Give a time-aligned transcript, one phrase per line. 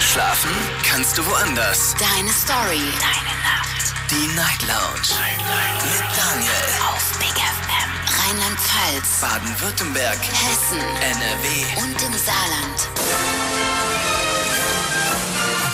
[0.00, 0.50] Schlafen
[0.84, 1.94] kannst du woanders.
[1.98, 2.82] Deine Story.
[2.98, 3.94] Deine Nacht.
[4.10, 5.08] Die Night Lounge.
[5.20, 5.82] Night.
[5.84, 6.52] Mit Daniel.
[6.88, 7.90] Auf Big FM.
[8.18, 9.20] Rheinland-Pfalz.
[9.20, 10.18] Baden-Württemberg.
[10.18, 10.78] Hessen.
[10.78, 11.82] NRW.
[11.82, 12.88] Und im Saarland.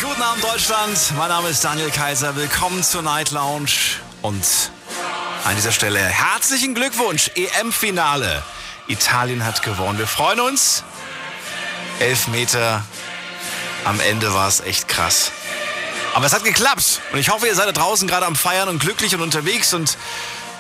[0.01, 0.99] Guten Abend, Deutschland.
[1.17, 2.37] Mein Name ist Daniel Kaiser.
[2.37, 3.97] Willkommen zur Night Lounge.
[4.23, 4.45] Und
[5.45, 7.31] an dieser Stelle herzlichen Glückwunsch.
[7.35, 8.43] EM-Finale.
[8.87, 9.99] Italien hat gewonnen.
[9.99, 10.85] Wir freuen uns.
[12.01, 12.83] Elf Meter.
[13.85, 15.33] Am Ende war es echt krass.
[16.15, 17.01] Aber es hat geklappt.
[17.13, 19.97] Und ich hoffe, ihr seid da draußen gerade am Feiern und glücklich und unterwegs und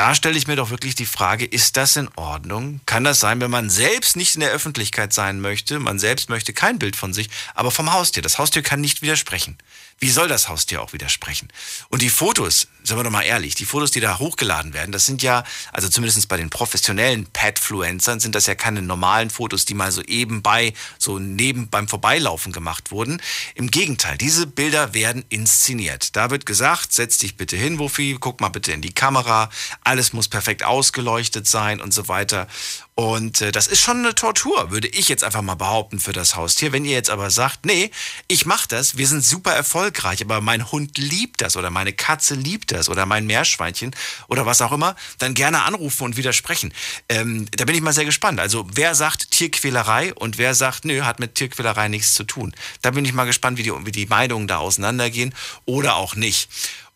[0.00, 2.80] da stelle ich mir doch wirklich die Frage, ist das in Ordnung?
[2.86, 6.54] Kann das sein, wenn man selbst nicht in der Öffentlichkeit sein möchte, man selbst möchte
[6.54, 8.22] kein Bild von sich, aber vom Haustier.
[8.22, 9.58] Das Haustier kann nicht widersprechen.
[10.02, 11.48] Wie soll das Haustier auch widersprechen?
[11.90, 15.04] Und die Fotos, sagen wir doch mal ehrlich, die Fotos, die da hochgeladen werden, das
[15.04, 15.44] sind ja,
[15.74, 20.00] also zumindest bei den professionellen Petfluencern, sind das ja keine normalen Fotos, die mal so
[20.00, 23.20] eben bei, so neben beim Vorbeilaufen gemacht wurden.
[23.54, 26.16] Im Gegenteil, diese Bilder werden inszeniert.
[26.16, 29.50] Da wird gesagt, setz dich bitte hin, Wuffi, guck mal bitte in die Kamera,
[29.84, 32.48] alles muss perfekt ausgeleuchtet sein und so weiter.
[32.94, 36.36] Und äh, das ist schon eine Tortur, würde ich jetzt einfach mal behaupten für das
[36.36, 36.72] Haustier.
[36.72, 37.90] Wenn ihr jetzt aber sagt, nee,
[38.28, 42.34] ich mache das, wir sind super erfolgreich, aber mein Hund liebt das oder meine Katze
[42.34, 43.94] liebt das oder mein Meerschweinchen
[44.28, 46.74] oder was auch immer, dann gerne anrufen und widersprechen.
[47.08, 48.38] Ähm, da bin ich mal sehr gespannt.
[48.38, 52.54] Also wer sagt Tierquälerei und wer sagt, nö, hat mit Tierquälerei nichts zu tun.
[52.82, 55.34] Da bin ich mal gespannt, wie die, wie die Meinungen da auseinandergehen
[55.64, 56.50] oder auch nicht.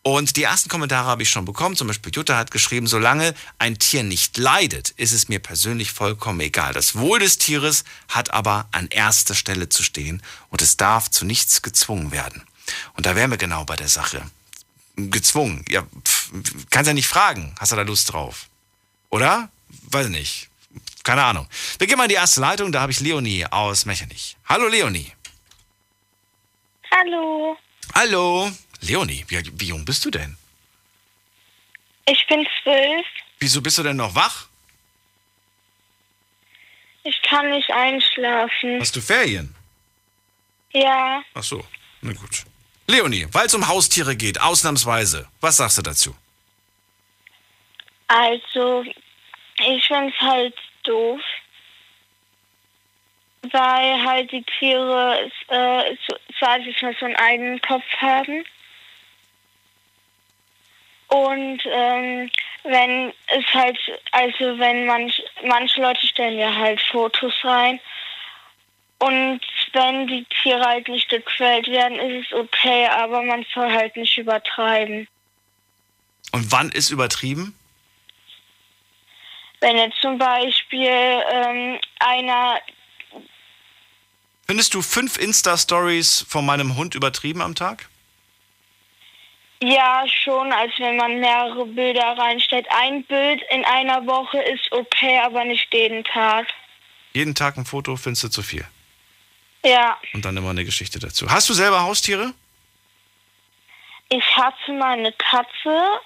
[0.07, 1.75] Und die ersten Kommentare habe ich schon bekommen.
[1.75, 6.41] Zum Beispiel Jutta hat geschrieben, solange ein Tier nicht leidet, ist es mir persönlich vollkommen
[6.41, 6.73] egal.
[6.73, 10.21] Das Wohl des Tieres hat aber an erster Stelle zu stehen
[10.51, 12.43] und es darf zu nichts gezwungen werden.
[12.93, 14.21] Und da wären wir genau bei der Sache.
[14.95, 15.65] Gezwungen.
[15.69, 16.29] Ja, pff,
[16.69, 17.55] kannst ja nicht fragen.
[17.59, 18.45] Hast du da Lust drauf?
[19.09, 19.49] Oder?
[19.89, 20.49] Weiß nicht.
[21.03, 21.47] Keine Ahnung.
[21.79, 22.71] Wir gehen mal in die erste Leitung.
[22.71, 24.37] Da habe ich Leonie aus Mechernich.
[24.45, 25.11] Hallo Leonie.
[26.91, 27.57] Hallo.
[27.95, 28.51] Hallo.
[28.81, 30.37] Leonie, wie, wie jung bist du denn?
[32.05, 33.05] Ich bin zwölf.
[33.39, 34.47] Wieso bist du denn noch wach?
[37.03, 38.79] Ich kann nicht einschlafen.
[38.79, 39.55] Hast du Ferien?
[40.71, 41.23] Ja.
[41.33, 41.65] Ach so,
[42.01, 42.43] na gut.
[42.87, 46.15] Leonie, weil es um Haustiere geht, ausnahmsweise, was sagst du dazu?
[48.07, 51.21] Also, ich finde es halt doof,
[53.51, 58.45] weil halt die Tiere, äh, so, sag ich mal, so einen eigenen Kopf haben.
[61.07, 62.29] Und ähm,
[62.63, 63.77] wenn es halt,
[64.11, 67.79] also wenn manch, manche Leute stellen ja halt Fotos rein.
[68.97, 69.41] Und
[69.73, 74.17] wenn die Tiere halt nicht gequält werden, ist es okay, aber man soll halt nicht
[74.17, 75.07] übertreiben.
[76.31, 77.55] Und wann ist übertrieben?
[79.59, 82.59] Wenn jetzt zum Beispiel ähm, einer.
[84.47, 87.89] Findest du fünf Insta-Stories von meinem Hund übertrieben am Tag?
[89.63, 92.67] Ja, schon, als wenn man mehrere Bilder reinstellt.
[92.69, 96.47] Ein Bild in einer Woche ist okay, aber nicht jeden Tag.
[97.13, 98.65] Jeden Tag ein Foto findest du zu viel?
[99.63, 101.29] Ja, Und dann immer eine Geschichte dazu.
[101.29, 102.33] Hast du selber Haustiere?
[104.09, 105.99] ich hatte mal eine Katze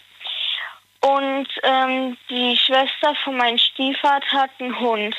[1.02, 5.16] und ähm, die Schwester von meinem Stiefvater hat einen Hund.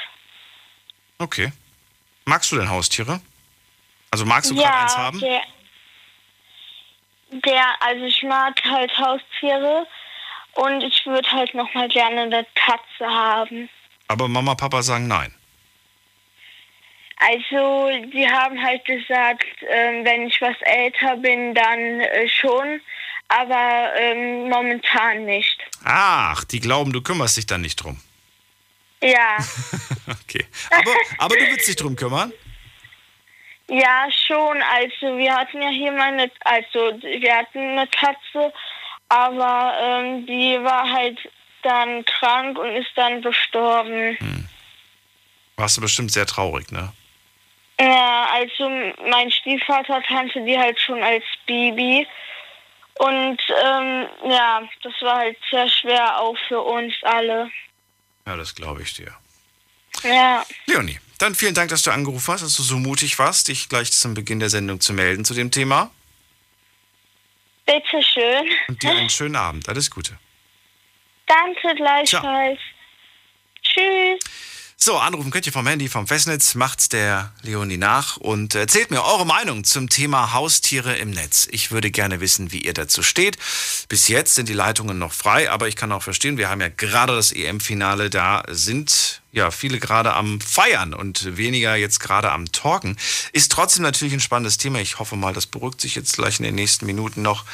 [1.18, 1.52] Okay.
[2.24, 3.20] Magst du denn Haustiere?
[4.10, 5.20] Also magst du gerade eins haben?
[5.20, 5.42] Der,
[7.30, 9.86] der, also ich mag halt Haustiere
[10.54, 13.68] und ich würde halt noch mal gerne eine Katze haben.
[14.08, 15.34] Aber Mama, Papa sagen nein.
[17.22, 22.80] Also, die haben halt gesagt, ähm, wenn ich was älter bin, dann äh, schon,
[23.28, 25.58] aber ähm, momentan nicht.
[25.84, 28.00] Ach, die glauben, du kümmerst dich dann nicht drum.
[29.02, 29.36] Ja,
[30.30, 30.46] Okay.
[30.70, 32.32] Aber, aber du willst dich drum kümmern?
[33.70, 34.62] Ja, schon.
[34.62, 38.52] Also, wir hatten ja hier meine, also, wir hatten eine Katze,
[39.08, 41.18] aber ähm, die war halt
[41.62, 44.18] dann krank und ist dann gestorben.
[45.56, 46.92] Warst du bestimmt sehr traurig, ne?
[47.78, 48.68] Ja, also
[49.08, 52.06] mein Stiefvater kannte die halt schon als Baby.
[52.98, 57.50] Und ähm, ja, das war halt sehr schwer auch für uns alle.
[58.26, 59.14] Ja, das glaube ich dir.
[60.02, 63.68] Ja, Leonie, dann vielen Dank, dass du angerufen hast, dass du so mutig warst, dich
[63.68, 65.90] gleich zum Beginn der Sendung zu melden zu dem Thema.
[67.66, 68.48] bitteschön.
[68.68, 69.68] Und dir einen schönen Abend.
[69.68, 70.18] Alles Gute.
[71.26, 72.58] Danke gleichfalls.
[73.62, 74.18] Tschüss.
[74.82, 79.04] So, anrufen könnt ihr vom Handy, vom Festnetz, macht's der Leonie nach und erzählt mir
[79.04, 81.46] eure Meinung zum Thema Haustiere im Netz.
[81.50, 83.36] Ich würde gerne wissen, wie ihr dazu steht.
[83.90, 86.70] Bis jetzt sind die Leitungen noch frei, aber ich kann auch verstehen, wir haben ja
[86.70, 92.50] gerade das EM-Finale, da sind ja viele gerade am Feiern und weniger jetzt gerade am
[92.52, 92.96] Talken.
[93.32, 94.80] Ist trotzdem natürlich ein spannendes Thema.
[94.80, 97.44] Ich hoffe mal, das beruhigt sich jetzt gleich in den nächsten Minuten noch.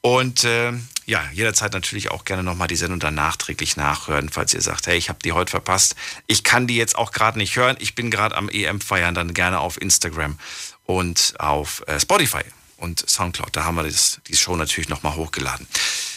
[0.00, 0.72] Und äh,
[1.06, 4.96] ja, jederzeit natürlich auch gerne nochmal die Sendung dann nachträglich nachhören, falls ihr sagt, hey,
[4.96, 5.96] ich habe die heute verpasst.
[6.26, 7.76] Ich kann die jetzt auch gerade nicht hören.
[7.80, 10.38] Ich bin gerade am EM feiern, dann gerne auf Instagram
[10.84, 12.42] und auf äh, Spotify
[12.80, 13.54] und Soundcloud.
[13.54, 15.66] Da haben wir das, die Show natürlich nochmal hochgeladen.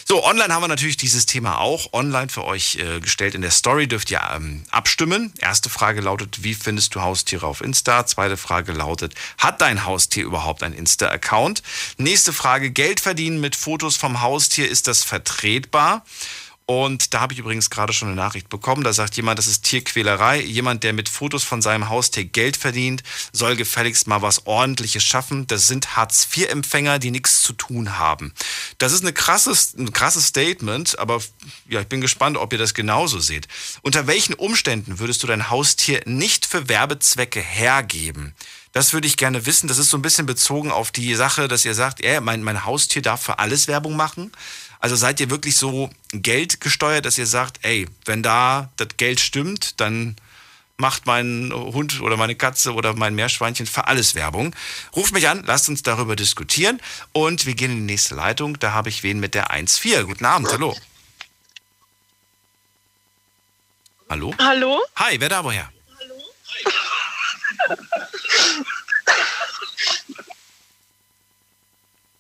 [0.06, 3.36] So, online haben wir natürlich dieses Thema auch online für euch äh, gestellt.
[3.36, 5.34] In der Story dürft ihr ähm, abstimmen.
[5.40, 8.06] Erste Frage lautet, wie findest du Haustiere auf Insta?
[8.06, 11.64] Zweite Frage lautet, hat dein Haustier überhaupt einen Insta-Account?
[11.98, 16.04] Nächste Frage, Geld verdienen mit Fotos vom Haustier, ist das vertretbar?
[16.66, 18.84] Und da habe ich übrigens gerade schon eine Nachricht bekommen.
[18.84, 20.42] Da sagt jemand, das ist Tierquälerei.
[20.42, 25.46] Jemand, der mit Fotos von seinem Haustier Geld verdient, soll gefälligst mal was Ordentliches schaffen.
[25.48, 28.34] Das sind Hartz-IV-Empfänger, die nichts zu tun haben.
[28.78, 31.22] Das ist eine krasses, ein krasses Statement, aber
[31.68, 33.48] ja, ich bin gespannt, ob ihr das genauso seht.
[33.82, 38.34] Unter welchen Umständen würdest du dein Haustier nicht für Werbezwecke hergeben?
[38.74, 39.68] Das würde ich gerne wissen.
[39.68, 42.66] Das ist so ein bisschen bezogen auf die Sache, dass ihr sagt, ey, mein, mein
[42.66, 44.32] Haustier darf für alles Werbung machen.
[44.84, 49.22] Also seid ihr wirklich so Geld gesteuert, dass ihr sagt, ey, wenn da das Geld
[49.22, 50.18] stimmt, dann
[50.76, 54.54] macht mein Hund oder meine Katze oder mein Meerschweinchen für alles Werbung.
[54.94, 56.82] Ruft mich an, lasst uns darüber diskutieren
[57.14, 58.60] und wir gehen in die nächste Leitung.
[58.60, 60.04] Da habe ich wen mit der 1.4.
[60.04, 60.76] Guten Abend, hallo.
[64.10, 64.36] Hallo?
[64.38, 64.82] Hallo?
[64.98, 65.72] Hi, wer da woher?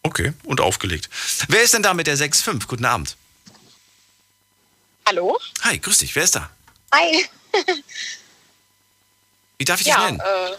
[0.03, 1.09] Okay, und aufgelegt.
[1.47, 2.67] Wer ist denn da mit der 6.5?
[2.67, 3.15] Guten Abend.
[5.07, 5.39] Hallo?
[5.61, 6.13] Hi, grüß dich.
[6.15, 6.49] Wer ist da?
[6.93, 7.25] Hi.
[9.57, 10.19] Wie darf ich dich Ja, nennen?
[10.19, 10.55] äh,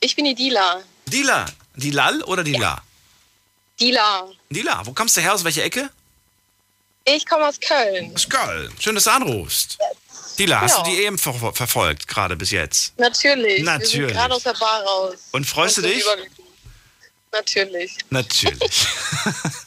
[0.00, 0.82] ich bin die Dila.
[1.06, 1.46] Dila.
[1.76, 2.82] Dilal oder Dila?
[3.78, 4.28] Dila.
[4.50, 5.34] Dila, wo kommst du her?
[5.34, 5.90] Aus welcher Ecke?
[7.04, 8.12] Ich komme aus Köln.
[8.14, 8.72] Aus Köln.
[8.80, 9.78] Schön, dass du anrufst.
[10.38, 10.82] Dila, hast Ja.
[10.84, 12.98] du die EM ver verfolgt, gerade bis jetzt?
[12.98, 13.62] Natürlich.
[13.62, 14.12] Natürlich.
[14.12, 15.14] gerade aus der Bar raus.
[15.32, 16.00] Und freust du dich?
[16.02, 16.37] überglücklich.
[17.32, 17.96] Natürlich.
[18.10, 18.86] Natürlich.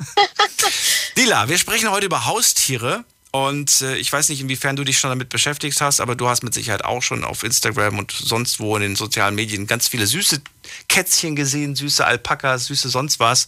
[1.17, 3.03] Dila, wir sprechen heute über Haustiere.
[3.31, 6.43] Und äh, ich weiß nicht, inwiefern du dich schon damit beschäftigt hast, aber du hast
[6.43, 10.05] mit Sicherheit auch schon auf Instagram und sonst wo in den sozialen Medien ganz viele
[10.05, 10.41] süße
[10.89, 13.47] Kätzchen gesehen, süße Alpakas, süße sonst was.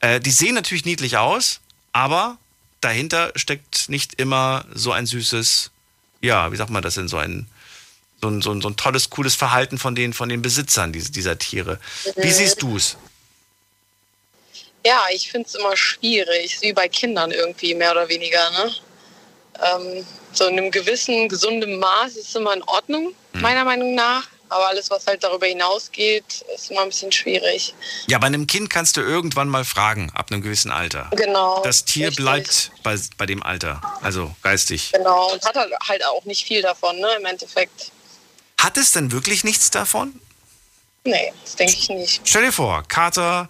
[0.00, 1.60] Äh, die sehen natürlich niedlich aus,
[1.92, 2.38] aber
[2.80, 5.70] dahinter steckt nicht immer so ein süßes,
[6.22, 7.46] ja, wie sagt man das denn, so ein,
[8.22, 11.10] so ein, so ein, so ein tolles, cooles Verhalten von den, von den Besitzern dieser,
[11.10, 11.78] dieser Tiere.
[12.16, 12.96] Wie siehst du es?
[14.84, 18.50] Ja, ich finde es immer schwierig, wie bei Kindern irgendwie, mehr oder weniger.
[18.50, 18.74] Ne?
[19.62, 23.42] Ähm, so in einem gewissen, gesunden Maß ist es immer in Ordnung, Hm.
[23.42, 24.26] meiner Meinung nach.
[24.50, 27.74] Aber alles, was halt darüber hinausgeht, ist immer ein bisschen schwierig.
[28.06, 31.10] Ja, bei einem Kind kannst du irgendwann mal fragen, ab einem gewissen Alter.
[31.14, 31.60] Genau.
[31.64, 32.24] Das Tier richtig.
[32.24, 34.92] bleibt bei, bei dem Alter, also geistig.
[34.92, 37.92] Genau, und hat halt- halt auch nicht viel davon, ne, im Endeffekt.
[38.58, 40.18] Hat es denn wirklich nichts davon?
[41.04, 42.20] Nee, das denke ich nicht.
[42.24, 43.48] Stell dir vor, Kater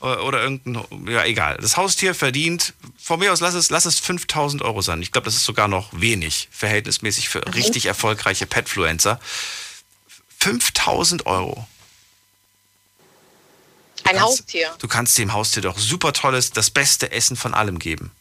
[0.00, 4.62] oder irgendein, ja egal, das Haustier verdient, von mir aus lass es, lass es 5000
[4.62, 5.02] Euro sein.
[5.02, 9.18] Ich glaube, das ist sogar noch wenig, verhältnismäßig für richtig erfolgreiche Petfluencer.
[10.40, 11.66] 5000 Euro.
[14.04, 14.74] Ein kannst, Haustier.
[14.78, 18.12] Du kannst dem Haustier doch super tolles, das beste Essen von allem geben.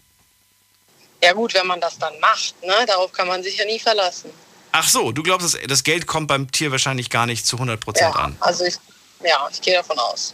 [1.22, 2.74] Ja gut, wenn man das dann macht, ne?
[2.88, 4.30] Darauf kann man sich ja nie verlassen.
[4.72, 7.80] Ach so, du glaubst, das, das Geld kommt beim Tier wahrscheinlich gar nicht zu 100
[7.80, 8.38] Prozent Ja, an.
[8.40, 8.76] also ich,
[9.24, 10.34] ja, ich gehe davon aus.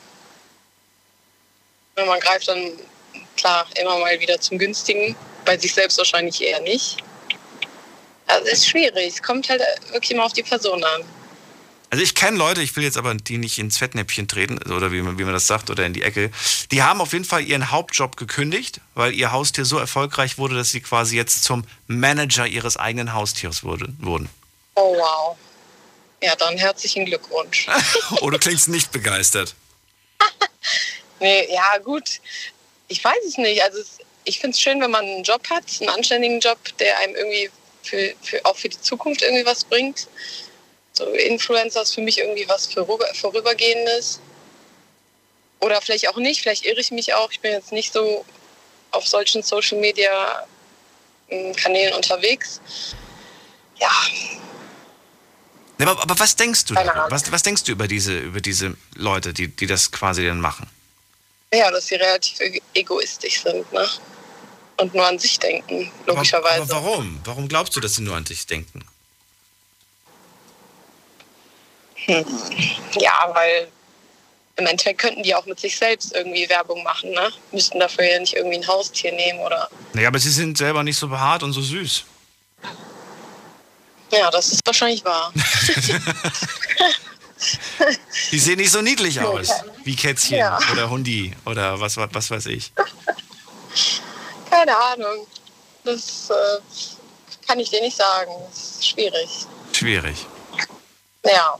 [1.95, 2.71] Man greift dann
[3.35, 6.97] klar immer mal wieder zum günstigen, bei sich selbst wahrscheinlich eher nicht.
[8.27, 11.03] Also es ist schwierig, es kommt halt wirklich immer auf die Person an.
[11.89, 15.03] Also ich kenne Leute, ich will jetzt aber die nicht ins Fettnäpfchen treten, oder wie
[15.03, 16.31] man, wie man das sagt, oder in die Ecke.
[16.71, 20.71] Die haben auf jeden Fall ihren Hauptjob gekündigt, weil ihr Haustier so erfolgreich wurde, dass
[20.71, 24.27] sie quasi jetzt zum Manager ihres eigenen Haustiers wurde, wurden.
[24.73, 25.37] Oh wow.
[26.23, 27.67] Ja, dann herzlichen Glückwunsch.
[28.21, 29.53] Oh, du klingst nicht begeistert.
[31.23, 32.19] Nee, ja, gut.
[32.89, 33.63] Ich weiß es nicht.
[33.63, 33.81] Also
[34.25, 37.49] ich finde es schön, wenn man einen Job hat, einen anständigen Job, der einem irgendwie
[37.81, 40.07] für, für, auch für die Zukunft irgendwie was bringt.
[40.91, 44.19] So Influencer ist für mich irgendwie was vorüber, Vorübergehendes.
[45.61, 47.31] Oder vielleicht auch nicht, vielleicht irre ich mich auch.
[47.31, 48.25] Ich bin jetzt nicht so
[48.91, 50.45] auf solchen Social Media
[51.29, 52.59] ähm, Kanälen unterwegs.
[53.79, 53.91] Ja,
[55.79, 56.75] Aber, aber was denkst du.
[56.75, 60.69] Was, was denkst du über diese, über diese Leute, die, die das quasi dann machen?
[61.53, 63.87] Ja, dass sie relativ e- egoistisch sind, ne?
[64.77, 66.63] Und nur an sich denken, Aber, logischerweise.
[66.63, 67.19] aber warum?
[67.23, 68.83] Warum glaubst du, dass sie nur an dich denken?
[72.05, 73.67] Ja, weil
[74.55, 77.31] im Endeffekt könnten die auch mit sich selbst irgendwie Werbung machen, ne?
[77.51, 79.69] Müssten dafür ja nicht irgendwie ein Haustier nehmen oder.
[79.93, 82.03] Naja, aber sie sind selber nicht so behaart und so süß.
[84.11, 85.33] Ja, das ist wahrscheinlich wahr.
[88.31, 89.49] Die sehen nicht so niedlich aus
[89.83, 90.59] wie Kätzchen Ja.
[90.71, 92.71] oder Hundi oder was, was, was weiß ich.
[94.49, 95.27] Keine Ahnung.
[95.83, 98.31] Das äh, kann ich dir nicht sagen.
[98.49, 99.29] Das ist schwierig.
[99.73, 100.25] Schwierig.
[101.25, 101.57] Ja.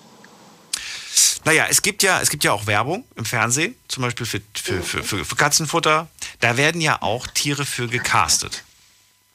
[1.46, 4.82] Naja, es gibt ja, es gibt ja auch Werbung im Fernsehen, zum Beispiel für, für,
[4.82, 6.08] für, für, für Katzenfutter.
[6.40, 8.64] Da werden ja auch Tiere für gecastet.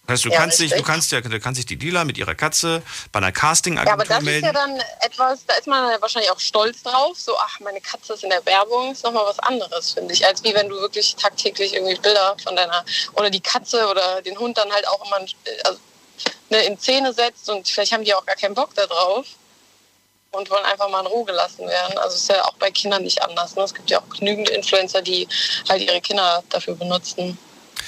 [0.08, 2.16] Das heißt, du Ja, kannst dich, du kannst ja, da kann sich die Dealer mit
[2.16, 4.46] ihrer Katze bei einer Ja, aber Castingagentur das ist melden.
[4.46, 7.18] ja dann etwas, da ist man ja wahrscheinlich auch stolz drauf.
[7.18, 10.24] So, ach, meine Katze ist in der Werbung, ist nochmal was anderes, finde ich.
[10.24, 12.86] Als wie wenn du wirklich tagtäglich irgendwie Bilder von deiner,
[13.16, 15.26] oder die Katze oder den Hund dann halt auch immer
[15.64, 15.78] also,
[16.48, 19.26] ne, in Szene setzt und vielleicht haben die auch gar keinen Bock da drauf
[20.30, 21.98] und wollen einfach mal in Ruhe gelassen werden.
[21.98, 23.56] Also ist ja auch bei Kindern nicht anders.
[23.56, 23.62] Ne?
[23.62, 25.28] Es gibt ja auch genügend Influencer, die
[25.68, 27.36] halt ihre Kinder dafür benutzen.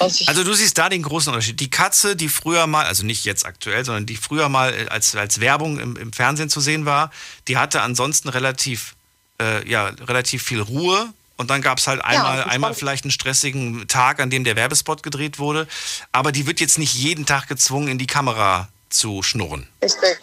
[0.00, 1.60] Also du siehst da den großen Unterschied.
[1.60, 5.14] Die Katze, die früher mal, also nicht jetzt aktuell, sondern die früher mal äh, als,
[5.14, 7.10] als Werbung im, im Fernsehen zu sehen war,
[7.48, 8.94] die hatte ansonsten relativ,
[9.40, 11.12] äh, ja, relativ viel Ruhe.
[11.36, 12.52] Und dann gab es halt einmal, entspannt.
[12.52, 15.66] einmal vielleicht einen stressigen Tag, an dem der Werbespot gedreht wurde.
[16.12, 19.66] Aber die wird jetzt nicht jeden Tag gezwungen, in die Kamera zu schnurren.
[19.82, 20.18] richtig.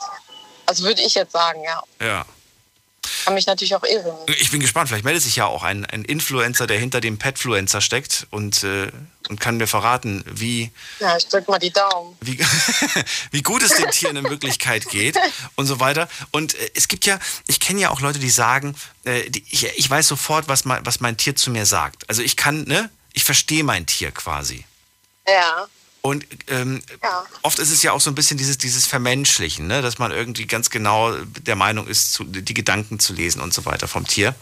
[0.68, 1.82] Also würde ich jetzt sagen, ja.
[2.06, 2.26] Ja.
[3.26, 4.16] Kann mich natürlich auch irren.
[4.40, 7.82] Ich bin gespannt, vielleicht meldet sich ja auch ein, ein Influencer, der hinter dem Petfluencer
[7.82, 8.92] steckt und, äh,
[9.30, 12.16] und kann mir verraten, wie, Ja, ich drück mal die Daumen.
[12.22, 12.40] wie,
[13.32, 15.18] wie gut es den Tieren in Wirklichkeit geht
[15.56, 16.08] und so weiter.
[16.32, 19.66] Und äh, es gibt ja, ich kenne ja auch Leute, die sagen, äh, die, ich,
[19.66, 22.10] ich weiß sofort, was mein, was mein Tier zu mir sagt.
[22.10, 24.66] Also ich kann, ne, ich verstehe mein Tier quasi.
[25.28, 25.68] Ja.
[26.08, 27.26] Und ähm, Ja.
[27.42, 29.82] oft ist es ja auch so ein bisschen dieses, dieses Vermenschlichen, ne?
[29.82, 31.14] dass man irgendwie ganz genau
[31.46, 34.34] der Meinung ist, zu, die Gedanken zu lesen und so weiter vom Tier.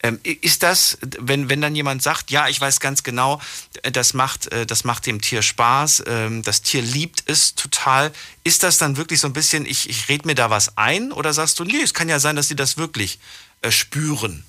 [0.00, 3.40] Ähm, ist das, wenn, wenn dann jemand sagt, ja, ich weiß ganz genau,
[3.82, 8.12] äh, das macht, äh, das macht dem Tier Spaß, ähm, das Tier liebt es total,
[8.44, 11.32] ist das dann wirklich so ein bisschen, ich, ich rede mir da was ein oder
[11.32, 13.18] sagst du, nee, es kann ja sein, dass sie das wirklich
[13.62, 14.44] äh, spüren?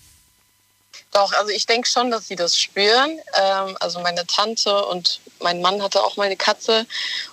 [1.11, 3.19] Doch, also ich denke schon, dass sie das spüren.
[3.35, 6.85] Ähm, also meine Tante und mein Mann hatte auch mal eine Katze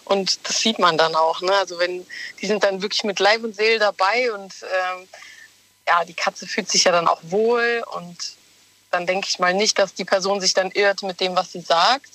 [0.05, 1.41] und das sieht man dann auch.
[1.43, 1.53] Ne?
[1.53, 2.07] Also wenn
[2.41, 5.09] die sind dann wirklich mit Leib und Seele dabei und ähm,
[5.87, 8.17] ja, die Katze fühlt sich ja dann auch wohl und
[8.91, 11.61] dann denke ich mal nicht, dass die Person sich dann irrt mit dem, was sie
[11.61, 12.11] sagt.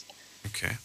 [0.48, 0.78] Okay.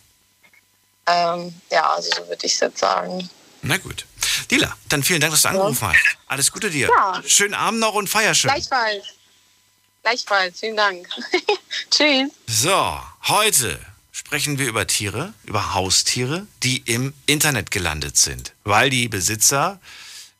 [1.07, 3.31] Ähm, ja, also so würde ich es jetzt sagen.
[3.63, 4.05] Na gut.
[4.51, 6.17] Dila, dann vielen Dank, dass du angerufen hast.
[6.27, 6.89] Alles Gute dir.
[6.89, 7.23] Ja.
[7.27, 8.51] Schönen Abend noch und feier schön.
[8.51, 9.07] Gleichfalls.
[10.07, 10.61] Gleichfalls.
[10.61, 11.09] Vielen Dank.
[11.91, 12.31] Tschüss.
[12.47, 13.77] So, heute
[14.13, 19.81] sprechen wir über Tiere, über Haustiere, die im Internet gelandet sind, weil die Besitzer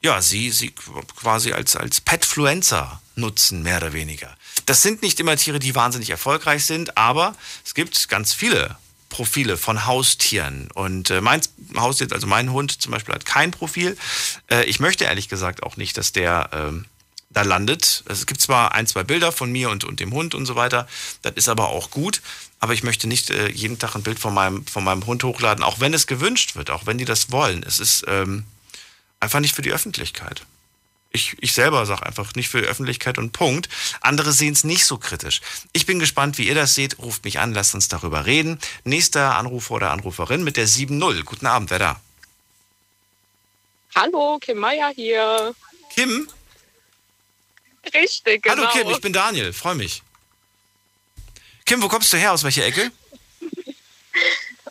[0.03, 4.37] ja, sie, sie quasi als, als Petfluencer nutzen, mehr oder weniger.
[4.67, 8.77] Das sind nicht immer Tiere, die wahnsinnig erfolgreich sind, aber es gibt ganz viele
[9.09, 10.71] Profile von Haustieren.
[10.75, 11.41] Und äh, mein
[11.77, 13.97] Haustier, also mein Hund zum Beispiel, hat kein Profil.
[14.49, 16.87] Äh, ich möchte ehrlich gesagt auch nicht, dass der ähm,
[17.31, 18.05] da landet.
[18.09, 20.89] Es gibt zwar ein, zwei Bilder von mir und, und dem Hund und so weiter,
[21.23, 22.23] das ist aber auch gut.
[22.59, 25.63] Aber ich möchte nicht äh, jeden Tag ein Bild von meinem, von meinem Hund hochladen,
[25.63, 27.63] auch wenn es gewünscht wird, auch wenn die das wollen.
[27.63, 28.45] Es ist ähm,
[29.21, 30.43] einfach nicht für die Öffentlichkeit.
[31.13, 33.69] Ich, ich selber sage einfach nicht für die Öffentlichkeit und Punkt.
[34.01, 35.41] Andere sehen es nicht so kritisch.
[35.73, 36.99] Ich bin gespannt, wie ihr das seht.
[36.99, 38.59] Ruft mich an, lasst uns darüber reden.
[38.85, 41.23] Nächster Anrufer oder Anruferin mit der 7.0.
[41.25, 42.01] Guten Abend, wer da?
[43.95, 45.55] Hallo, Kim Meier hier.
[45.95, 46.29] Kim?
[47.95, 48.57] Richtig, genau.
[48.57, 50.03] Hallo Kim, ich bin Daniel, freue mich.
[51.65, 52.33] Kim, wo kommst du her?
[52.33, 52.91] Aus welcher Ecke?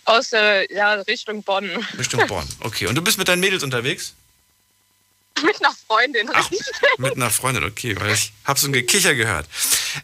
[0.06, 1.70] Aus äh, ja, Richtung Bonn.
[1.98, 2.48] Richtung Bonn.
[2.62, 4.14] Okay, und du bist mit deinen Mädels unterwegs?
[5.44, 6.30] Mit einer Freundin.
[6.34, 6.50] Ach,
[6.98, 9.48] mit einer Freundin, okay, weil ich habe so ein Gekicher gehört.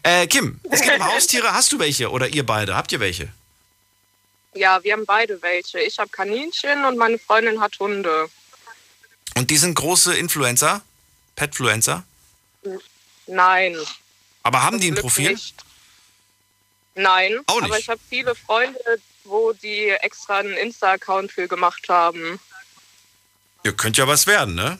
[0.02, 1.54] Äh, Kim, es gibt um Haustiere.
[1.54, 2.76] Hast du welche oder ihr beide?
[2.76, 3.28] Habt ihr welche?
[4.54, 5.80] Ja, wir haben beide welche.
[5.80, 8.28] Ich habe Kaninchen und meine Freundin hat Hunde.
[9.34, 10.82] Und die sind große Influencer?
[11.36, 12.04] Petfluencer?
[13.26, 13.76] Nein.
[14.42, 15.32] Aber haben die ein Glück Profil?
[15.32, 15.54] Nicht.
[16.94, 17.70] Nein, Auch nicht.
[17.70, 18.78] aber ich habe viele Freunde,
[19.24, 22.38] wo die extra einen Insta-Account für gemacht haben.
[23.64, 24.78] Ihr könnt ja was werden, ne?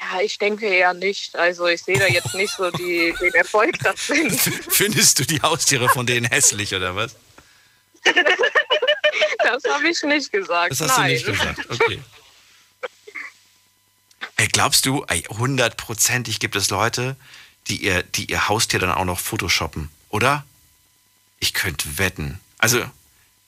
[0.00, 1.36] Ja, ich denke eher nicht.
[1.36, 4.38] Also ich sehe da jetzt nicht so die, den Erfolg das sind.
[4.40, 7.16] Findest du die Haustiere von denen hässlich oder was?
[9.38, 10.72] Das habe ich nicht gesagt.
[10.72, 11.06] Das hast Nein.
[11.08, 11.70] du nicht gesagt.
[11.70, 12.00] Okay.
[14.36, 17.16] Ey, glaubst du, hundertprozentig gibt es Leute,
[17.68, 20.44] die ihr, die ihr Haustier dann auch noch photoshoppen, oder?
[21.38, 22.40] Ich könnte wetten.
[22.58, 22.84] Also,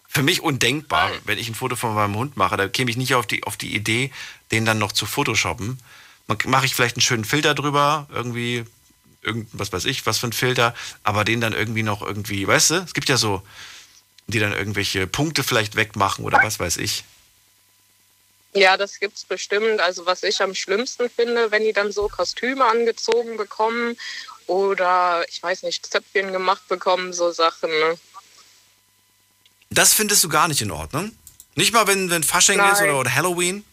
[0.08, 3.14] für mich undenkbar, wenn ich ein Foto von meinem Hund mache, da käme ich nicht
[3.14, 4.10] auf die, auf die Idee,
[4.50, 5.78] den dann noch zu photoshoppen.
[6.44, 8.64] Mache ich vielleicht einen schönen Filter drüber, irgendwie,
[9.22, 12.70] irgend, was weiß ich, was für ein Filter, aber den dann irgendwie noch irgendwie, weißt
[12.70, 13.42] du, es gibt ja so,
[14.26, 17.04] die dann irgendwelche Punkte vielleicht wegmachen oder was weiß ich.
[18.56, 19.80] Ja, das gibt's bestimmt.
[19.80, 23.96] Also was ich am schlimmsten finde, wenn die dann so Kostüme angezogen bekommen
[24.46, 27.70] oder ich weiß nicht, Zöpfchen gemacht bekommen, so Sachen.
[27.70, 27.98] Ne?
[29.70, 31.16] Das findest du gar nicht in Ordnung?
[31.54, 32.72] Nicht mal, wenn, wenn Fasching Nein.
[32.72, 33.64] ist oder, oder Halloween?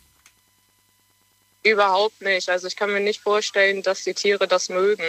[1.64, 2.50] Überhaupt nicht.
[2.50, 5.04] Also ich kann mir nicht vorstellen, dass die Tiere das mögen.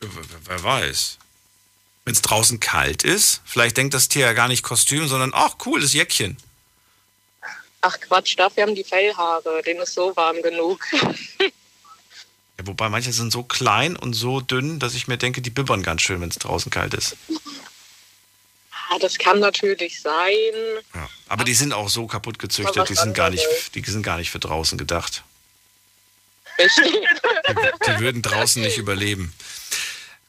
[0.00, 0.10] Wer,
[0.44, 1.18] wer- weiß.
[2.04, 5.56] Wenn es draußen kalt ist, vielleicht denkt das Tier ja gar nicht Kostüm, sondern, ach
[5.66, 6.36] cool, das Jäckchen.
[7.82, 9.62] Ach Quatsch, dafür haben die Fellhaare.
[9.64, 10.86] Denen ist so warm genug.
[12.60, 15.82] Ja, wobei manche sind so klein und so dünn, dass ich mir denke, die bibbern
[15.82, 17.16] ganz schön, wenn es draußen kalt ist.
[18.90, 20.52] Ah, das kann natürlich sein.
[20.94, 21.08] Ja.
[21.28, 24.30] Aber die sind auch so kaputt gezüchtet, die sind, gar nicht, die sind gar nicht
[24.30, 25.22] für draußen gedacht.
[26.58, 26.92] Richtig.
[27.86, 29.32] Die würden draußen nicht überleben.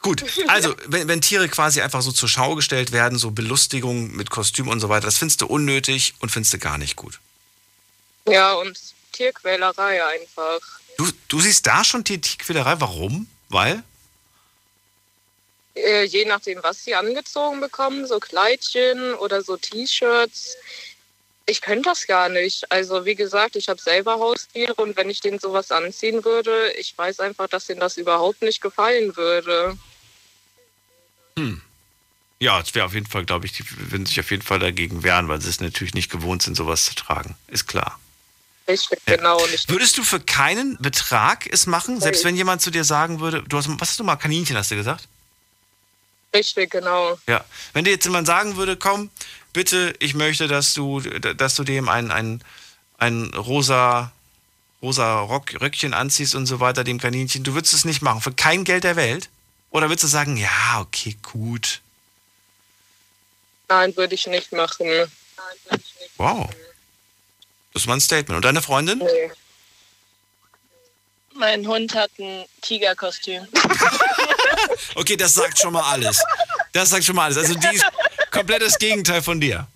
[0.01, 4.29] Gut, also wenn, wenn Tiere quasi einfach so zur Schau gestellt werden, so Belustigung mit
[4.29, 7.19] Kostüm und so weiter, das findest du unnötig und findest du gar nicht gut.
[8.27, 8.77] Ja, und
[9.11, 10.59] Tierquälerei einfach.
[10.97, 12.79] Du, du siehst da schon die Tierquälerei.
[12.79, 13.27] Warum?
[13.49, 13.83] Weil?
[15.75, 20.57] Äh, je nachdem, was sie angezogen bekommen, so Kleidchen oder so T-Shirts.
[21.45, 22.71] Ich könnte das gar nicht.
[22.71, 26.97] Also wie gesagt, ich habe selber Haustiere und wenn ich denen sowas anziehen würde, ich
[26.97, 29.77] weiß einfach, dass denen das überhaupt nicht gefallen würde.
[32.39, 35.03] Ja, es wäre auf jeden Fall, glaube ich, die würden sich auf jeden Fall dagegen
[35.03, 37.35] wehren, weil sie es natürlich nicht gewohnt sind, sowas zu tragen.
[37.47, 37.99] Ist klar.
[38.67, 39.17] Richtig, Ja.
[39.17, 39.41] genau.
[39.41, 43.19] Und ich, Würdest du für keinen Betrag es machen, selbst wenn jemand zu dir sagen
[43.19, 45.07] würde, du hast, was hast du mal, Kaninchen hast du gesagt?
[46.33, 47.19] richtig, genau.
[47.27, 47.43] Ja.
[47.73, 49.09] Wenn dir jetzt jemand sagen würde, komm,
[49.51, 52.41] bitte, ich möchte, dass du, dass du dem ein, ein,
[52.97, 54.13] ein rosa,
[54.81, 58.31] rosa Rock, Röckchen anziehst und so weiter, dem Kaninchen, du würdest es nicht machen, für
[58.31, 59.29] kein Geld der Welt?
[59.71, 61.81] Oder würdest du sagen, ja, okay, gut.
[63.67, 64.87] Nein, würde ich nicht machen.
[66.17, 66.49] Wow.
[67.73, 68.37] Das war ein Statement.
[68.37, 68.99] Und deine Freundin?
[68.99, 69.31] Nee.
[71.33, 73.47] Mein Hund hat ein Tigerkostüm.
[74.95, 76.21] Okay, das sagt schon mal alles.
[76.73, 77.37] Das sagt schon mal alles.
[77.37, 77.85] Also die ist
[78.29, 79.67] komplett das Gegenteil von dir.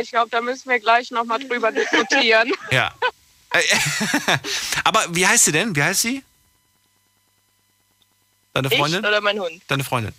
[0.00, 2.52] Ich glaube, da müssen wir gleich nochmal drüber diskutieren.
[2.70, 2.94] Ja.
[4.84, 5.76] Aber wie heißt sie denn?
[5.76, 6.24] Wie heißt sie?
[8.54, 9.04] Deine Ich Freundin?
[9.04, 9.62] oder mein Hund?
[9.68, 10.14] Deine Freundin.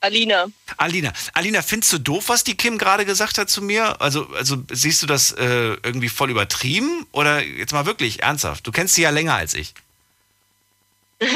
[0.00, 0.46] Alina.
[0.78, 4.00] Alina, Alina, findest du doof, was die Kim gerade gesagt hat zu mir?
[4.00, 7.06] Also, also siehst du das äh, irgendwie voll übertrieben?
[7.12, 8.66] Oder jetzt mal wirklich ernsthaft?
[8.66, 9.74] Du kennst sie ja länger als ich.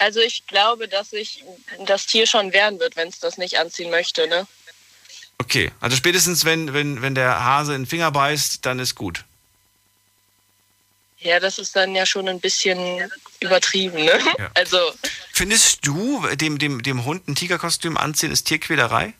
[0.00, 1.44] Also ich glaube, dass sich
[1.84, 4.26] das Tier schon wehren wird, wenn es das nicht anziehen möchte.
[4.28, 4.46] Ne?
[5.36, 9.24] Okay, also spätestens wenn, wenn, wenn der Hase in den Finger beißt, dann ist gut.
[11.20, 14.04] Ja, das ist dann ja schon ein bisschen übertrieben.
[14.04, 14.18] Ne?
[14.38, 14.50] Ja.
[14.54, 14.78] Also
[15.32, 19.14] Findest du, dem, dem, dem Hund ein Tigerkostüm anziehen, ist Tierquälerei?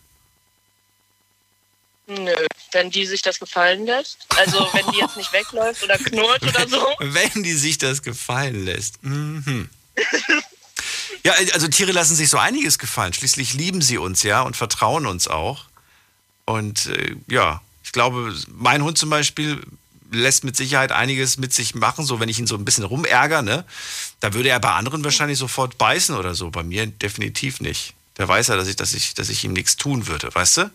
[2.11, 2.35] nö,
[2.73, 4.27] wenn die sich das gefallen lässt.
[4.37, 6.87] Also wenn die jetzt nicht wegläuft oder knurrt oder so.
[7.01, 9.03] Wenn die sich das gefallen lässt.
[9.03, 9.69] Mhm.
[11.23, 13.13] Ja, also Tiere lassen sich so einiges gefallen.
[13.13, 15.67] Schließlich lieben sie uns ja und vertrauen uns auch.
[16.47, 19.61] Und äh, ja, ich glaube, mein Hund zum Beispiel
[20.11, 23.43] lässt mit Sicherheit einiges mit sich machen, so wenn ich ihn so ein bisschen rumärgere,
[23.43, 23.65] ne?
[24.21, 26.51] Da würde er bei anderen wahrscheinlich sofort beißen oder so.
[26.51, 27.95] Bei mir definitiv nicht.
[28.19, 30.71] Der weiß ja, dass ich, dass ich, dass ich ihm nichts tun würde, weißt du?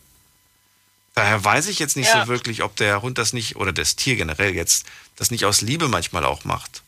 [1.13, 2.24] Daher weiß ich jetzt nicht Ja.
[2.24, 5.62] so wirklich, ob der Hund das nicht, oder das Tier generell jetzt, das nicht aus
[5.62, 6.82] Liebe manchmal auch macht.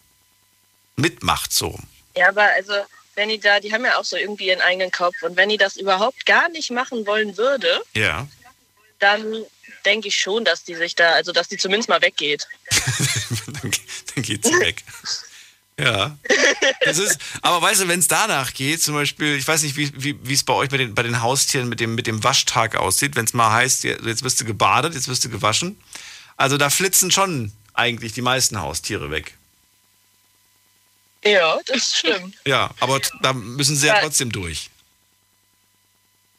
[0.96, 1.68] Mitmacht so.
[1.68, 1.84] rum.
[2.16, 2.74] Ja, aber also,
[3.16, 5.16] wenn die da, die haben ja auch so irgendwie ihren eigenen Kopf.
[5.22, 8.28] Und wenn die das überhaupt gar nicht machen wollen würde, Ja.
[9.00, 9.44] dann
[9.88, 12.48] denke ich schon, dass die sich da, also dass die zumindest mal weggeht.
[13.48, 13.72] dann,
[14.14, 14.84] dann geht sie weg.
[15.80, 16.18] Ja.
[16.82, 20.34] Das ist, aber weißt du, wenn es danach geht, zum Beispiel, ich weiß nicht, wie
[20.34, 23.26] es bei euch bei den, bei den Haustieren mit dem, mit dem Waschtag aussieht, wenn
[23.26, 25.80] es mal heißt, jetzt wirst du gebadet, jetzt wirst du gewaschen.
[26.36, 29.36] Also da flitzen schon eigentlich die meisten Haustiere weg.
[31.24, 32.36] Ja, das stimmt.
[32.46, 34.02] Ja, aber da müssen sie ja Ja.
[34.02, 34.70] trotzdem durch.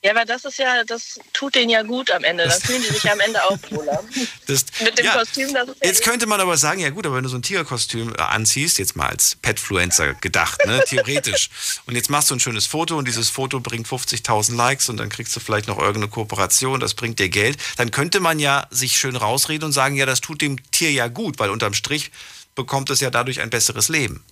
[0.05, 2.47] Ja, aber das ist ja, das tut denen ja gut am Ende.
[2.47, 4.03] Dann fühlen die sich ja am Ende auch wohler.
[4.47, 7.05] Das, Mit dem ja, Kostüm, das ist ja Jetzt könnte man aber sagen, ja gut,
[7.05, 11.51] aber wenn du so ein Tigerkostüm äh, anziehst, jetzt mal als Petfluencer gedacht, ne, theoretisch,
[11.87, 15.11] und jetzt machst du ein schönes Foto und dieses Foto bringt 50.000 Likes und dann
[15.11, 18.97] kriegst du vielleicht noch irgendeine Kooperation, das bringt dir Geld, dann könnte man ja sich
[18.97, 22.11] schön rausreden und sagen, ja, das tut dem Tier ja gut, weil unterm Strich
[22.55, 24.25] bekommt es ja dadurch ein besseres Leben.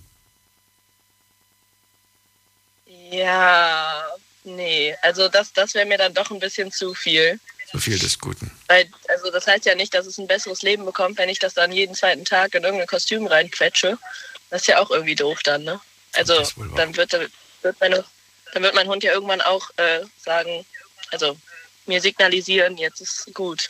[3.11, 4.03] Ja,
[4.55, 4.95] nee.
[5.01, 7.39] Also das, das wäre mir dann doch ein bisschen zu viel.
[7.71, 8.49] So viel des Guten.
[8.67, 11.53] Weil, also das heißt ja nicht, dass es ein besseres Leben bekommt, wenn ich das
[11.53, 13.97] dann jeden zweiten Tag in irgendein Kostüm reinquetsche.
[14.49, 15.79] Das ist ja auch irgendwie doof dann, ne?
[16.13, 16.41] Also
[16.75, 18.05] dann wird, wird meine,
[18.53, 20.65] dann wird mein Hund ja irgendwann auch äh, sagen,
[21.11, 21.37] also
[21.85, 23.69] mir signalisieren, jetzt ist gut.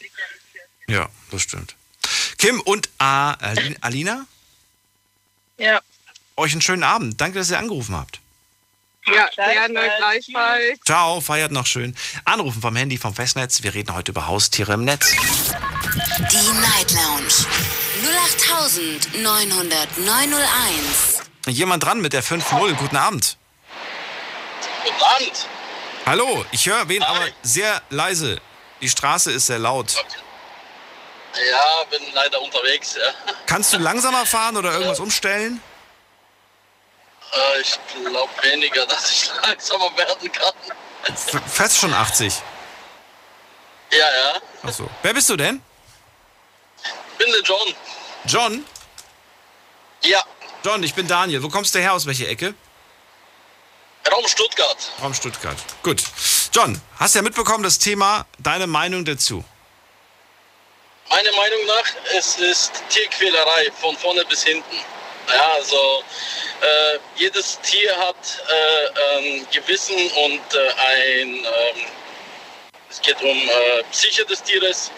[0.87, 1.75] Ja, das stimmt.
[2.37, 4.25] Kim und Alina,
[5.57, 5.81] Ja.
[6.35, 7.19] euch einen schönen Abend.
[7.19, 8.19] Danke, dass ihr angerufen habt.
[9.07, 9.53] Ja, Gleichfalls.
[9.53, 10.79] gerne, gleichfalls.
[10.85, 11.95] Ciao, feiert noch schön.
[12.25, 13.63] Anrufen vom Handy, vom Festnetz.
[13.63, 15.11] Wir reden heute über Haustiere im Netz.
[15.11, 17.45] Die Night Lounge
[19.13, 21.21] 0890901.
[21.47, 22.73] Jemand dran mit der 5-0.
[22.73, 23.37] Guten Abend.
[24.83, 25.47] Guten Abend.
[26.05, 28.39] Hallo, ich höre wen, aber sehr leise.
[28.81, 29.93] Die Straße ist sehr laut.
[31.51, 32.95] Ja, bin leider unterwegs.
[32.95, 33.33] Ja.
[33.45, 35.61] Kannst du langsamer fahren oder irgendwas umstellen?
[37.33, 40.53] Äh, Ich glaube weniger, dass ich langsamer werden kann.
[41.47, 42.33] Fährst schon 80.
[43.91, 44.41] Ja, ja.
[44.63, 44.89] Achso.
[45.01, 45.61] Wer bist du denn?
[47.17, 47.75] Bin der John.
[48.25, 48.65] John?
[50.03, 50.23] Ja,
[50.63, 51.41] John, ich bin Daniel.
[51.41, 51.93] Wo kommst du her?
[51.93, 52.53] Aus welcher Ecke?
[54.11, 54.77] Raum Stuttgart.
[55.01, 55.57] Raum Stuttgart.
[55.83, 56.03] Gut.
[56.53, 59.43] John, hast ja mitbekommen das Thema, deine Meinung dazu.
[61.09, 61.85] Meiner Meinung nach,
[62.17, 64.75] es ist Tierquälerei von vorne bis hinten.
[65.29, 66.03] Ja, also
[66.61, 68.15] äh, jedes Tier hat
[68.47, 70.69] äh, ein Gewissen und äh,
[71.19, 71.85] ein, ähm,
[72.89, 74.89] es geht um äh, Psyche des Tieres.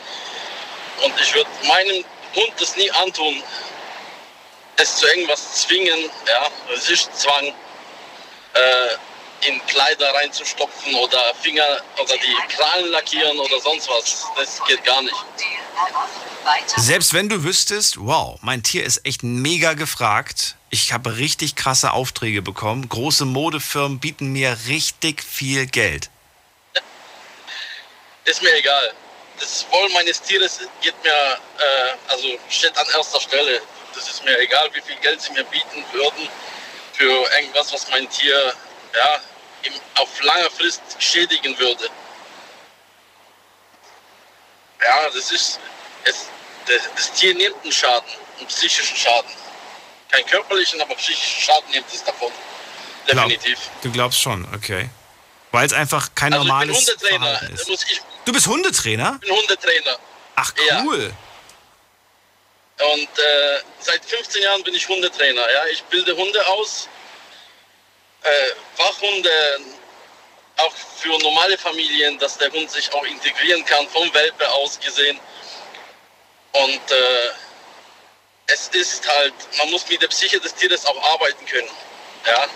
[1.04, 3.42] Und ich würde meinem Hund das nie antun,
[4.78, 6.10] es zu irgendwas zwingen.
[6.28, 7.48] Ja, es ist Zwang,
[8.54, 8.96] äh,
[9.48, 14.26] in Kleider reinzustopfen oder Finger oder die Krallen lackieren oder sonst was.
[14.36, 15.16] Das geht gar nicht.
[16.78, 20.56] Selbst wenn du wüsstest, wow, mein Tier ist echt mega gefragt.
[20.70, 22.88] Ich habe richtig krasse Aufträge bekommen.
[22.90, 26.10] Große Modefirmen bieten mir richtig viel Geld.
[28.26, 28.94] ist mir egal.
[29.40, 33.62] Das Wohl meines Tieres geht mir, äh, also steht an erster Stelle.
[33.96, 36.30] Das ist mir egal, wie viel Geld sie mir bieten würden
[36.94, 38.54] für irgendwas, was mein Tier
[38.94, 39.22] ja,
[39.64, 41.90] im, auf lange Frist schädigen würde.
[44.82, 45.60] Ja, das ist,
[46.06, 46.26] es,
[46.66, 49.30] das, das Tier nimmt einen Schaden, einen psychischen Schaden.
[50.10, 52.32] Keinen körperlichen, aber psychischen Schaden nimmt es davon.
[53.08, 53.60] Definitiv.
[53.82, 54.90] Du glaubst schon, okay.
[55.52, 57.42] Weil es einfach kein Also ich bin normales Hundetrainer.
[57.54, 57.70] Ist.
[57.92, 59.18] Ich Du bist Hundetrainer?
[59.20, 59.98] bin Hundetrainer.
[60.36, 60.82] Ach Ja.
[60.84, 61.12] cool.
[62.94, 65.52] Und äh, seit 15 Jahren bin ich Hundetrainer.
[65.52, 65.66] Ja?
[65.68, 66.88] Ich bilde Hunde aus,
[68.24, 69.60] äh, Wachhunde,
[70.58, 75.20] auch für normale Familien, dass der Hund sich auch integrieren kann, vom Welpe aus gesehen.
[76.52, 77.30] Und äh,
[78.48, 81.70] es ist halt, man muss mit der Psyche des Tieres auch arbeiten können.
[82.26, 82.48] Ja?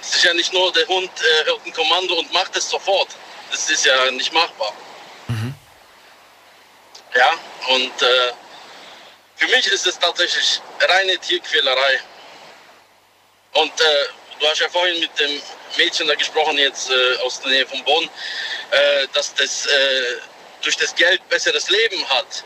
[0.00, 3.08] Es ist ja nicht nur, der Hund äh, hört ein Kommando und macht es sofort.
[3.50, 4.72] Das ist ja nicht machbar.
[7.16, 7.32] Ja,
[7.68, 8.32] und äh,
[9.36, 12.00] für mich ist es tatsächlich reine Tierquälerei.
[13.54, 14.06] Und äh,
[14.40, 15.30] du hast ja vorhin mit dem
[15.76, 18.04] Mädchen da gesprochen, jetzt äh, aus der Nähe von Bonn,
[18.70, 19.70] äh, dass das äh,
[20.62, 22.44] durch das Geld besseres Leben hat.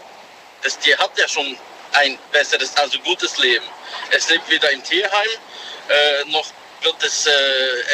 [0.63, 1.57] Das Tier hat ja schon
[1.93, 3.65] ein besseres, also gutes Leben.
[4.11, 5.29] Es lebt weder im Tierheim,
[5.89, 6.47] äh, noch
[6.83, 7.31] wird es äh,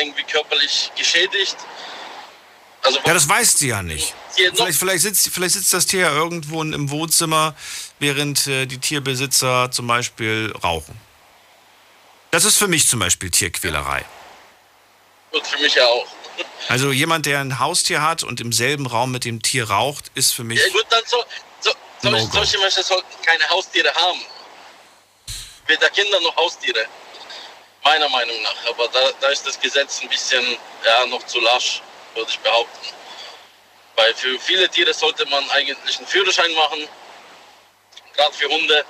[0.00, 1.56] irgendwie körperlich geschädigt.
[2.82, 4.14] Also Ja, das weißt du ja nicht.
[4.32, 7.56] Vielleicht, vielleicht, sitzt, vielleicht sitzt das Tier ja irgendwo im Wohnzimmer
[7.98, 11.05] während äh, die Tierbesitzer zum Beispiel rauchen.
[12.30, 14.04] Das ist für mich zum Beispiel Tierquälerei.
[15.30, 16.06] Und für mich ja auch.
[16.68, 20.32] Also jemand, der ein Haustier hat und im selben Raum mit dem Tier raucht, ist
[20.32, 20.60] für mich.
[20.60, 21.24] Ja, gut, dann so,
[21.60, 21.70] so,
[22.02, 22.36] solche, No-go.
[22.36, 24.20] solche Menschen sollten keine Haustiere haben.
[25.66, 26.86] Weder Kinder noch Haustiere.
[27.84, 28.70] Meiner Meinung nach.
[28.70, 30.44] Aber da, da ist das Gesetz ein bisschen
[30.84, 31.82] ja, noch zu lasch,
[32.14, 32.86] würde ich behaupten.
[33.94, 36.88] Weil für viele Tiere sollte man eigentlich einen Führerschein machen.
[38.14, 38.84] Gerade für Hunde.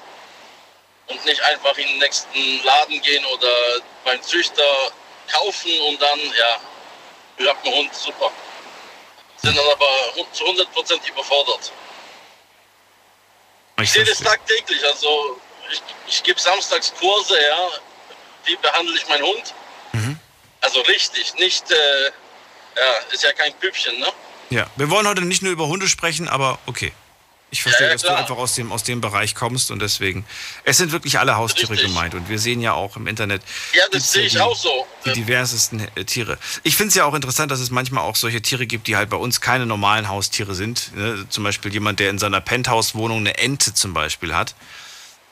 [1.08, 4.92] Und nicht einfach in den nächsten Laden gehen oder beim Züchter
[5.30, 6.60] kaufen und dann, ja,
[7.38, 8.30] ich hab einen Hund, super.
[9.36, 9.88] Sind dann aber
[10.32, 11.72] zu 100% überfordert.
[13.82, 14.84] Ich sehe das tagtäglich.
[14.84, 15.40] Also
[15.70, 17.68] ich, ich gebe samstags Kurse, ja.
[18.44, 19.54] Wie behandle ich meinen Hund?
[19.92, 20.18] Mhm.
[20.60, 22.04] Also richtig, nicht, äh,
[22.76, 24.12] ja, ist ja kein Püppchen, ne?
[24.50, 26.92] Ja, wir wollen heute nicht nur über Hunde sprechen, aber okay.
[27.56, 30.26] Ich verstehe, Ja, dass du einfach aus dem, aus dem Bereich kommst und deswegen,
[30.64, 31.88] es sind wirklich alle Haustiere Richtig.
[31.88, 33.40] gemeint und wir sehen ja auch im Internet
[33.72, 34.86] Ja, das sehe ich die- auch so.
[35.06, 36.36] die diversesten äh, Tiere.
[36.64, 39.08] Ich finde es ja auch interessant, dass es manchmal auch solche Tiere gibt, die halt
[39.08, 40.94] bei uns keine normalen Haustiere sind.
[40.94, 41.24] Ne?
[41.30, 44.54] Zum Beispiel jemand, der in seiner Penthouse-Wohnung eine Ente zum Beispiel hat.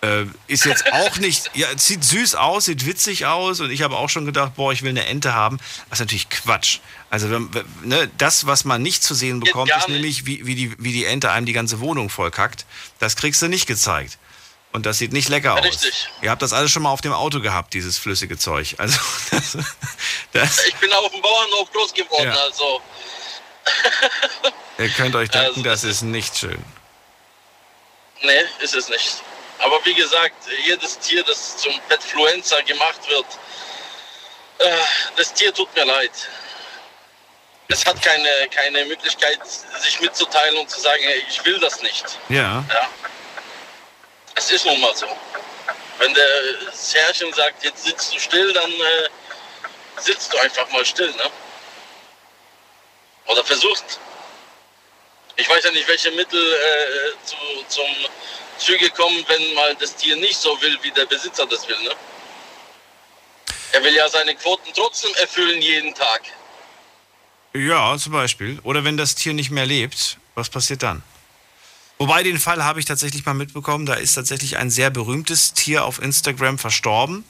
[0.04, 3.96] Äh, ist jetzt auch nicht, ja, sieht süß aus, sieht witzig aus und ich habe
[3.96, 5.58] auch schon gedacht, boah, ich will eine Ente haben.
[5.88, 6.78] Das ist natürlich Quatsch.
[7.10, 7.48] Also wenn,
[7.82, 11.04] ne, das, was man nicht zu sehen bekommt, ist nämlich, wie, wie, die, wie die
[11.04, 12.66] Ente einem die ganze Wohnung vollkackt.
[12.98, 14.18] Das kriegst du nicht gezeigt.
[14.72, 15.64] Und das sieht nicht lecker aus.
[15.64, 16.08] Richtig.
[16.20, 18.74] Ihr habt das alles schon mal auf dem Auto gehabt, dieses flüssige Zeug.
[18.78, 18.98] Also,
[19.30, 19.56] das,
[20.32, 22.34] das, Ich bin auf dem Bauernhof groß geworden, Ja.
[22.34, 22.82] also
[24.78, 26.58] ihr könnt euch denken, Also, das das ist nicht schön.
[28.22, 29.22] nee, ist es nicht.
[29.58, 33.26] Aber wie gesagt, jedes Tier, das zum Petfluencer gemacht wird,
[34.58, 34.76] äh,
[35.16, 36.12] das Tier tut mir leid.
[37.68, 39.40] Es hat keine, keine Möglichkeit,
[39.80, 42.04] sich mitzuteilen und zu sagen, hey, ich will das nicht.
[42.28, 42.88] Ja, Ja.
[44.36, 45.06] Es ist nun mal so.
[45.98, 46.28] Wenn der
[46.66, 49.08] das Herrchen sagt, jetzt sitzt du still, dann äh,
[50.00, 51.30] sitzt du einfach mal still, ne?
[53.26, 54.00] Oder versuchst.
[55.36, 57.36] Ich weiß ja nicht, welche Mittel äh, zu,
[57.68, 57.86] zum
[58.58, 61.90] Züge kommen, wenn mal das Tier nicht so will, wie der Besitzer das will, ne?
[63.72, 66.22] Er will ja seine Quoten trotzdem erfüllen jeden Tag.
[67.54, 68.60] ja, zum Beispiel.
[68.62, 71.02] Oder wenn das Tier nicht mehr lebt, was passiert dann?
[71.98, 73.86] Wobei den Fall habe ich tatsächlich mal mitbekommen.
[73.86, 77.24] Da ist tatsächlich ein sehr berühmtes Tier auf Instagram verstorben.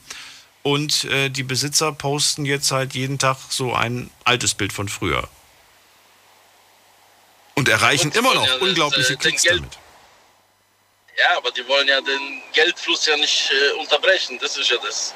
[0.63, 5.29] Und äh, die Besitzer posten jetzt halt jeden Tag so ein altes Bild von früher.
[7.53, 9.77] Und erreichen Und immer noch ja das, unglaubliche äh, den Klicks damit.
[11.17, 14.37] Ja, aber die wollen ja den Geldfluss ja nicht äh, unterbrechen.
[14.39, 15.13] Das ist ja das.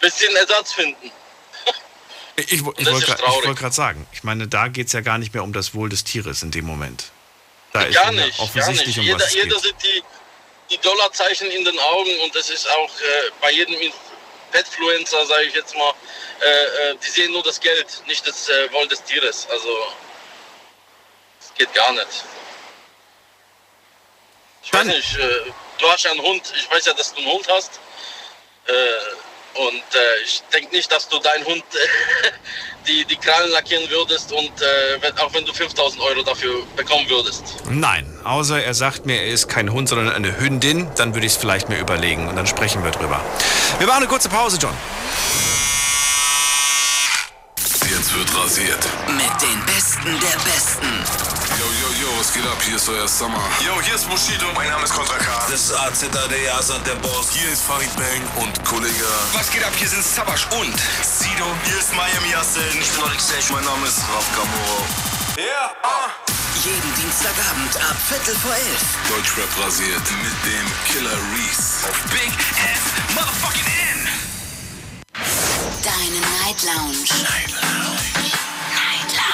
[0.00, 1.10] Bis sie einen Ersatz finden.
[2.36, 5.42] Ich, ich, ich wollte gerade sagen, ich meine, da geht es ja gar nicht mehr
[5.42, 7.10] um das Wohl des Tieres in dem Moment.
[7.72, 8.38] Da ist Gar ja nicht, gar nicht.
[8.38, 10.04] offensichtlich um Jeder, jeder sieht die,
[10.70, 13.74] die Dollarzeichen in den Augen und das ist auch äh, bei jedem
[14.52, 15.92] Petfluencer, sage ich jetzt mal,
[16.40, 19.48] äh, äh, die sehen nur das Geld, nicht das äh, Wohl des Tieres.
[19.50, 19.76] Also,
[21.40, 22.06] das geht gar nicht.
[24.70, 27.32] Ich weiß nicht, äh, du hast ja einen Hund, ich weiß ja, dass du einen
[27.32, 27.80] Hund hast.
[28.66, 28.72] Äh,
[29.66, 31.64] und äh, ich denke nicht, dass du deinen Hund
[32.86, 34.52] die, die Krallen lackieren würdest und
[35.20, 37.42] auch wenn du 5000 Euro dafür bekommen würdest.
[37.70, 41.32] Nein, außer er sagt mir, er ist kein Hund, sondern eine Hündin, dann würde ich
[41.32, 43.24] es vielleicht mir überlegen und dann sprechen wir drüber.
[43.78, 44.76] Wir machen eine kurze Pause, John.
[47.90, 48.86] Jetzt wird rasiert.
[49.08, 50.87] Mit den Besten der Besten.
[52.28, 52.58] Was geht ab?
[52.62, 53.40] Hier ist euer Summer.
[53.64, 54.44] Yo, hier ist Bushido.
[54.54, 55.46] Mein Name ist Kontra K.
[55.50, 56.12] Das ist AZAD,
[56.58, 57.30] Asad, der Boss.
[57.32, 59.08] Hier ist Farid Bang und Kollege.
[59.32, 59.72] Was geht ab?
[59.78, 61.46] Hier sind Sabash und Sido.
[61.64, 62.68] Hier ist Miami Yassin.
[62.78, 63.40] Ich bin Alexej.
[63.50, 64.84] Mein Name ist Raf Kamoro.
[65.38, 66.10] Yeah, ah.
[66.62, 68.84] Jeden Dienstagabend ab Viertel vor elf.
[69.08, 71.88] Deutschrap rasiert mit dem Killer Reese.
[71.88, 74.08] Auf Big F Motherfucking N.
[75.82, 77.08] Deine Night Lounge.
[77.24, 78.37] Night Lounge.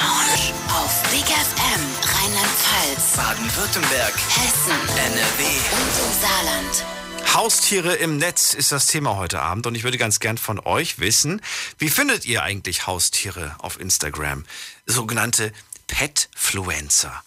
[0.05, 0.53] Lounge.
[0.69, 4.15] Auf Big FM Rheinland-Pfalz, Baden-Württemberg.
[4.29, 5.45] Hessen NRW.
[5.73, 6.85] und im Saarland.
[7.35, 10.99] Haustiere im Netz ist das Thema heute Abend und ich würde ganz gern von euch
[10.99, 11.41] wissen,
[11.79, 14.45] wie findet ihr eigentlich Haustiere auf Instagram?
[14.85, 15.53] Sogenannte
[15.87, 17.23] Petfluencer.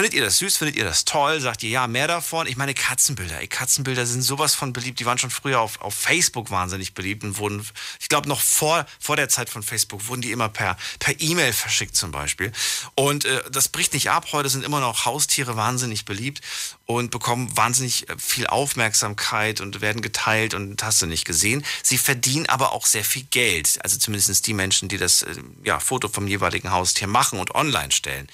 [0.00, 0.56] Findet ihr das süß?
[0.56, 1.42] Findet ihr das toll?
[1.42, 2.46] Sagt ihr ja, mehr davon?
[2.46, 3.38] Ich meine Katzenbilder.
[3.38, 4.98] Ey, Katzenbilder sind sowas von beliebt.
[4.98, 7.62] Die waren schon früher auf, auf Facebook wahnsinnig beliebt und wurden,
[8.00, 10.78] ich glaube noch vor, vor der Zeit von Facebook, wurden die immer per
[11.18, 12.50] E-Mail verschickt zum Beispiel.
[12.94, 14.28] Und äh, das bricht nicht ab.
[14.32, 16.40] Heute sind immer noch Haustiere wahnsinnig beliebt
[16.86, 21.62] und bekommen wahnsinnig äh, viel Aufmerksamkeit und werden geteilt und hast du nicht gesehen.
[21.82, 23.78] Sie verdienen aber auch sehr viel Geld.
[23.84, 27.92] Also zumindest die Menschen, die das äh, ja, Foto vom jeweiligen Haustier machen und online
[27.92, 28.30] stellen.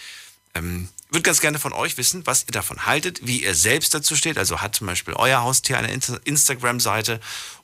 [0.55, 4.15] Ähm, würde ganz gerne von euch wissen, was ihr davon haltet, wie ihr selbst dazu
[4.15, 4.37] steht.
[4.37, 5.89] Also hat zum Beispiel euer Haustier eine
[6.25, 7.21] Instagram-Seite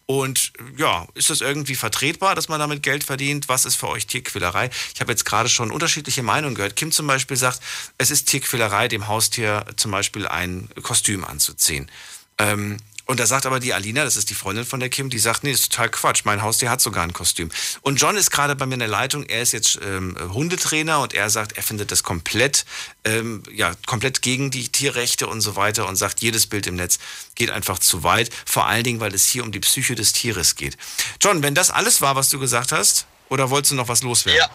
[0.06, 3.50] und ja, ist das irgendwie vertretbar, dass man damit Geld verdient?
[3.50, 4.70] Was ist für euch Tierquälerei?
[4.94, 6.76] Ich habe jetzt gerade schon unterschiedliche Meinungen gehört.
[6.76, 7.60] Kim zum Beispiel sagt,
[7.98, 11.90] es ist Tierquälerei, dem Haustier zum Beispiel ein Kostüm anzuziehen.
[12.38, 15.18] Ähm, und da sagt aber die Alina, das ist die Freundin von der Kim, die
[15.18, 16.22] sagt, nee, das ist total Quatsch.
[16.24, 17.50] Mein Haustier hat sogar ein Kostüm.
[17.80, 19.24] Und John ist gerade bei mir in der Leitung.
[19.24, 22.64] Er ist jetzt ähm, Hundetrainer und er sagt, er findet das komplett,
[23.04, 26.98] ähm, ja, komplett gegen die Tierrechte und so weiter und sagt, jedes Bild im Netz
[27.34, 28.30] geht einfach zu weit.
[28.46, 30.76] Vor allen Dingen, weil es hier um die Psyche des Tieres geht.
[31.20, 34.40] John, wenn das alles war, was du gesagt hast, oder wolltest du noch was loswerden?
[34.40, 34.50] Ja.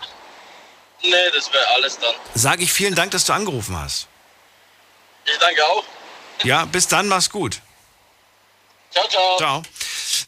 [1.04, 2.14] Nee, das wäre alles dann.
[2.34, 4.08] Sage ich vielen Dank, dass du angerufen hast.
[5.26, 5.84] Ich danke auch.
[6.44, 7.62] Ja, bis dann, mach's gut.
[8.92, 9.38] Ciao, ciao.
[9.38, 9.64] Ciao.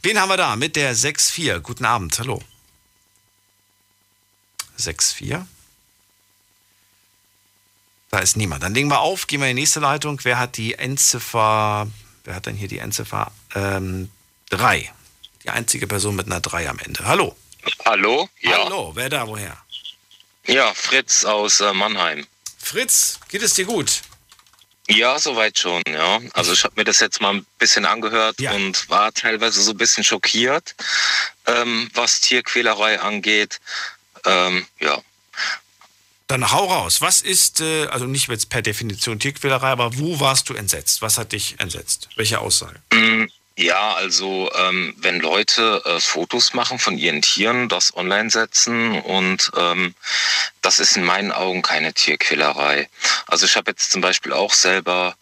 [0.01, 1.59] Wen haben wir da mit der 6-4?
[1.59, 2.41] Guten Abend, hallo.
[4.77, 5.45] 6-4.
[8.11, 8.63] Da ist niemand.
[8.63, 10.19] Dann legen wir auf, gehen wir in die nächste Leitung.
[10.23, 11.87] Wer hat die Endziffer,
[12.23, 13.31] wer hat denn hier die Endziffer?
[13.53, 14.09] Ähm,
[14.49, 14.91] 3.
[15.43, 17.05] Die einzige Person mit einer 3 am Ende.
[17.05, 17.35] Hallo.
[17.85, 18.29] Hallo?
[18.41, 18.65] Ja.
[18.65, 19.57] Hallo, wer da, woher?
[20.47, 22.25] Ja, Fritz aus äh, Mannheim.
[22.57, 24.01] Fritz, geht es dir gut?
[24.89, 26.19] Ja, soweit schon, ja.
[26.33, 28.51] Also ich habe mir das jetzt mal ein bisschen angehört Ja.
[28.53, 30.75] und war teilweise so ein bisschen schockiert,
[31.45, 33.59] ähm, was Tierquälerei angeht.
[34.25, 34.99] Ähm, ja.
[36.25, 37.01] Dann hau raus.
[37.01, 41.01] Was ist, äh, also nicht jetzt per Definition Tierquälerei, aber wo warst du entsetzt?
[41.03, 42.09] Was hat dich entsetzt?
[42.15, 42.79] Welche Aussage?
[42.91, 43.25] Mm,
[43.59, 49.51] Ja, also ähm, wenn Leute äh, Fotos machen von ihren Tieren, das online setzen und
[49.57, 49.95] ähm,
[50.61, 52.87] das ist in meinen Augen keine Tierquälerei.
[53.27, 55.17] Also ich habe jetzt zum Beispiel auch selber,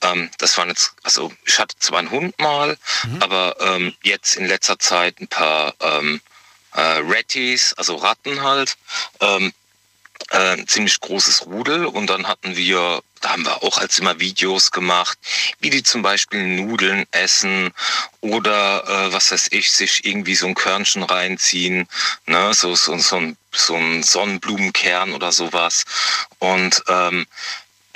[0.00, 2.78] ähm, das waren jetzt, also ich hatte zwar einen Hund mal,
[3.20, 6.22] aber ähm, jetzt in letzter Zeit ein paar ähm,
[6.72, 8.78] äh, Ratties, also Ratten halt.
[9.20, 9.52] Ähm,
[10.30, 14.20] äh, ein ziemlich großes Rudel und dann hatten wir, da haben wir auch als immer
[14.20, 15.16] Videos gemacht,
[15.60, 17.72] wie die zum Beispiel Nudeln essen
[18.20, 21.88] oder äh, was weiß ich, sich irgendwie so ein Körnchen reinziehen,
[22.26, 25.84] ne, so, so, so, ein, so ein Sonnenblumenkern oder sowas.
[26.38, 27.26] Und ähm,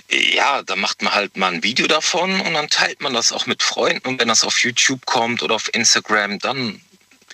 [0.09, 3.47] ja, da macht man halt mal ein Video davon und dann teilt man das auch
[3.47, 6.81] mit Freunden und wenn das auf YouTube kommt oder auf Instagram, dann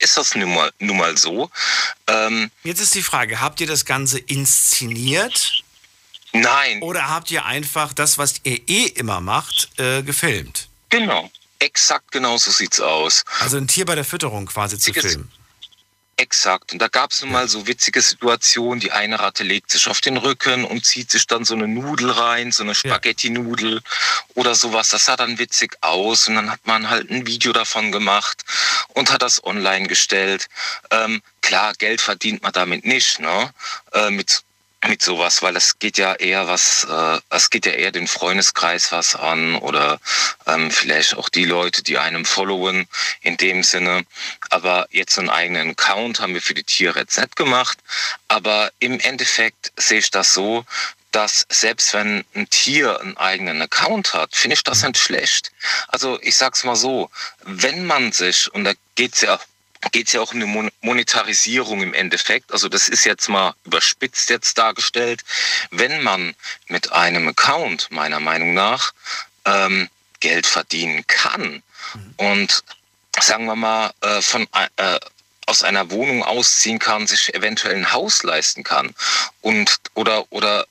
[0.01, 1.51] ist das nun mal, nun mal so.
[2.09, 5.62] Ähm, Jetzt ist die Frage, habt ihr das Ganze inszeniert?
[6.33, 6.81] Nein.
[6.83, 10.69] Oder habt ihr einfach das, was ihr eh immer macht, äh, gefilmt?
[10.89, 11.31] Genau.
[11.59, 13.25] Exakt genau so sieht's aus.
[13.41, 15.33] Also ein Tier bei der Fütterung quasi zu Witziges- filmen.
[16.17, 16.73] Exakt.
[16.73, 18.81] Und da gab es nun mal so witzige Situationen.
[18.81, 22.11] Die eine Ratte legt sich auf den Rücken und zieht sich dann so eine Nudel
[22.11, 23.81] rein, so eine Spaghetti-Nudel
[24.35, 24.91] oder sowas.
[24.91, 26.29] Das sah dann witzig aus.
[26.29, 28.45] Und dann hat man halt ein Video davon gemacht
[28.89, 30.49] und hat das online gestellt.
[30.91, 33.53] Ähm, klar, Geld verdient man damit nicht, ne?
[33.93, 34.43] Äh, mit
[34.89, 38.91] mit sowas, weil es geht ja eher was, äh, es geht ja eher den Freundeskreis
[38.93, 40.01] was an oder
[40.47, 42.89] ähm, vielleicht auch die Leute, die einem followen
[43.21, 44.05] in dem Sinne.
[44.51, 47.79] Aber jetzt einen eigenen Account haben wir für die Tiere jetzt nicht gemacht.
[48.29, 50.65] Aber im Endeffekt sehe ich das so,
[51.13, 55.53] dass selbst wenn ein Tier einen eigenen Account hat, finde ich das nicht schlecht.
[55.89, 57.11] Also ich sag's mal so,
[57.45, 59.39] wenn man sich, und da geht's ja
[59.91, 62.53] geht es ja auch um eine Mon Monetarisierung im Endeffekt.
[62.53, 65.23] Also das ist jetzt mal überspitzt jetzt dargestellt.
[65.71, 66.35] Wenn man
[66.69, 68.93] mit einem Account meiner Meinung nach
[69.45, 69.89] ähm,
[70.21, 71.63] Geld verdienen kann
[72.17, 72.63] und
[73.21, 74.99] sagen wir mal äh, von äh,
[75.47, 78.95] aus einer Wohnung ausziehen kann, sich eventuell ein Haus leisten kann
[79.41, 80.67] und oder oder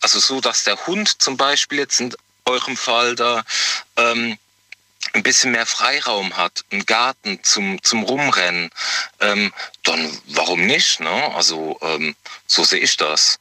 [0.00, 2.12] also so, dass der Hund zum Beispiel jetzt in
[2.44, 3.44] eurem Fall da
[3.96, 4.36] ähm,
[5.16, 8.70] ein bisschen mehr Freiraum hat, einen Garten zum, zum Rumrennen,
[9.20, 9.52] ähm,
[9.82, 11.00] dann warum nicht?
[11.00, 11.34] Ne?
[11.34, 12.14] Also ähm,
[12.46, 13.38] so sehe ich das.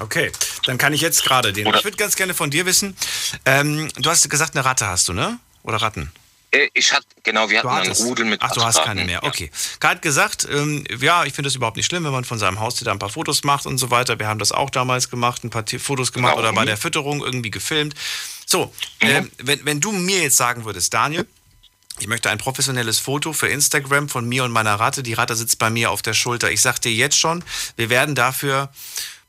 [0.00, 0.32] Okay,
[0.66, 1.66] dann kann ich jetzt gerade den.
[1.66, 2.96] Ich würde ganz gerne von dir wissen.
[3.44, 5.38] Ähm, du hast gesagt, eine Ratte hast du, ne?
[5.62, 6.10] Oder Ratten?
[6.54, 9.22] Äh, Ich hatte, genau, wir hatten einen hattest- Rudel mit Ach, du hast keine mehr.
[9.24, 9.50] Okay.
[9.80, 12.60] Kai hat gesagt, ähm, ja, ich finde das überhaupt nicht schlimm, wenn man von seinem
[12.60, 14.18] Haustier da ein paar Fotos macht und so weiter.
[14.18, 16.42] Wir haben das auch damals gemacht, ein paar Fotos gemacht Genau.
[16.48, 16.66] oder bei Mhm.
[16.66, 17.94] der Fütterung irgendwie gefilmt.
[18.46, 21.26] So, ähm, wenn, wenn du mir jetzt sagen würdest, Daniel,
[22.00, 25.02] ich möchte ein professionelles Foto für Instagram von mir und meiner Ratte.
[25.04, 26.50] Die Ratte sitzt bei mir auf der Schulter.
[26.50, 27.44] Ich sag dir jetzt schon,
[27.76, 28.70] wir werden dafür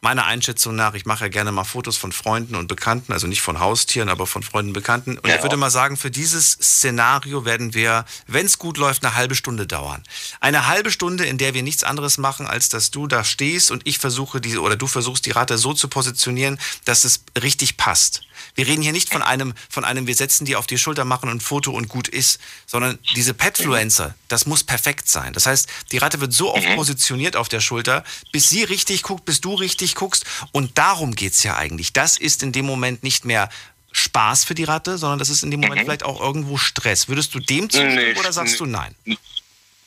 [0.05, 3.41] meiner Einschätzung nach, ich mache ja gerne mal Fotos von Freunden und Bekannten, also nicht
[3.41, 5.17] von Haustieren, aber von Freunden und Bekannten.
[5.17, 5.37] Und Ja.
[5.37, 9.33] ich würde mal sagen, für dieses Szenario werden wir, wenn es gut läuft, eine halbe
[9.33, 10.03] Stunde dauern.
[10.39, 13.81] Eine halbe Stunde, in der wir nichts anderes machen, als dass du da stehst und
[13.87, 18.21] ich versuche diese, oder du versuchst die Ratte so zu positionieren, dass es richtig passt.
[18.55, 21.29] Wir reden hier nicht von einem, von einem, wir setzen die auf die Schulter, machen
[21.29, 25.33] ein Foto und gut ist, sondern diese Petfluencer, das muss perfekt sein.
[25.33, 29.25] Das heißt, die Ratte wird so oft positioniert auf der Schulter, bis sie richtig guckt,
[29.25, 30.25] bis du richtig durchguckst.
[30.51, 31.93] Und darum geht's ja eigentlich.
[31.93, 33.49] Das ist in dem Moment nicht mehr
[33.91, 35.85] Spaß für die Ratte, sondern das ist in dem Moment Mhm.
[35.85, 37.07] vielleicht auch irgendwo Stress.
[37.07, 38.57] Würdest du dem zustimmen Nee, oder sagst nee.
[38.59, 38.95] du nein?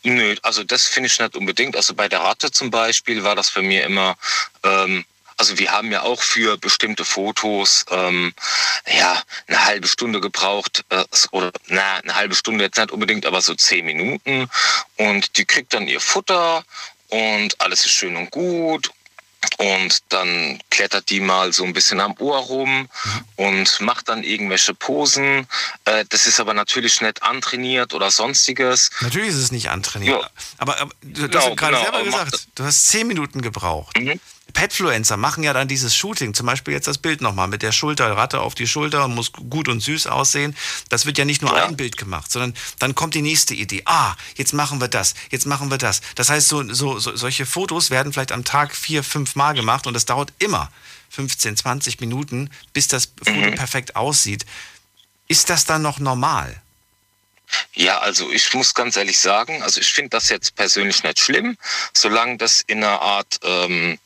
[0.04, 1.76] Nö, also das finde ich nicht unbedingt.
[1.76, 4.16] Also bei der Ratte zum Beispiel war das für mir immer,
[4.62, 5.04] ähm,
[5.38, 8.34] also wir haben ja auch für bestimmte Fotos ähm,
[8.86, 13.40] ja eine halbe Stunde gebraucht äh, oder na eine halbe Stunde jetzt nicht unbedingt, aber
[13.40, 14.50] so zehn Minuten
[14.96, 16.64] und die kriegt dann ihr Futter
[17.08, 18.90] und alles ist schön und gut
[19.58, 22.88] und dann klettert die mal so ein bisschen am Ohr rum
[23.36, 25.46] und macht dann irgendwelche Posen.
[25.84, 28.90] Äh, das ist aber natürlich nicht antrainiert oder sonstiges.
[29.00, 30.20] Natürlich ist es nicht antrainiert.
[30.20, 30.30] Ja.
[30.58, 33.96] Aber, aber du, Genau, hast ja gerade genau, selber gesagt, du hast zehn Minuten gebraucht.
[33.98, 34.20] Mhm.
[34.54, 38.16] Petfluencer machen ja dann dieses Shooting, zum Beispiel jetzt das Bild nochmal mit der Schulter,
[38.16, 40.56] Ratte auf die Schulter und muss gut und süß aussehen.
[40.88, 41.66] Das wird ja nicht nur Ja.
[41.66, 43.82] ein Bild gemacht, sondern dann kommt die nächste Idee.
[43.84, 46.00] Ah, jetzt machen wir das, jetzt machen wir das.
[46.14, 49.86] Das heißt, so, so, so, solche Fotos werden vielleicht am Tag vier, fünf Mal gemacht
[49.86, 50.70] und das dauert immer
[51.10, 53.54] 15, 20 Minuten, bis das Foto Mhm.
[53.54, 54.44] perfekt aussieht.
[55.28, 56.60] Ist das dann noch normal?
[57.74, 61.56] Ja, also ich muss ganz ehrlich sagen, also ich finde das jetzt persönlich nicht schlimm,
[61.94, 63.98] solange das in einer Art, ähm,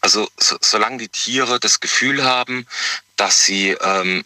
[0.00, 2.66] also so, solange die Tiere das Gefühl haben,
[3.16, 4.24] dass sie ähm,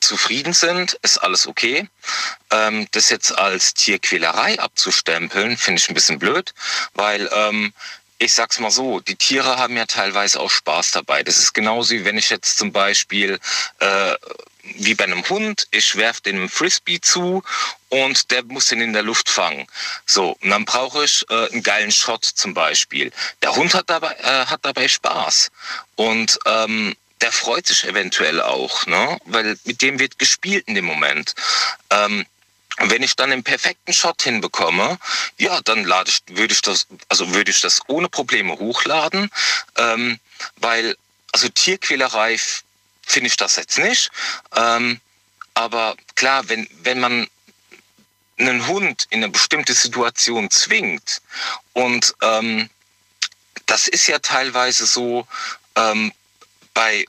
[0.00, 1.88] zufrieden sind, ist alles okay.
[2.50, 6.52] Ähm, das jetzt als Tierquälerei abzustempeln, finde ich ein bisschen blöd,
[6.94, 7.72] weil ähm,
[8.18, 11.22] ich sag's mal so, die Tiere haben ja teilweise auch Spaß dabei.
[11.22, 13.40] Das ist genauso wie wenn ich jetzt zum Beispiel
[13.80, 14.14] äh,
[14.76, 17.42] wie bei einem Hund, ich werf den einen Frisbee zu
[17.88, 19.66] und der muss den in der Luft fangen.
[20.06, 23.12] So, und dann brauche ich äh, einen geilen Shot zum Beispiel.
[23.42, 25.50] Der Hund hat dabei, äh, hat dabei Spaß
[25.96, 29.18] und ähm, der freut sich eventuell auch, ne?
[29.26, 31.34] weil mit dem wird gespielt in dem Moment.
[31.90, 32.26] Ähm,
[32.80, 34.98] und wenn ich dann den perfekten Shot hinbekomme,
[35.38, 39.30] ja, dann lade ich, würde ich das, also würde ich das ohne Probleme hochladen,
[39.76, 40.18] ähm,
[40.56, 40.96] weil
[41.32, 42.38] also Tierquälerei
[43.02, 44.10] finde ich das jetzt nicht.
[44.56, 45.00] Ähm,
[45.54, 47.28] aber klar, wenn, wenn man
[48.38, 51.20] einen Hund in eine bestimmte Situation zwingt
[51.74, 52.70] und ähm,
[53.66, 55.26] das ist ja teilweise so
[55.76, 56.12] ähm,
[56.74, 57.06] bei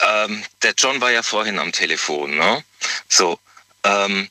[0.00, 2.64] ähm, der John war ja vorhin am Telefon, ne?
[3.08, 3.38] So.
[3.84, 4.28] Ähm,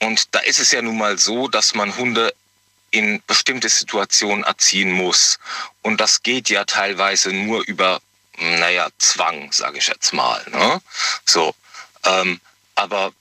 [0.00, 2.34] und da ist es ja nun mal so, dass man Hunde
[2.90, 5.38] in bestimmte Situationen erziehen muss.
[5.82, 8.00] Und das geht ja teilweise nur über,
[8.38, 10.44] naja, Zwang, sage ich jetzt mal.
[10.50, 10.80] Ne?
[11.24, 11.54] So.
[12.04, 12.40] Ähm,
[12.74, 13.12] aber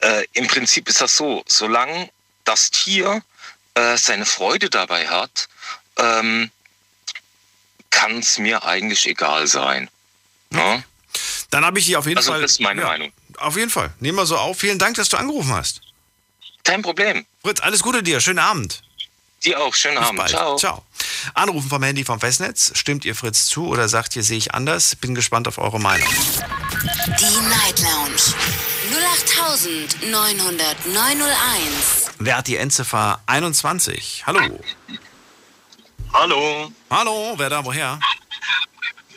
[0.00, 2.10] äh, im Prinzip ist das so, solange
[2.44, 3.22] das Tier
[3.74, 5.48] äh, seine Freude dabei hat,
[5.96, 6.50] ähm,
[7.90, 9.88] kann es mir eigentlich egal sein.
[10.50, 10.84] Ne?
[11.50, 12.42] Dann habe ich die auf jeden Also Fall.
[12.42, 13.12] das ist meine Meinung.
[13.36, 13.92] Auf jeden Fall.
[14.00, 14.58] Nehmen wir so auf.
[14.58, 15.80] Vielen Dank, dass du angerufen hast.
[16.64, 17.24] Kein Problem.
[17.42, 18.20] Fritz, alles Gute dir.
[18.20, 18.82] Schönen Abend.
[19.44, 19.74] Dir auch.
[19.74, 20.18] Schönen Bis Abend.
[20.18, 20.30] bald.
[20.30, 20.56] Ciao.
[20.56, 20.84] Ciao.
[21.34, 22.72] Anrufen vom Handy vom Festnetz.
[22.74, 24.96] Stimmt ihr Fritz zu oder sagt ihr, sehe ich anders?
[24.96, 26.08] Bin gespannt auf eure Meinung.
[26.08, 28.34] Die Night Lounge
[30.02, 32.10] 0890901.
[32.18, 34.24] Wer hat die Endziffer 21?
[34.26, 34.60] Hallo.
[36.12, 36.72] Hallo.
[36.90, 37.98] Hallo, wer da, woher?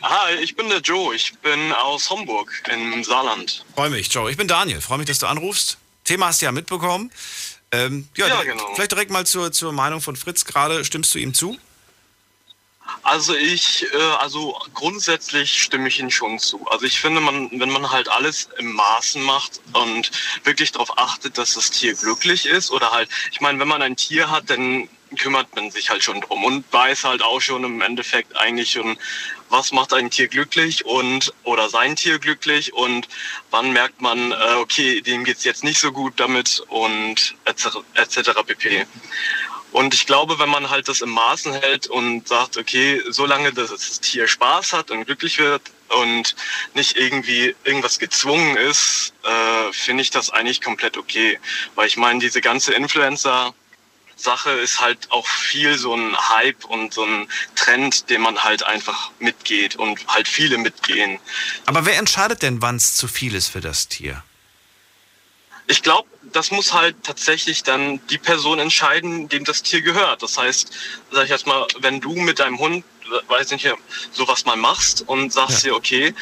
[0.01, 1.15] Hi, ich bin der Joe.
[1.15, 3.65] Ich bin aus Homburg im Saarland.
[3.75, 4.30] Freue mich, Joe.
[4.32, 4.82] Ich bin Daniel.
[4.82, 5.78] Freue mich, dass du anrufst.
[6.03, 7.11] Thema hast du ja mitbekommen.
[7.72, 8.74] Ähm, ja, Ja, genau.
[8.76, 10.86] vielleicht direkt mal zur, zur Meinung von Fritz gerade.
[10.86, 11.57] Stimmst du ihm zu?
[13.03, 16.65] Also ich, äh, also grundsätzlich stimme ich Ihnen schon zu.
[16.70, 20.11] Also ich finde, man, wenn man halt alles im Maßen macht und
[20.45, 23.97] wirklich darauf achtet, dass das Tier glücklich ist oder halt, ich meine, wenn man ein
[23.97, 27.81] Tier hat, dann kümmert man sich halt schon drum und weiß halt auch schon im
[27.81, 28.97] Endeffekt eigentlich schon,
[29.49, 33.07] was macht ein Tier glücklich und oder sein Tier glücklich und
[33.49, 37.77] wann merkt man, äh, okay, dem geht's jetzt nicht so gut damit und etc.
[37.95, 38.31] etc.
[38.45, 38.85] pp.
[39.71, 43.69] Und ich glaube, wenn man halt das im Maßen hält und sagt, okay, solange das,
[43.69, 46.35] das Tier Spaß hat und glücklich wird und
[46.73, 51.39] nicht irgendwie irgendwas gezwungen ist, äh, finde ich das eigentlich komplett okay.
[51.75, 53.53] Weil ich meine, diese ganze Influencer
[54.18, 58.63] Sache ist halt auch viel so ein Hype und so ein Trend, den man halt
[58.63, 61.20] einfach mitgeht und halt viele mitgehen.
[61.65, 64.24] Aber wer entscheidet denn, wann es zu viel ist für das Tier?
[65.68, 70.24] Ich glaube, das muss halt tatsächlich dann die Person entscheiden, dem das Tier gehört.
[70.24, 70.72] Das heißt,
[71.11, 72.86] sag ich jetzt mal, wenn du mit deinem Hund,
[73.27, 73.67] weiß nicht,
[74.11, 76.13] sowas mal machst und sagst dir, okay, äh,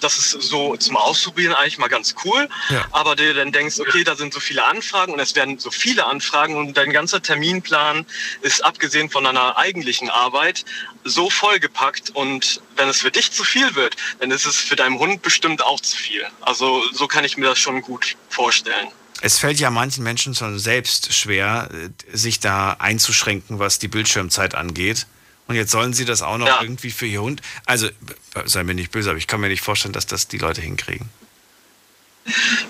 [0.00, 2.84] das ist so zum Ausprobieren eigentlich mal ganz cool, Ja.
[2.92, 6.06] aber dir dann denkst, okay, da sind so viele Anfragen und es werden so viele
[6.06, 8.06] Anfragen und dein ganzer Terminplan
[8.42, 10.64] ist abgesehen von deiner eigentlichen Arbeit
[11.04, 14.98] so vollgepackt und wenn es für dich zu viel wird, dann ist es für deinen
[14.98, 16.26] Hund bestimmt auch zu viel.
[16.40, 18.88] Also so kann ich mir das schon gut vorstellen.
[19.22, 21.70] Es fällt ja manchen Menschen schon selbst schwer,
[22.12, 25.06] sich da einzuschränken, was die Bildschirmzeit angeht.
[25.48, 26.60] Und jetzt sollen sie das auch noch ja.
[26.60, 27.40] irgendwie für ihr Hund.
[27.66, 27.88] Also,
[28.44, 31.08] sei mir nicht böse, aber ich kann mir nicht vorstellen, dass das die Leute hinkriegen.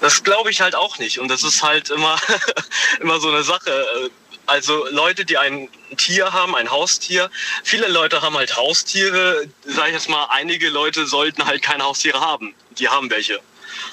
[0.00, 1.18] Das glaube ich halt auch nicht.
[1.18, 2.18] Und das ist halt immer,
[3.00, 4.10] immer so eine Sache.
[4.44, 7.30] Also Leute, die ein Tier haben, ein Haustier.
[7.64, 9.48] Viele Leute haben halt Haustiere.
[9.64, 12.54] Sag ich jetzt mal, einige Leute sollten halt keine Haustiere haben.
[12.78, 13.40] Die haben welche.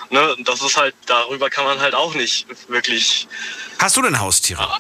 [0.10, 0.36] Ne?
[0.40, 3.28] Das ist halt, darüber kann man halt auch nicht wirklich.
[3.80, 4.80] Hast du denn Haustiere?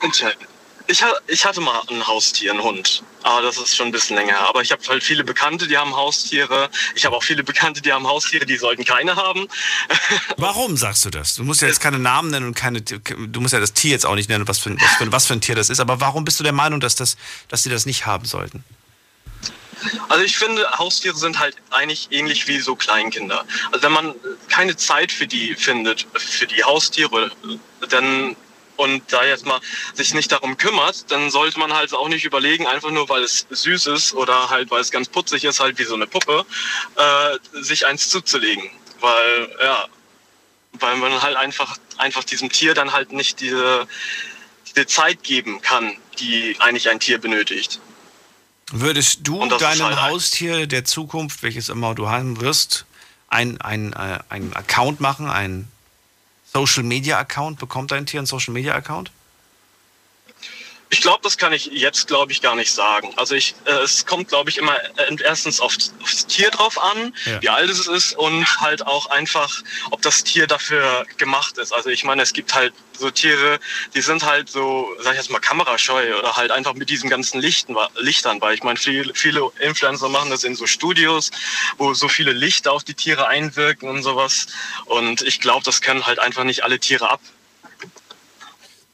[0.00, 0.46] Entscheiden.
[0.90, 3.04] Ich, ich hatte mal ein Haustier, einen Hund.
[3.22, 4.40] Aber das ist schon ein bisschen länger.
[4.40, 6.68] Aber ich habe halt viele Bekannte, die haben Haustiere.
[6.96, 9.46] Ich habe auch viele Bekannte, die haben Haustiere, die sollten keine haben.
[10.36, 11.36] Warum sagst du das?
[11.36, 12.82] Du musst ja jetzt keine Namen nennen und keine.
[12.82, 15.34] Du musst ja das Tier jetzt auch nicht nennen, was für, was für, was für
[15.34, 15.78] ein Tier das ist.
[15.78, 17.16] Aber warum bist du der Meinung, dass, das,
[17.46, 18.64] dass sie das nicht haben sollten?
[20.08, 23.44] Also ich finde, Haustiere sind halt eigentlich ähnlich wie so Kleinkinder.
[23.70, 24.14] Also wenn man
[24.48, 27.30] keine Zeit für die findet, für die Haustiere,
[27.88, 28.36] dann
[28.80, 29.60] und da jetzt mal
[29.94, 33.46] sich nicht darum kümmert, dann sollte man halt auch nicht überlegen, einfach nur weil es
[33.50, 36.46] süß ist oder halt weil es ganz putzig ist, halt wie so eine Puppe,
[36.96, 38.70] äh, sich eins zuzulegen.
[39.00, 39.86] Weil, ja,
[40.72, 43.86] weil man halt einfach, einfach diesem Tier dann halt nicht diese,
[44.68, 47.80] diese Zeit geben kann, die eigentlich ein Tier benötigt.
[48.72, 52.86] Würdest du deinem halt Haustier der Zukunft, welches immer du haben wirst,
[53.28, 55.68] ein, ein, äh, ein Account machen, ein
[56.52, 57.58] Social Media Account?
[57.60, 59.12] Bekommt dein Tier einen Social Media Account?
[60.92, 63.12] Ich glaube, das kann ich jetzt, glaube ich, gar nicht sagen.
[63.16, 67.14] Also ich, äh, es kommt, glaube ich, immer äh, erstens auf, aufs Tier drauf an,
[67.26, 67.40] ja.
[67.40, 69.62] wie alt es ist und halt auch einfach,
[69.92, 71.72] ob das Tier dafür gemacht ist.
[71.72, 73.60] Also ich meine, es gibt halt so Tiere,
[73.94, 77.40] die sind halt so, sag ich jetzt mal, kamerascheu oder halt einfach mit diesen ganzen
[77.40, 81.30] Lichten, Lichtern, weil ich meine, viele, viele Influencer machen das in so Studios,
[81.78, 84.48] wo so viele Lichter auf die Tiere einwirken und sowas.
[84.86, 87.20] Und ich glaube, das können halt einfach nicht alle Tiere ab.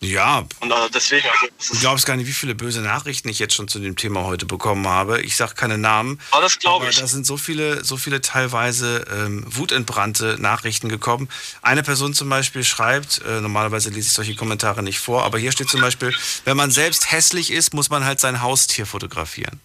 [0.01, 0.44] Ja.
[0.61, 1.26] Und also deswegen.
[1.28, 4.24] Also, du glaubst gar nicht, wie viele böse Nachrichten ich jetzt schon zu dem Thema
[4.24, 5.22] heute bekommen habe.
[5.22, 6.20] Ich sage keine Namen.
[6.30, 6.99] Aber das glaube ich.
[6.99, 11.28] Da sind so viele, so viele teilweise ähm, wutentbrannte Nachrichten gekommen.
[11.62, 15.53] Eine Person zum Beispiel schreibt, äh, normalerweise lese ich solche Kommentare nicht vor, aber hier
[15.53, 19.61] steht zum Beispiel, wenn man selbst hässlich ist, muss man halt sein Haustier fotografieren.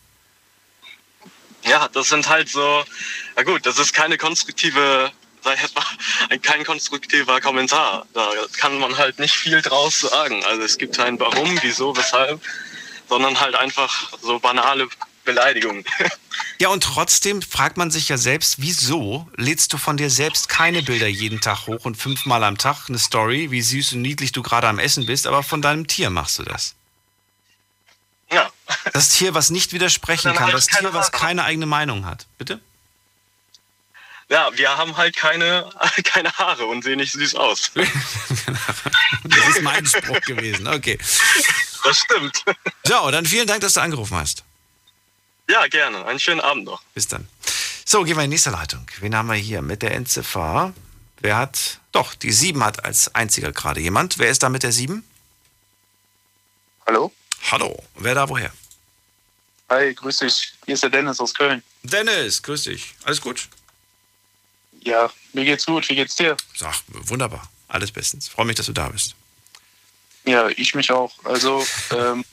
[1.63, 2.83] Ja, das sind halt so,
[3.35, 5.11] na gut, das ist keine konstruktive
[5.45, 8.05] jetzt mal, kein konstruktiver Kommentar.
[8.13, 10.43] Da kann man halt nicht viel draus sagen.
[10.45, 12.41] Also es gibt kein Warum, wieso, weshalb,
[13.09, 14.87] sondern halt einfach so banale
[15.25, 15.83] Beleidigungen.
[16.59, 20.83] Ja, und trotzdem fragt man sich ja selbst, wieso lädst du von dir selbst keine
[20.83, 24.43] Bilder jeden Tag hoch und fünfmal am Tag eine Story, wie süß und niedlich du
[24.43, 26.75] gerade am Essen bist, aber von deinem Tier machst du das?
[28.31, 28.51] Ja.
[28.93, 32.27] Das Tier, was nicht widersprechen kann, das Tier, was keine eigene Meinung hat.
[32.37, 32.59] Bitte?
[34.31, 35.69] Ja, wir haben halt keine,
[36.05, 37.71] keine Haare und sehen nicht süß aus.
[37.75, 40.97] das ist mein Spruch gewesen, okay.
[41.83, 42.41] Das stimmt.
[42.85, 44.45] So, dann vielen Dank, dass du angerufen hast.
[45.49, 46.05] Ja, gerne.
[46.05, 46.81] Einen schönen Abend noch.
[46.93, 47.27] Bis dann.
[47.83, 48.87] So, gehen wir in die nächste Leitung.
[49.01, 50.73] Wen haben wir hier mit der Endziffer?
[51.19, 51.79] Wer hat.
[51.91, 54.17] Doch, die 7 hat als einziger gerade jemand.
[54.17, 55.03] Wer ist da mit der 7?
[56.87, 57.11] Hallo?
[57.51, 57.83] Hallo.
[57.95, 58.53] Wer da woher?
[59.69, 60.53] Hi, grüß dich.
[60.65, 61.61] Hier ist der Dennis aus Köln.
[61.83, 62.95] Dennis, grüß dich.
[63.03, 63.49] Alles gut?
[64.83, 65.87] Ja, mir geht's gut.
[65.89, 66.35] Wie geht's dir?
[66.63, 67.49] Ach, wunderbar.
[67.67, 68.27] Alles bestens.
[68.27, 69.15] Freue mich, dass du da bist.
[70.25, 71.13] Ja, ich mich auch.
[71.23, 72.23] Also, ähm,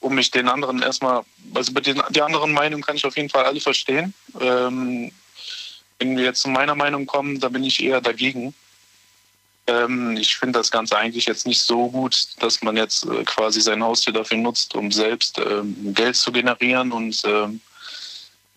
[0.00, 1.22] um mich den anderen erstmal,
[1.54, 4.14] also bei den die anderen Meinungen kann ich auf jeden Fall alle verstehen.
[4.40, 5.10] Ähm,
[5.98, 8.54] wenn wir jetzt zu meiner Meinung kommen, da bin ich eher dagegen.
[9.66, 13.60] Ähm, ich finde das Ganze eigentlich jetzt nicht so gut, dass man jetzt äh, quasi
[13.60, 17.60] sein Haustier dafür nutzt, um selbst ähm, Geld zu generieren und ähm,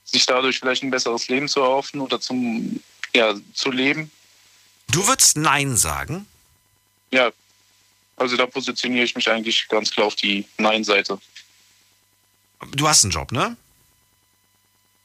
[0.04, 2.82] sich dadurch vielleicht ein besseres Leben zu erhoffen oder zum
[3.14, 4.12] ja, zu leben.
[4.92, 6.26] Du würdest Nein sagen?
[7.12, 7.32] Ja,
[8.18, 11.20] also da positioniere ich mich eigentlich ganz klar auf die Nein-Seite.
[12.72, 13.56] Du hast einen Job, ne?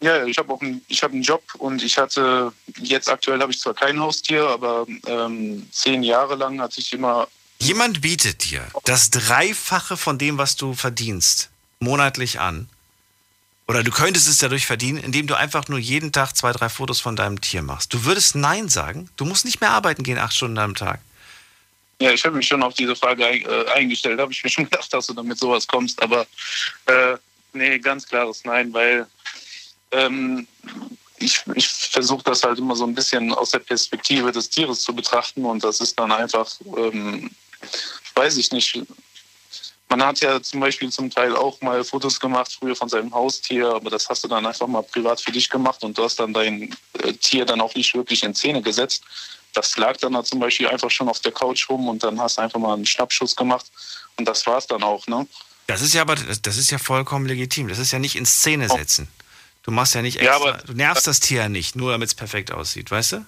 [0.01, 3.53] Ja, ich habe auch einen, ich hab einen Job und ich hatte, jetzt aktuell habe
[3.53, 7.29] ich zwar kein Haustier, aber ähm, zehn Jahre lang hatte ich immer.
[7.61, 12.69] Jemand bietet dir das Dreifache von dem, was du verdienst, monatlich an.
[13.69, 17.01] Oder du könntest es dadurch verdienen, indem du einfach nur jeden Tag zwei, drei Fotos
[17.01, 17.95] von deinem Tier machst.
[17.95, 19.09] Du würdest Nein sagen.
[19.17, 21.01] Du musst nicht mehr arbeiten gehen, acht Stunden am Tag.
[22.01, 24.19] Ja, ich habe mich schon auf diese Frage äh, eingestellt.
[24.19, 26.03] Habe ich mir schon gedacht, dass du damit sowas kommst.
[26.03, 26.27] Aber
[26.87, 27.17] äh,
[27.53, 29.07] nee, ganz klares Nein, weil
[29.93, 30.47] ähm,
[31.19, 34.93] ich, ich versuche das halt immer so ein bisschen aus der Perspektive des Tieres zu
[34.93, 35.45] betrachten.
[35.45, 37.31] Und das ist dann einfach, ähm,
[38.15, 38.83] weiß ich nicht,
[39.97, 43.69] man hat ja zum Beispiel zum Teil auch mal Fotos gemacht, früher von seinem Haustier,
[43.69, 46.33] aber das hast du dann einfach mal privat für dich gemacht und du hast dann
[46.33, 49.03] dein äh, Tier dann auch nicht wirklich in Szene gesetzt.
[49.53, 52.39] Das lag dann da zum Beispiel einfach schon auf der Couch rum und dann hast
[52.39, 53.67] du einfach mal einen Schnappschuss gemacht
[54.17, 55.27] und das war es dann auch, ne?
[55.67, 57.69] Das ist ja aber, das ist ja vollkommen legitim.
[57.69, 59.09] Das ist ja nicht in Szene setzen.
[59.63, 62.09] Du machst ja nicht extra, Ja, aber- du nervst das Tier ja nicht, nur damit
[62.09, 63.27] es perfekt aussieht, weißt du?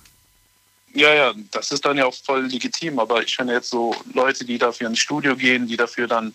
[0.94, 2.98] Ja, ja, das ist dann ja auch voll legitim.
[2.98, 6.34] Aber ich finde jetzt so Leute, die dafür ins Studio gehen, die dafür dann,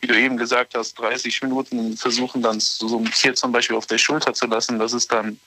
[0.00, 3.86] wie du eben gesagt hast, 30 Minuten versuchen, dann so ein Tier zum Beispiel auf
[3.86, 5.38] der Schulter zu lassen, das ist dann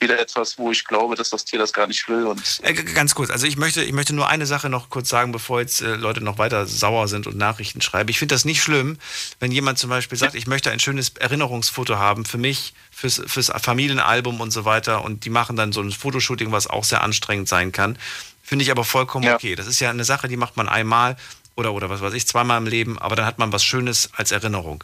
[0.00, 2.26] wieder etwas, wo ich glaube, dass das Tier das gar nicht will.
[2.26, 5.30] Und Äh, ganz kurz, also ich möchte, ich möchte nur eine Sache noch kurz sagen,
[5.30, 8.08] bevor jetzt äh, Leute noch weiter sauer sind und Nachrichten schreiben.
[8.08, 8.98] Ich finde das nicht schlimm,
[9.38, 13.52] wenn jemand zum Beispiel sagt, ich möchte ein schönes Erinnerungsfoto haben für mich, fürs, fürs
[13.60, 17.48] Familienalbum und so weiter und die machen dann so ein Fotoshooting, was auch sehr anstrengend
[17.48, 17.98] sein kann.
[18.42, 19.54] Finde ich aber vollkommen okay.
[19.54, 21.16] Das ist ja eine Sache, die macht man einmal
[21.56, 24.30] oder, oder was weiß ich, zweimal im Leben, aber dann hat man was Schönes als
[24.32, 24.82] Erinnerung.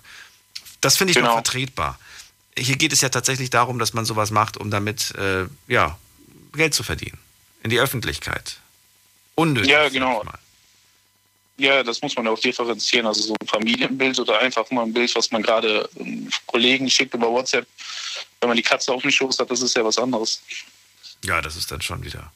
[0.80, 1.34] Das finde ich noch Genau.
[1.34, 1.98] vertretbar.
[2.58, 5.98] Hier geht es ja tatsächlich darum, dass man sowas macht, um damit äh, ja,
[6.54, 7.18] Geld zu verdienen.
[7.62, 8.58] In die Öffentlichkeit.
[9.34, 9.70] Unnötig.
[9.70, 10.24] ja, genau.
[11.58, 13.06] Ja, das muss man auch differenzieren.
[13.06, 17.14] Also so ein Familienbild oder einfach mal ein Bild, was man gerade ähm, Kollegen schickt
[17.14, 17.66] über WhatsApp.
[18.40, 20.42] Wenn man die Katze auf dem Schoß hat, das ist ja was anderes.
[21.24, 22.30] Ja, das ist dann schon wieder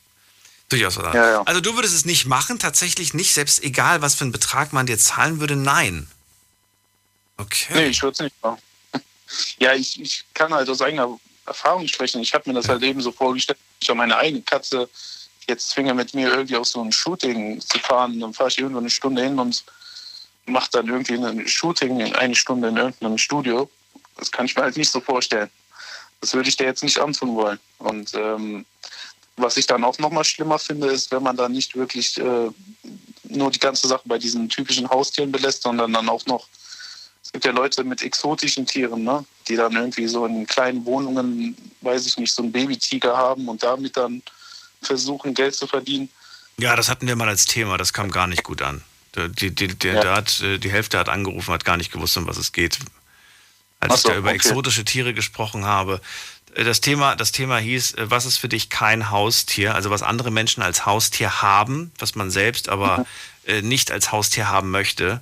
[0.73, 1.43] durchaus was Ja, ja.
[1.43, 4.87] Also du würdest es nicht machen, tatsächlich nicht, selbst egal, was für einen Betrag man
[4.87, 6.09] dir zahlen würde, nein.
[7.37, 7.75] Okay.
[7.75, 8.59] Nee, ich würde es nicht machen.
[9.61, 11.17] Ja, ich, ich kann halt aus eigener
[11.47, 12.21] Erfahrung sprechen.
[12.21, 14.89] Ich habe mir das halt eben so vorgestellt, ich habe meine eigene Katze
[15.47, 18.19] jetzt zwinge mit mir irgendwie auf so ein Shooting zu fahren.
[18.19, 19.65] Dann fahre ich irgendwo eine Stunde hin und
[20.47, 23.71] mache dann irgendwie ein Shooting in eine Stunde in irgendeinem Studio.
[24.17, 25.51] Das kann ich mir halt nicht so vorstellen.
[26.21, 27.59] Das würde ich dir jetzt nicht antun wollen.
[27.79, 28.67] Und ähm,
[29.41, 32.51] was ich dann auch nochmal schlimmer finde, ist, wenn man dann nicht wirklich äh,
[33.25, 36.47] nur die ganze Sache bei diesen typischen Haustieren belässt, sondern dann auch noch
[37.31, 39.25] es gibt ja Leute mit exotischen Tieren, ne?
[39.47, 43.63] die dann irgendwie so in kleinen Wohnungen, weiß ich nicht, so einen Babytiger haben und
[43.63, 44.21] damit dann
[44.83, 46.09] versuchen, Geld zu verdienen.
[46.59, 48.83] Ja, das hatten wir mal als Thema, das kam gar nicht gut an.
[49.15, 50.17] Die, die, der, Ja.
[50.17, 52.81] hat, äh, die Hälfte hat angerufen, hat gar nicht gewusst, um was es geht.
[53.79, 54.37] Als Ach ich so, da über okay.
[54.37, 56.01] exotische Tiere gesprochen habe.
[56.55, 59.75] Äh, Das Thema, das Thema hieß, äh, was ist für dich kein Haustier?
[59.75, 63.07] Also was andere Menschen als Haustier haben, was man selbst aber
[63.47, 65.21] äh, nicht als Haustier haben möchte.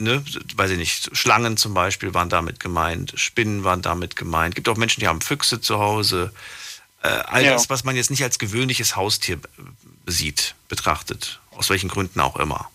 [0.00, 0.24] Ne?
[0.54, 4.54] Weiß ich nicht, Schlangen zum Beispiel waren damit gemeint, Spinnen waren damit gemeint.
[4.54, 6.32] Gibt auch Menschen, die haben Füchse zu Hause.
[7.02, 7.52] Äh, all Ja.
[7.52, 11.40] das, was man jetzt nicht als gewöhnliches Haustier äh, sieht, betrachtet.
[11.50, 12.70] Aus welchen Gründen auch immer.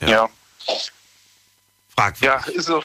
[0.00, 0.30] Ja.
[1.94, 2.46] Fragwürdig.
[2.46, 2.84] Ja, ist auch,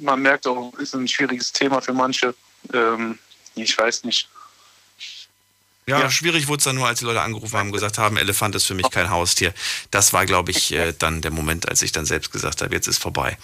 [0.00, 2.34] man merkt auch, ist ein schwieriges Thema für manche.
[2.72, 3.18] Ähm,
[3.54, 4.28] ich weiß nicht.
[5.86, 8.54] Ja, schwierig wurde es dann nur, als die Leute angerufen haben und gesagt haben, Elefant
[8.54, 9.52] ist für mich kein Haustier.
[9.90, 12.88] Das war, glaube ich, äh, dann der Moment, als ich dann selbst gesagt habe, jetzt
[12.88, 13.36] ist vorbei.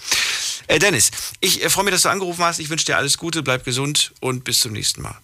[0.65, 2.57] Äh, Dennis, ich äh, freue mich, dass du angerufen hast.
[2.57, 5.17] Ich wünsche dir alles Gute, bleib gesund und bis zum nächsten Mal.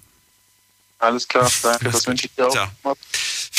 [0.99, 2.51] Alles klar, danke, das wünsche ich dir auch.
[2.51, 2.71] Tja.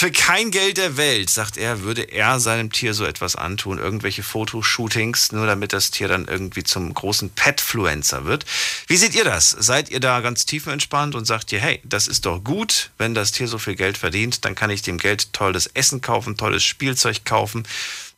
[0.00, 4.22] Für kein Geld der Welt, sagt er, würde er seinem Tier so etwas antun, irgendwelche
[4.22, 8.44] Fotoshootings, nur damit das Tier dann irgendwie zum großen Petfluencer wird.
[8.86, 9.50] Wie seht ihr das?
[9.50, 13.32] Seid ihr da ganz tiefenentspannt und sagt ihr, hey, das ist doch gut, wenn das
[13.32, 17.24] Tier so viel Geld verdient, dann kann ich dem Geld tolles Essen kaufen, tolles Spielzeug
[17.24, 17.66] kaufen.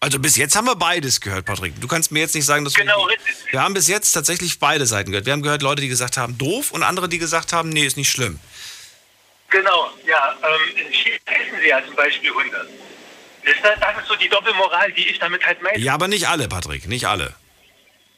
[0.00, 1.80] Also bis jetzt haben wir beides gehört, Patrick.
[1.80, 3.14] Du kannst mir jetzt nicht sagen, dass Genau, du...
[3.52, 5.26] Wir haben bis jetzt tatsächlich beide Seiten gehört.
[5.26, 7.96] Wir haben gehört Leute, die gesagt haben, doof und andere, die gesagt haben, nee, ist
[7.96, 8.40] nicht schlimm.
[9.54, 12.68] Genau, ja, ähm, in China essen sie ja zum Beispiel Hunde.
[13.44, 15.78] Das, ist- das ist so die Doppelmoral, die ich damit halt meine.
[15.78, 17.34] Ja, aber nicht alle, Patrick, nicht alle.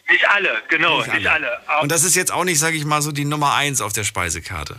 [0.09, 1.49] Nicht alle, genau, Nicht nicht, alle.
[1.51, 1.69] alle.
[1.69, 3.93] Aber Und das ist jetzt auch nicht, sage ich mal, so die Nummer eins auf
[3.93, 4.77] der Speisekarte.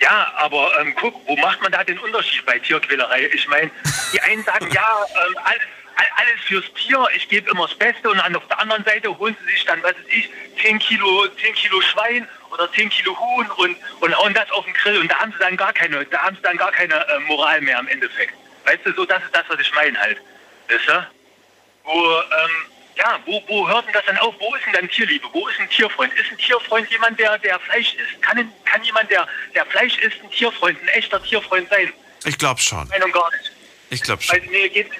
[0.00, 3.28] Ja, aber ähm, guck, wo macht man da den Unterschied bei Tierquälerei?
[3.34, 3.70] Ich meine,
[4.12, 5.62] die einen sagen, ja, ähm, alles,
[5.96, 9.36] alles fürs Tier, ich gebe immer das Beste und dann auf der anderen Seite holen
[9.44, 10.28] sie sich dann, was weiß ich,
[10.62, 14.74] 10 Kilo, 10 Kilo Schwein oder 10 Kilo Huhn und, und hauen das auf den
[14.74, 17.18] Grill und da haben sie dann gar keine, da haben sie dann gar keine äh,
[17.20, 18.34] Moral mehr im Endeffekt.
[18.64, 20.18] Weißt du, so das ist das, was ich meine halt.
[20.68, 21.06] Weißt du?
[21.84, 22.50] Wo, ähm,
[22.96, 24.34] ja, wo, wo hört denn das dann auf?
[24.38, 25.26] Wo ist denn dann Tierliebe?
[25.32, 26.12] Wo ist ein Tierfreund?
[26.14, 28.22] Ist ein Tierfreund jemand, der, der Fleisch isst?
[28.22, 31.92] Kann, kann jemand, der, der Fleisch isst, ein Tierfreund, ein echter Tierfreund sein?
[32.24, 32.86] Ich glaube schon.
[32.88, 33.52] Meinung gar nicht.
[33.90, 34.36] Ich glaube schon.
[34.36, 34.90] Also, nee, geht,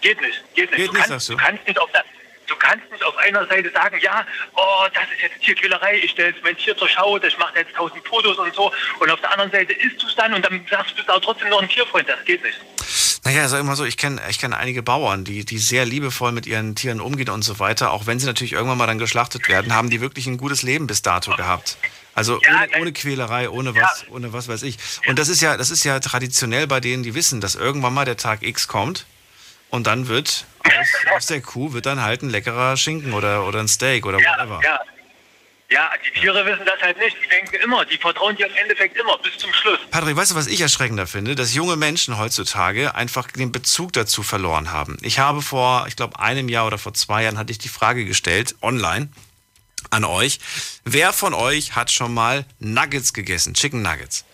[0.00, 0.44] geht nicht.
[0.54, 0.76] Geht nicht.
[0.76, 1.36] Geht du, nicht, kannst, du?
[1.36, 2.04] kannst nicht auf der,
[2.48, 4.26] Du kannst nicht auf einer Seite sagen, ja,
[4.56, 7.74] oh, das ist jetzt Tierquälerei, ich stelle jetzt mein Tier zur Schau, ich mache jetzt
[7.74, 8.72] tausend Fotos und so.
[8.98, 11.10] Und auf der anderen Seite isst du es dann und dann sagst du, du bist
[11.10, 12.08] auch trotzdem noch ein Tierfreund.
[12.08, 12.58] Das geht nicht.
[13.24, 16.46] Naja, sag immer so, ich kenne ich kenn einige Bauern, die, die sehr liebevoll mit
[16.46, 17.92] ihren Tieren umgehen und so weiter.
[17.92, 20.86] Auch wenn sie natürlich irgendwann mal dann geschlachtet werden, haben die wirklich ein gutes Leben
[20.86, 21.76] bis dato gehabt.
[22.14, 24.78] Also ohne, ohne Quälerei, ohne was, ohne was weiß ich.
[25.06, 28.06] Und das ist ja, das ist ja traditionell bei denen, die wissen, dass irgendwann mal
[28.06, 29.06] der Tag X kommt
[29.70, 33.60] und dann wird aus, aus der Kuh wird dann halt ein leckerer Schinken oder, oder
[33.60, 34.60] ein Steak oder whatever.
[34.64, 34.80] Ja.
[35.70, 37.14] Ja, die Tiere wissen das halt nicht.
[37.22, 39.78] Die denken immer, die vertrauen dir im Endeffekt immer bis zum Schluss.
[39.90, 41.34] Patrick, weißt du, was ich erschreckender finde?
[41.34, 44.96] Dass junge Menschen heutzutage einfach den Bezug dazu verloren haben.
[45.02, 48.06] Ich habe vor, ich glaube, einem Jahr oder vor zwei Jahren hatte ich die Frage
[48.06, 49.10] gestellt, online,
[49.90, 50.40] an euch.
[50.84, 53.52] Wer von euch hat schon mal Nuggets gegessen?
[53.52, 54.24] Chicken Nuggets.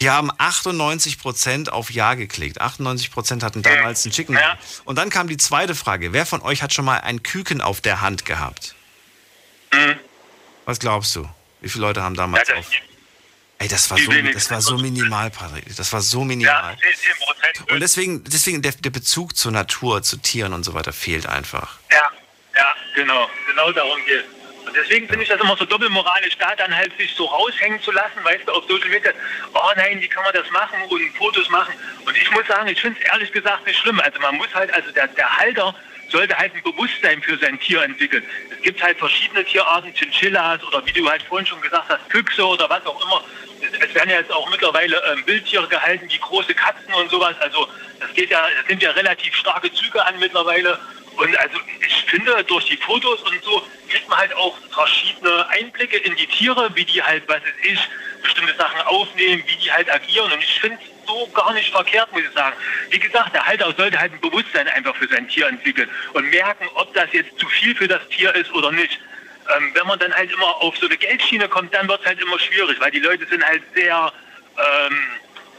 [0.00, 2.60] Die haben 98% auf Ja geklickt.
[2.60, 4.58] 98% hatten damals einen Chicken Nugget.
[4.84, 6.12] Und dann kam die zweite Frage.
[6.12, 8.74] Wer von euch hat schon mal ein Küken auf der Hand gehabt?
[9.72, 9.96] Mhm.
[10.64, 11.28] Was glaubst du?
[11.60, 12.66] Wie viele Leute haben damals auf?
[13.58, 15.76] Ey, das war, so, das war so minimal, Patrick.
[15.76, 16.76] Das war so minimal.
[17.70, 21.78] Und deswegen, deswegen der, der Bezug zur Natur, zu Tieren und so weiter fehlt einfach.
[21.92, 22.10] Ja,
[22.56, 23.30] ja, genau.
[23.46, 24.24] Genau darum geht
[24.72, 27.92] Und deswegen finde ich das immer so doppelmoralisch, da dann halt sich so raushängen zu
[27.92, 29.12] lassen, weißt du, auf Social Media,
[29.52, 31.74] oh nein, wie kann man das machen und Fotos machen.
[32.06, 34.00] Und ich muss sagen, ich finde es ehrlich gesagt nicht schlimm.
[34.00, 35.74] Also man muss halt, also der, der Halter
[36.08, 38.24] sollte halt ein Bewusstsein für sein Tier entwickeln.
[38.50, 42.42] Es gibt halt verschiedene Tierarten, Chinchillas oder wie du halt vorhin schon gesagt hast, Füchse
[42.42, 43.22] oder was auch immer.
[43.78, 47.36] Es, werden ja jetzt auch mittlerweile ähm, Wildtiere gehalten, wie große Katzen und sowas.
[47.40, 47.68] Also
[48.00, 50.78] das geht ja, das nimmt ja relativ starke Züge an mittlerweile.
[51.16, 55.98] Und also ich finde, durch die Fotos und so kriegt man halt auch verschiedene Einblicke
[55.98, 57.88] in die Tiere, wie die halt, was es ist,
[58.22, 60.32] bestimmte Sachen aufnehmen, wie die halt agieren.
[60.32, 62.56] Und ich finde es so gar nicht verkehrt, muss ich sagen.
[62.90, 66.68] Wie gesagt, der Halter sollte halt ein Bewusstsein einfach für sein Tier entwickeln und merken,
[66.74, 68.98] ob das jetzt zu viel für das Tier ist oder nicht.
[69.56, 72.20] Ähm, wenn man dann halt immer auf so eine Geldschiene kommt, dann wird es halt
[72.20, 74.12] immer schwierig, weil die Leute sind halt sehr,
[74.56, 74.96] ähm,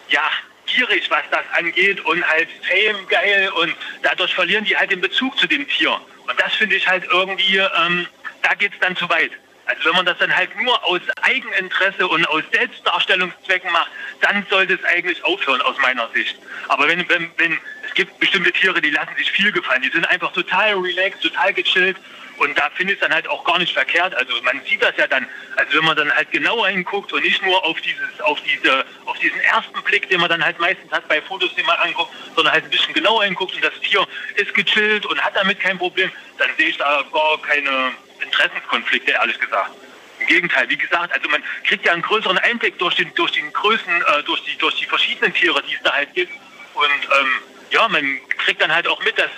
[0.09, 0.29] ja,
[0.75, 5.37] gierig, was das angeht und halt Fame geil und dadurch verlieren die halt den Bezug
[5.37, 5.91] zu dem Tier.
[6.27, 8.07] Und das finde ich halt irgendwie, ähm,
[8.41, 9.31] da geht es dann zu weit.
[9.65, 14.73] Also wenn man das dann halt nur aus Eigeninteresse und aus Selbstdarstellungszwecken macht, dann sollte
[14.73, 16.37] es eigentlich aufhören aus meiner Sicht.
[16.67, 17.57] Aber wenn, wenn, wenn
[17.87, 21.53] es gibt bestimmte Tiere, die lassen sich viel gefallen, die sind einfach total relaxed, total
[21.53, 21.97] gechillt
[22.37, 24.15] und da finde ich es dann halt auch gar nicht verkehrt.
[24.15, 27.43] Also man sieht das ja dann, also wenn man dann halt genauer hinguckt und nicht
[27.43, 31.07] nur auf dieses, auf diese, auf diesen ersten Blick, den man dann halt meistens hat
[31.07, 34.05] bei Fotos, die man anguckt, sondern halt ein bisschen genauer hinguckt und das Tier
[34.35, 39.39] ist gechillt und hat damit kein Problem, dann sehe ich da gar keine Interessenskonflikte, ehrlich
[39.39, 39.71] gesagt.
[40.19, 43.51] Im Gegenteil, wie gesagt, also man kriegt ja einen größeren Einblick durch den, durch den
[43.51, 46.31] Größen, äh, durch die, durch die verschiedenen Tiere, die es da halt gibt.
[46.73, 47.27] Und ähm,
[47.71, 49.29] ja, man kriegt dann halt auch mit, dass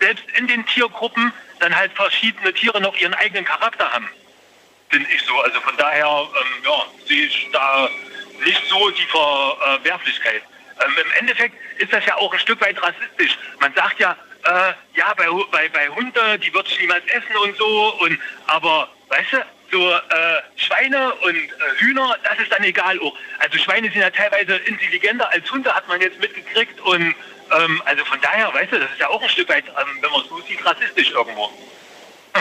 [0.00, 4.08] selbst in den Tiergruppen dann halt verschiedene Tiere noch ihren eigenen Charakter haben.
[4.88, 5.38] Finde ich so.
[5.40, 7.88] Also von daher, ähm, ja, sehe ich da
[8.44, 10.42] nicht so die Verwerflichkeit.
[10.84, 13.38] Ähm, Im Endeffekt ist das ja auch ein Stück weit rassistisch.
[13.60, 17.56] Man sagt ja, äh, ja, bei, bei, bei Hunde, die würde ich niemals essen und
[17.56, 17.94] so.
[18.00, 19.38] Und, aber, weißt du,
[19.70, 19.98] so äh,
[20.56, 22.98] Schweine und äh, Hühner, das ist dann egal.
[23.00, 23.14] Auch.
[23.38, 26.80] Also Schweine sind ja teilweise intelligenter als Hunde, hat man jetzt mitgekriegt.
[26.80, 27.14] Und
[27.52, 30.10] ähm, also von daher, weißt du, das ist ja auch ein Stück weit, ähm, wenn
[30.10, 31.50] man es so sieht, rassistisch irgendwo.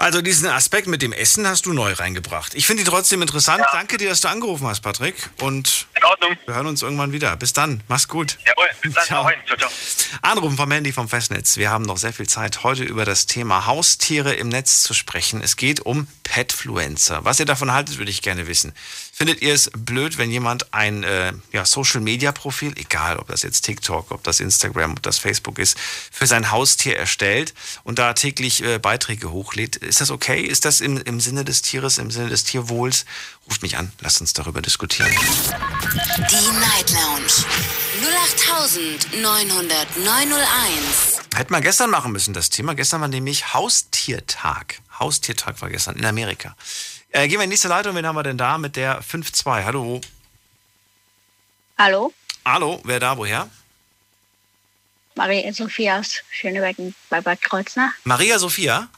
[0.00, 2.54] Also diesen Aspekt mit dem Essen hast du neu reingebracht.
[2.54, 3.64] Ich finde ihn trotzdem interessant.
[3.72, 5.28] Danke dir, dass du angerufen hast, Patrick.
[5.40, 5.88] Und
[6.46, 7.34] wir hören uns irgendwann wieder.
[7.36, 7.82] Bis dann.
[7.88, 8.38] Mach's gut.
[8.46, 9.04] Jawohl, bis dann.
[9.04, 9.28] Ciao.
[9.44, 9.70] Ciao, ciao.
[10.22, 11.56] Anrufen vom Handy vom Festnetz.
[11.56, 15.42] Wir haben noch sehr viel Zeit, heute über das Thema Haustiere im Netz zu sprechen.
[15.42, 17.24] Es geht um Petfluencer.
[17.24, 18.72] Was ihr davon haltet, würde ich gerne wissen.
[19.18, 24.12] Findet ihr es blöd, wenn jemand ein äh, ja, Social-Media-Profil, egal ob das jetzt TikTok,
[24.12, 25.76] ob das Instagram, ob das Facebook ist,
[26.12, 27.52] für sein Haustier erstellt
[27.82, 29.74] und da täglich äh, Beiträge hochlädt?
[29.74, 30.42] Ist das okay?
[30.42, 33.06] Ist das im, im Sinne des Tieres, im Sinne des Tierwohls?
[33.48, 35.10] Ruft mich an, lasst uns darüber diskutieren.
[35.10, 37.42] Die Night Lounge
[39.16, 41.34] 0890901.
[41.34, 42.76] Hätten wir gestern machen müssen, das Thema.
[42.76, 44.80] Gestern war nämlich Haustiertag.
[45.00, 46.54] Haustiertag war gestern in Amerika.
[47.10, 47.94] Äh, gehen wir in die nächste Leitung.
[47.94, 49.64] Wen haben wir denn da mit der 5-2?
[49.64, 50.00] Hallo.
[51.78, 52.12] Hallo,
[52.44, 53.46] Hallo, wer da, woher?
[55.14, 57.92] Maria Sophie aus Schönebecken bei Bad Kreuznach.
[58.04, 58.88] Maria Sophia?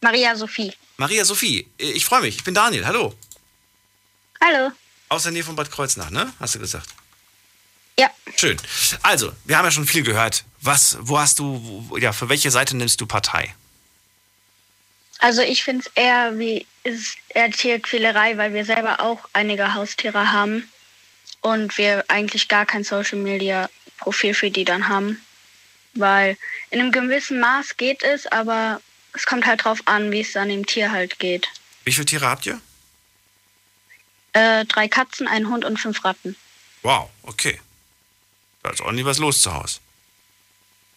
[0.00, 0.72] Maria Sophie.
[0.96, 2.36] Maria Sophie, ich freue mich.
[2.36, 2.86] Ich bin Daniel.
[2.86, 3.14] Hallo.
[4.40, 4.70] Hallo.
[5.08, 6.32] Aus der Nähe von Bad Kreuznach, ne?
[6.38, 6.88] Hast du gesagt?
[7.98, 8.10] Ja.
[8.36, 8.56] Schön.
[9.02, 10.44] Also, wir haben ja schon viel gehört.
[10.60, 13.54] Was, wo hast du, ja, für welche Seite nimmst du Partei?
[15.24, 20.32] Also ich finde es eher wie ist eher Tierquälerei, weil wir selber auch einige Haustiere
[20.32, 20.70] haben
[21.40, 25.24] und wir eigentlich gar kein Social Media Profil für die dann haben.
[25.94, 26.36] Weil
[26.68, 28.82] in einem gewissen Maß geht es, aber
[29.14, 31.48] es kommt halt drauf an, wie es dann dem Tier halt geht.
[31.84, 32.60] Wie viele Tiere habt ihr?
[34.34, 36.36] Äh, drei Katzen, ein Hund und fünf Ratten.
[36.82, 37.58] Wow, okay.
[38.62, 39.80] Da ist ordentlich was los zu Hause.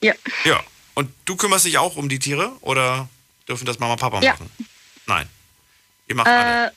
[0.01, 0.15] Ja.
[0.43, 0.61] Ja.
[0.95, 3.07] Und du kümmerst dich auch um die Tiere oder
[3.47, 4.33] dürfen das Mama und Papa Ja.
[4.33, 4.49] machen?
[5.05, 5.29] Nein.
[6.07, 6.67] Ihr macht alle.
[6.67, 6.71] Äh,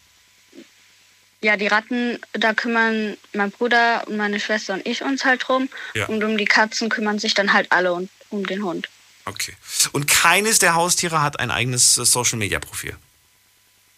[1.43, 5.69] ja, die Ratten, da kümmern mein Bruder und meine Schwester und ich uns halt drum.
[5.95, 6.07] Ja.
[6.07, 8.89] Und um die Katzen kümmern sich dann halt alle und um den Hund.
[9.25, 9.57] Okay.
[9.93, 12.97] Und keines der Haustiere hat ein eigenes äh, Social Media Profil.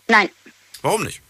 [0.09, 0.31] Nein,
[0.83, 1.21] Warum nicht?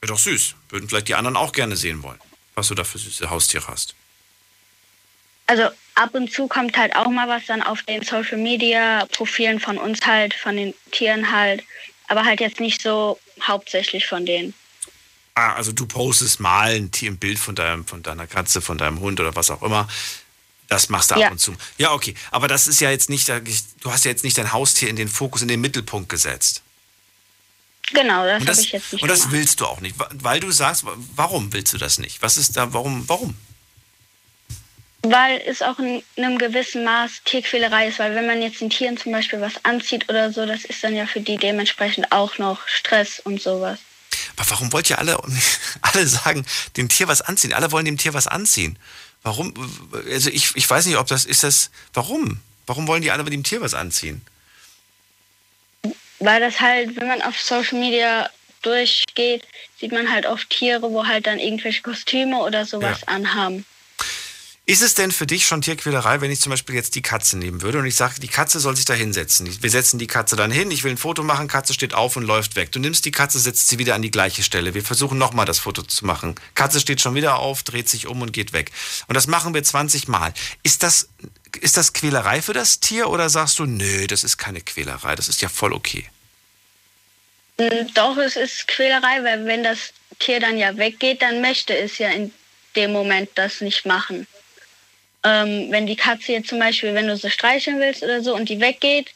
[0.00, 0.54] Wäre doch süß.
[0.68, 2.20] Würden vielleicht die anderen auch gerne sehen wollen,
[2.54, 3.94] was du da für süße Haustiere hast.
[5.46, 9.60] Also ab und zu kommt halt auch mal was dann auf den Social Media Profilen
[9.60, 11.62] von uns halt, von den Tieren halt.
[12.08, 14.54] Aber halt jetzt nicht so hauptsächlich von denen.
[15.34, 18.78] Ah, also du postest mal ein, Tier, ein Bild von, deinem, von deiner Katze, von
[18.78, 19.88] deinem Hund oder was auch immer.
[20.68, 21.26] Das machst du Ja.
[21.26, 21.54] ab und zu.
[21.78, 22.14] Ja, okay.
[22.30, 25.08] Aber das ist ja jetzt nicht, du hast ja jetzt nicht dein Haustier in den
[25.08, 26.62] Fokus, in den Mittelpunkt gesetzt.
[27.92, 29.32] Genau, das Und habe das, ich jetzt nicht und das gemacht.
[29.34, 32.22] willst du auch nicht, weil du sagst, wa- warum willst du das nicht?
[32.22, 33.36] Was ist da, warum, warum?
[35.06, 38.96] Weil es auch in einem gewissen Maß Tierquälerei ist, weil wenn man jetzt den Tieren
[38.96, 42.66] zum Beispiel was anzieht oder so, das ist dann ja für die dementsprechend auch noch
[42.66, 43.78] Stress und sowas.
[44.36, 45.18] Aber warum wollt ihr alle,
[45.82, 46.46] alle sagen,
[46.78, 47.52] dem Tier was anziehen?
[47.52, 48.78] Alle wollen dem Tier was anziehen.
[49.22, 49.52] Warum?
[50.10, 51.70] Also ich, ich weiß nicht, ob das ist das.
[51.92, 52.40] Warum?
[52.66, 54.22] Warum wollen die alle dem Tier was anziehen?
[56.18, 58.30] Weil das halt, wenn man auf Social Media
[58.62, 59.42] durchgeht,
[59.78, 63.08] sieht man halt oft Tiere, wo halt dann irgendwelche Kostüme oder sowas Ja.
[63.08, 63.66] anhaben.
[64.66, 67.60] Ist es denn für dich schon Tierquälerei, wenn ich zum Beispiel jetzt die Katze nehmen
[67.60, 69.62] würde und ich sage, die Katze soll sich da hinsetzen?
[69.62, 72.22] Wir setzen die Katze dann hin, ich will ein Foto machen, Katze steht auf und
[72.22, 72.72] läuft weg.
[72.72, 74.72] Du nimmst die Katze, setzt sie wieder an die gleiche Stelle.
[74.72, 76.34] Wir versuchen nochmal das Foto zu machen.
[76.54, 78.72] Katze steht schon wieder auf, dreht sich um und geht weg.
[79.06, 80.32] Und das machen wir 20 Mal.
[80.62, 81.10] Ist das,
[81.60, 85.28] ist das Quälerei für das Tier oder sagst du, nö, das ist keine Quälerei, das
[85.28, 86.08] ist ja voll okay?
[87.58, 91.98] Mm, Doch, es ist Quälerei, weil wenn das Tier dann ja weggeht, dann möchte es
[91.98, 92.32] ja in
[92.76, 94.26] dem Moment das nicht machen.
[95.24, 98.48] Ähm, wenn die Katze jetzt zum Beispiel, wenn du sie streicheln willst oder so und
[98.48, 99.14] die weggeht,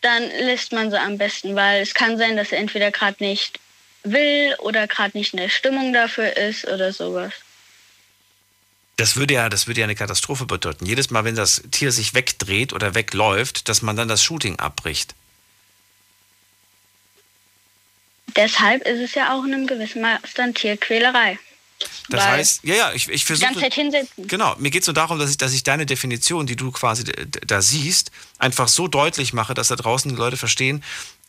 [0.00, 3.58] dann lässt man sie am besten, weil es kann sein, dass er entweder gerade nicht
[4.02, 7.32] will oder gerade nicht in der Stimmung dafür ist oder sowas.
[8.96, 10.86] Das würde ja, das würde ja eine Katastrophe bedeuten.
[10.86, 15.14] Jedes Mal, wenn das Tier sich wegdreht oder wegläuft, dass man dann das Shooting abbricht.
[18.36, 21.38] Deshalb ist es ja auch in einem gewissen Maß dann Tierquälerei.
[22.08, 23.46] Das Weil heißt, ja, ja, ich, ich Die versuche.
[23.46, 24.26] ganze Zeit hinsetzen.
[24.28, 27.04] Genau, mir geht es nur darum, dass ich, dass ich deine Definition, die du quasi
[27.04, 30.82] da siehst, einfach so deutlich mache, dass da draußen die Leute verstehen,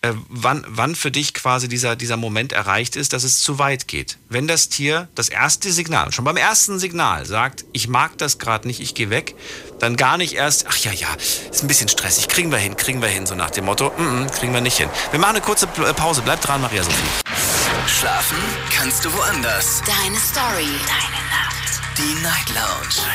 [0.04, 3.88] äh, wann, wann für dich quasi dieser, dieser Moment erreicht ist, dass es zu weit
[3.88, 4.20] geht.
[4.30, 8.68] Wenn das Tier das erste Signal, schon beim ersten Signal sagt, ich mag das gerade
[8.68, 9.34] nicht, ich gehe weg,
[9.80, 11.08] dann gar nicht erst, ach ja, ja,
[11.52, 14.24] ist ein bisschen stressig, kriegen wir hin, kriegen wir hin, so nach dem Motto, mm,
[14.26, 14.90] mm, kriegen wir nicht hin.
[15.10, 17.57] Wir machen eine kurze Pause, bleib dran, Maria Sophie.
[17.88, 18.38] Schlafen
[18.70, 19.82] kannst du woanders.
[19.86, 20.68] Deine Story.
[20.86, 21.82] Deine Nacht.
[21.98, 23.08] Die Night Lounge.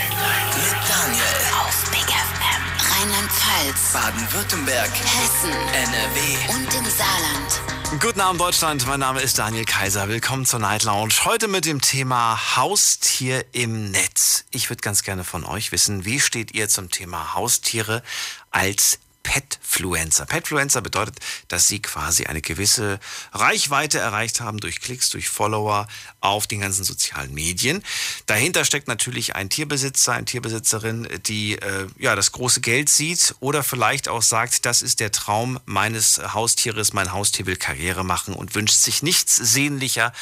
[0.56, 1.24] Mit Daniel.
[1.60, 2.62] Auf Big FM.
[2.90, 3.92] Rheinland-Pfalz.
[3.92, 4.90] Baden-Württemberg.
[4.90, 5.50] Hessen.
[5.50, 6.54] NRW.
[6.54, 8.00] Und im Saarland.
[8.00, 10.08] Guten Abend Deutschland, mein Name ist Daniel Kaiser.
[10.08, 11.12] Willkommen zur Night Lounge.
[11.26, 14.46] Heute mit dem Thema Haustier im Netz.
[14.52, 18.02] Ich würde ganz gerne von euch wissen, wie steht ihr zum Thema Haustiere
[18.50, 20.26] als Petfluencer.
[20.26, 21.18] Petfluencer bedeutet,
[21.48, 22.98] dass sie quasi eine gewisse
[23.32, 25.86] Reichweite erreicht haben durch Klicks, durch Follower
[26.20, 27.82] auf den ganzen sozialen Medien.
[28.26, 33.62] Dahinter steckt natürlich ein Tierbesitzer, eine Tierbesitzerin, die äh, ja das große Geld sieht oder
[33.62, 38.54] vielleicht auch sagt, das ist der Traum meines Haustieres, mein Haustier will Karriere machen und
[38.54, 40.12] wünscht sich nichts sehnlicher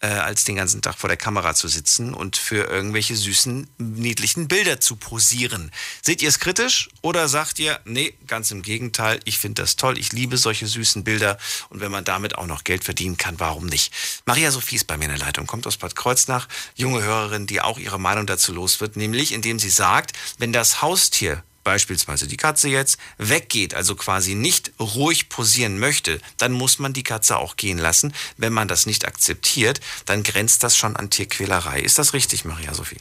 [0.00, 4.48] äh, als den ganzen Tag vor der Kamera zu sitzen und für irgendwelche süßen, niedlichen
[4.48, 5.70] Bilder zu posieren.
[6.02, 9.98] Seht ihr es kritisch oder sagt ihr, nee, ganz im Gegenteil, ich finde das toll,
[9.98, 11.38] ich liebe solche süßen Bilder
[11.70, 13.92] und wenn man damit auch noch Geld verdienen kann, warum nicht?
[14.26, 17.60] Maria Sophie ist bei mir in der Leitung, kommt aus Bad Kreuznach, junge Hörerin, die
[17.60, 22.36] auch ihre Meinung dazu los wird, nämlich indem sie sagt, wenn das Haustier beispielsweise die
[22.36, 27.56] Katze jetzt weggeht, also quasi nicht ruhig posieren möchte, dann muss man die Katze auch
[27.56, 28.14] gehen lassen.
[28.36, 31.80] Wenn man das nicht akzeptiert, dann grenzt das schon an Tierquälerei.
[31.80, 33.00] Ist das richtig, Maria Sophie?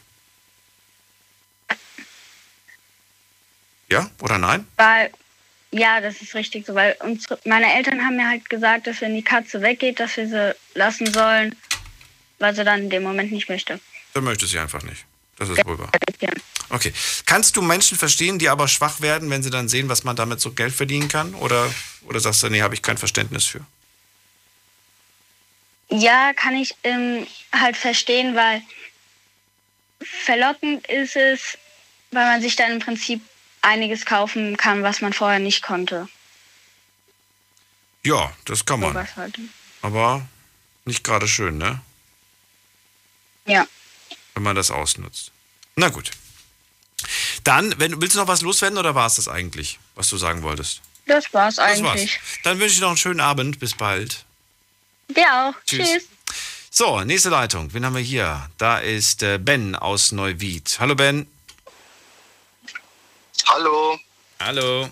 [3.87, 4.65] Ja oder nein?
[4.77, 5.11] Weil,
[5.69, 9.13] ja, das ist richtig so, weil unsere, meine Eltern haben mir halt gesagt, dass wenn
[9.13, 11.55] die Katze weggeht, dass wir sie lassen sollen,
[12.39, 13.79] weil sie dann in dem Moment nicht möchte.
[14.15, 15.05] Dann möchte sie einfach nicht.
[15.37, 15.91] Das ist wohl wahr.
[16.69, 16.93] Okay.
[17.25, 20.39] Kannst du Menschen verstehen, die aber schwach werden, wenn sie dann sehen, was man damit
[20.39, 21.35] so Geld verdienen kann?
[21.35, 21.69] Oder,
[22.07, 23.65] oder sagst du, nee, habe ich kein Verständnis für?
[25.89, 28.61] Ja, kann ich ähm, halt verstehen, weil
[29.99, 31.57] verlockend ist es,
[32.11, 33.21] weil man sich dann im Prinzip
[33.61, 36.07] einiges kaufen kann, was man vorher nicht konnte.
[38.03, 38.95] Ja, das kann man.
[39.15, 39.39] Halt.
[39.81, 40.27] Aber
[40.85, 41.81] nicht gerade schön, ne?
[43.45, 43.65] Ja.
[44.35, 45.31] Wenn man das ausnutzt.
[45.75, 46.11] Na gut.
[47.43, 50.43] Dann, wenn, willst du noch was loswerden oder war es das eigentlich, was du sagen
[50.43, 50.81] wolltest?
[51.07, 51.83] Das war's Das eigentlich.
[51.83, 52.09] war's.
[52.43, 53.59] Dann wünsche ich noch einen schönen Abend.
[53.59, 54.25] Bis bald.
[55.09, 55.53] Dir auch.
[55.65, 55.87] Tschüss.
[55.87, 56.03] Tschüss.
[56.71, 57.73] So, nächste Leitung.
[57.73, 58.49] Wen haben wir hier?
[58.57, 60.77] Da ist äh, Ben aus Neuwied.
[60.79, 61.27] Hallo Ben.
[63.47, 63.99] Hallo.
[64.39, 64.89] Hallo.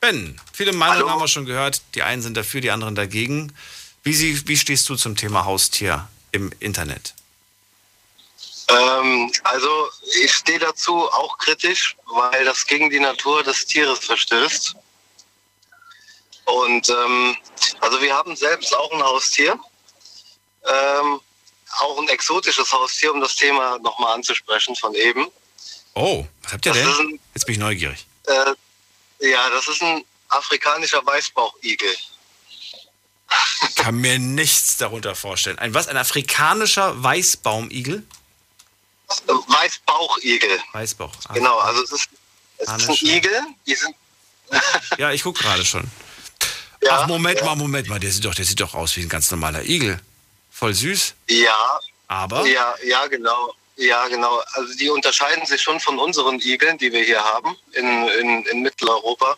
[0.00, 1.10] Ben, viele Meinungen Hallo.
[1.10, 1.80] haben wir schon gehört.
[1.94, 3.54] Die einen sind dafür, die anderen dagegen.
[4.02, 7.14] Wie, sie, wie stehst du zum Thema Haustier im Internet?
[8.68, 9.88] Ähm, also
[10.22, 14.74] ich stehe dazu auch kritisch, weil das gegen die Natur des Tieres verstößt.
[16.46, 17.36] Und ähm,
[17.80, 19.52] also wir haben selbst auch ein Haustier,
[20.68, 21.20] ähm,
[21.80, 25.26] auch ein exotisches Haustier, um das Thema nochmal anzusprechen von eben.
[25.94, 26.90] Oh, was habt ihr Das denn?
[27.08, 28.06] ein- Jetzt bin ich neugierig.
[28.26, 31.94] Äh, ja, das ist ein afrikanischer Weißbauchigel.
[33.76, 35.58] Kann mir nichts darunter vorstellen.
[35.58, 35.88] Ein was?
[35.88, 38.04] Ein afrikanischer Weißbaumigel?
[39.26, 40.60] Weißbauchigel.
[40.72, 41.12] Weißbauch.
[41.28, 42.08] Ah, Genau, also es ist,
[42.58, 43.08] es ist ein.
[43.08, 43.94] Igel, die sind
[44.98, 45.84] Ja, ich gucke gerade schon.
[46.82, 47.44] Ja, Ach, Moment ja.
[47.46, 47.98] mal, Moment mal.
[47.98, 50.00] Der sieht, doch, der sieht doch aus wie ein ganz normaler Igel.
[50.50, 51.14] Voll süß.
[51.28, 51.80] Ja.
[52.08, 52.46] Aber?
[52.46, 53.52] Ja, ja, genau.
[53.76, 54.42] Ja, genau.
[54.52, 58.62] Also die unterscheiden sich schon von unseren Igeln, die wir hier haben in, in, in
[58.62, 59.36] Mitteleuropa.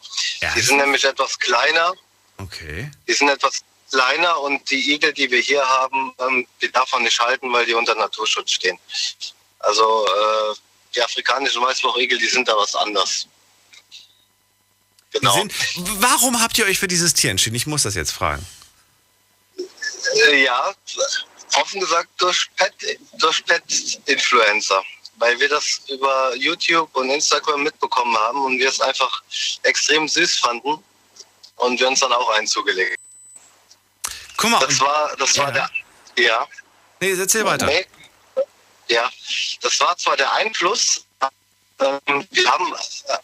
[0.55, 1.93] Die sind nämlich etwas kleiner.
[2.37, 2.91] Okay.
[3.09, 7.03] Die sind etwas kleiner und die Igel, die wir hier haben, ähm, die darf man
[7.03, 8.79] nicht halten, weil die unter Naturschutz stehen.
[9.61, 10.55] Also äh,
[10.95, 13.27] die afrikanischen Weißbauchigel, die sind da was anders.
[15.13, 15.35] Genau.
[15.35, 15.53] Sind,
[16.01, 17.57] warum habt ihr euch für dieses Tier entschieden?
[17.57, 18.47] Ich muss das jetzt fragen.
[20.29, 20.73] Äh, ja,
[21.55, 22.73] offen gesagt durch Pet,
[23.15, 24.83] durch Pet-Influencer,
[25.17, 29.23] weil wir das über YouTube und Instagram mitbekommen haben und wir es einfach
[29.63, 30.83] extrem süß fanden
[31.57, 32.97] und wir uns dann auch einen zugelegt.
[34.37, 34.61] Guck mal.
[34.61, 35.69] Das war, das war der,
[36.17, 36.47] ja.
[37.01, 37.67] Nee, erzähl weiter.
[37.67, 37.87] Nee.
[38.89, 39.11] Ja,
[39.61, 41.05] das war zwar der Einfluss,
[41.81, 42.75] ähm, wir haben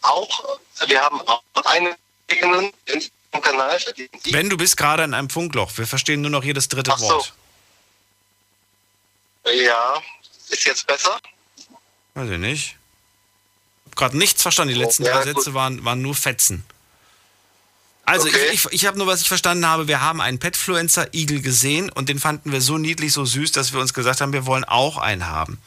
[0.03, 1.97] auch, wir haben auch eine
[2.29, 2.73] eigenen
[3.43, 4.11] Kanal verdient.
[4.31, 5.77] Ben, du bist gerade in einem Funkloch.
[5.77, 7.09] Wir verstehen nur noch jedes dritte Ach so.
[7.09, 7.33] Wort.
[9.47, 10.03] Ja,
[10.49, 11.19] ist jetzt besser?
[12.15, 12.65] Weiß ich nicht.
[12.67, 14.75] Ich habe gerade nichts verstanden.
[14.75, 15.43] Die letzten Ja, drei gut.
[15.43, 16.65] Sätze waren, waren nur Fetzen.
[18.07, 18.36] Also Okay.
[18.52, 22.09] ich, ich, ich habe nur, was ich verstanden habe, wir haben einen Petfluencer-Igel gesehen und
[22.09, 24.98] den fanden wir so niedlich, so süß, dass wir uns gesagt haben, wir wollen auch
[24.98, 25.59] einen haben.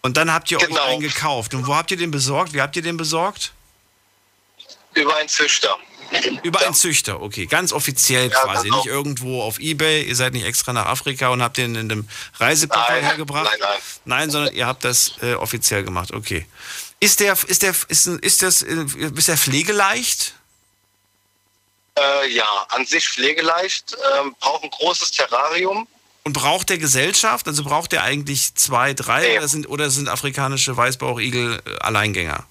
[0.00, 0.74] Und dann habt ihr Genau.
[0.82, 1.54] euch einen gekauft.
[1.54, 2.52] Und wo habt ihr den besorgt?
[2.52, 3.52] Wie habt ihr den besorgt?
[4.94, 5.76] Über einen Züchter.
[6.42, 7.46] Über einen Züchter, okay.
[7.46, 8.64] Ganz offiziell Ja, quasi.
[8.64, 8.76] genau.
[8.78, 10.02] Nicht irgendwo auf Ebay.
[10.02, 12.08] Ihr seid nicht extra nach Afrika und habt den in einem
[12.38, 12.56] Nein,
[13.02, 13.44] hergebracht.
[13.50, 13.78] nein, nein.
[14.04, 16.12] Nein, sondern ihr habt das äh, offiziell gemacht.
[16.12, 16.46] Okay.
[17.00, 18.84] Ist der, ist der, ist, ist das, äh,
[19.16, 20.34] ist der pflegeleicht?
[21.98, 25.86] Äh, ja, an sich pflegeleicht, ähm, braucht ein großes Terrarium.
[26.24, 27.46] Und braucht der Gesellschaft?
[27.46, 32.46] Also braucht der eigentlich zwei, drei oder, sind, oder sind afrikanische Weißbauchigel äh, Alleingänger?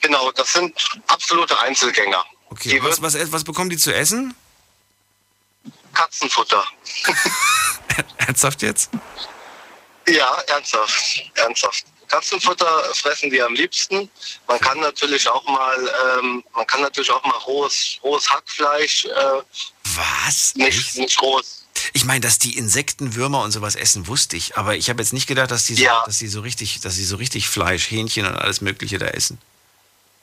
[0.00, 0.74] Genau, das sind
[1.08, 2.24] absolute Einzelgänger.
[2.48, 2.80] Okay.
[2.82, 4.34] Was, was, was bekommen die zu essen?
[5.92, 6.64] Katzenfutter.
[8.16, 8.90] Ernsthaft jetzt?
[10.08, 11.84] Ja, ernsthaft, ernsthaft.
[12.10, 14.10] Katzenfutter fressen die am liebsten.
[14.48, 19.04] Man kann natürlich auch mal, ähm, man kann natürlich auch mal rohes, rohes Hackfleisch.
[19.06, 19.42] Äh,
[19.94, 20.54] Was?
[20.56, 21.64] Nicht, nicht rohes.
[21.92, 24.56] Ich meine, dass die Insekten, Würmer und sowas essen, wusste ich.
[24.58, 26.02] Aber ich habe jetzt nicht gedacht, dass die, so, Ja.
[26.04, 29.38] dass die so richtig, dass die so richtig Fleisch, Hähnchen und alles Mögliche da essen.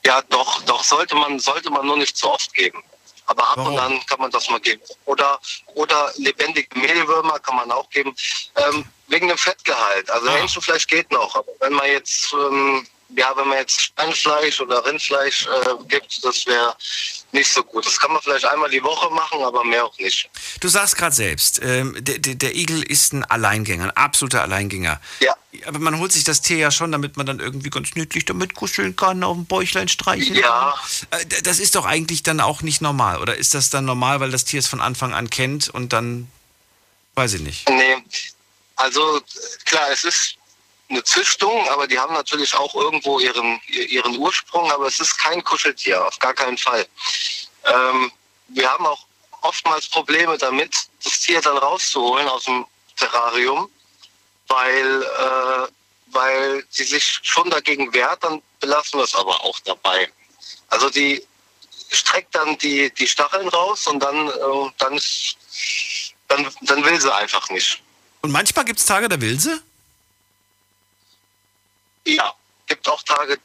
[0.06, 2.84] Ja, doch, doch sollte man, sollte man nur nicht zu oft geben.
[3.26, 3.74] Aber ab Warum?
[3.74, 4.82] und an kann man das mal geben.
[5.06, 5.40] Oder,
[5.76, 8.16] oder lebendige Mehlwürmer kann man auch geben.
[8.56, 10.10] Ähm, wegen dem Fettgehalt.
[10.10, 10.36] Also Ah.
[10.36, 11.36] Hähnchenfleisch geht noch.
[11.36, 12.86] Aber wenn man jetzt ähm,
[13.16, 16.76] ja, wenn man jetzt Schweinefleisch oder Rindfleisch äh, gibt, das wäre
[17.32, 17.86] nicht so gut.
[17.86, 20.30] Das kann man vielleicht einmal die Woche machen, aber mehr auch nicht.
[20.60, 25.00] Du sagst gerade selbst, ähm, der, der, der, Igel ist ein Alleingänger, ein absoluter Alleingänger.
[25.20, 25.36] Ja.
[25.66, 28.54] Aber man holt sich das Tier ja schon, damit man dann irgendwie ganz nützlich damit
[28.56, 30.76] kuscheln kann, auf dem Bäuchlein streichen ja.
[31.10, 31.20] kann.
[31.22, 33.22] Äh, das ist doch eigentlich dann auch nicht normal.
[33.22, 36.30] Oder ist das dann normal, weil das Tier es von Anfang an kennt und dann,
[37.16, 37.70] weiß ich nicht.
[37.70, 38.04] Nee,
[38.78, 39.22] also
[39.66, 40.36] klar, es ist
[40.90, 45.44] eine Züchtung, aber die haben natürlich auch irgendwo ihren, ihren Ursprung, aber es ist kein
[45.44, 46.88] Kuscheltier, auf gar keinen Fall.
[47.66, 48.12] Ähm,
[48.50, 49.06] wir haben auch
[49.42, 52.66] oftmals Probleme damit, das Tier dann rauszuholen aus dem
[52.96, 53.70] Terrarium,
[54.48, 55.68] weil, äh,
[56.08, 60.10] weil sie sich schon dagegen wehrt, dann belassen wir es aber auch dabei.
[60.70, 61.26] Also die
[61.90, 65.36] streckt dann die, die Stacheln raus und dann, äh, dann, ist,
[66.28, 67.82] dann, dann will sie einfach nicht.
[68.28, 69.58] Und manchmal gibt es Tage, da will sie?
[72.06, 72.34] Ja,
[72.66, 73.38] gibt auch Tage,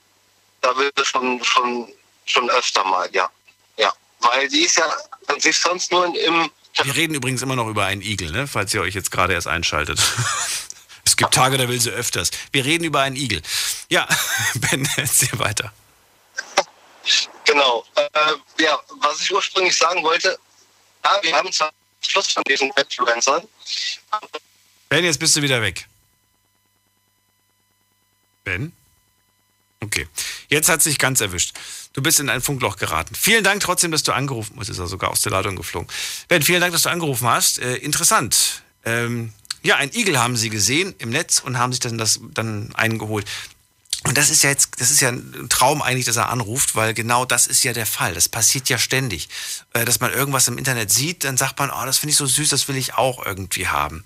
[0.61, 1.93] da will sie schon, schon,
[2.25, 3.31] schon öfter mal, ja.
[3.77, 4.93] Ja, weil die ist ja
[5.29, 6.51] an sich sonst nur im...
[6.83, 8.49] Wir reden übrigens immer noch über einen Igel, ne?
[8.49, 10.01] falls ihr euch jetzt gerade erst einschaltet.
[11.05, 12.33] es gibt Tage, da will sie öfters.
[12.51, 13.41] Wir reden über einen Igel.
[13.89, 14.09] Ja,
[14.55, 15.73] Ben, erzähl weiter.
[17.45, 17.85] Genau.
[17.95, 18.09] Äh,
[18.65, 20.37] ja, was ich ursprünglich sagen wollte,
[21.05, 21.71] ja, wir haben zwar
[22.01, 23.47] Schluss von diesen Influencern.
[24.93, 25.89] Ben, jetzt bist du wieder weg.
[28.45, 28.75] Ben?
[29.81, 30.07] Okay.
[30.51, 31.55] Jetzt hat sich ganz erwischt.
[31.95, 33.15] Du bist in ein Funkloch geraten.
[33.15, 34.69] Vielen Dank trotzdem, dass du angerufen hast.
[34.69, 35.89] Ist er sogar aus der Leitung geflogen.
[36.29, 37.59] Ben, vielen Dank, dass du angerufen hast.
[37.59, 38.65] Äh, interessant.
[38.85, 39.33] Ähm,
[39.63, 43.25] ja, ein Igel haben sie gesehen im Netz und haben sich dann das dann eingeholt.
[44.05, 46.93] Und das ist ja jetzt, das ist ja ein Traum eigentlich, dass er anruft, weil
[46.93, 48.13] genau das ist ja der Fall.
[48.13, 49.31] Das passiert ja ständig.
[49.73, 52.27] Äh, dass man irgendwas im Internet sieht, dann sagt man, oh, das finde ich so
[52.27, 54.05] süß, das will ich auch irgendwie haben.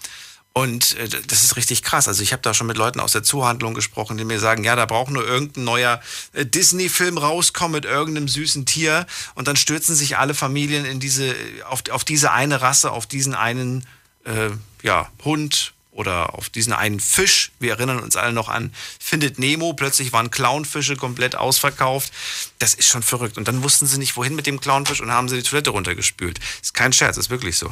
[0.56, 2.08] Und äh, das ist richtig krass.
[2.08, 4.74] Also ich habe da schon mit Leuten aus der Zuhandlung gesprochen, die mir sagen, ja,
[4.74, 6.00] da braucht nur irgendein neuer
[6.32, 11.34] äh, Disney-Film rauskommen mit irgendeinem süßen Tier und dann stürzen sich alle Familien in diese,
[11.68, 13.86] auf, auf diese eine Rasse, auf diesen einen
[14.24, 14.48] äh,
[14.82, 17.52] ja, Hund oder auf diesen einen Fisch.
[17.60, 19.74] Wir erinnern uns alle noch an Findet Nemo.
[19.74, 22.14] Plötzlich waren Clownfische komplett ausverkauft.
[22.60, 23.36] Das ist schon verrückt.
[23.36, 26.40] Und dann wussten sie nicht, wohin mit dem Clownfisch und haben sie die Toilette runtergespült.
[26.62, 27.70] Ist kein Scherz, ist wirklich so.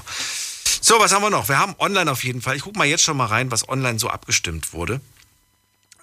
[0.80, 1.48] So, was haben wir noch?
[1.48, 2.56] Wir haben online auf jeden Fall.
[2.56, 5.00] Ich gucke mal jetzt schon mal rein, was online so abgestimmt wurde.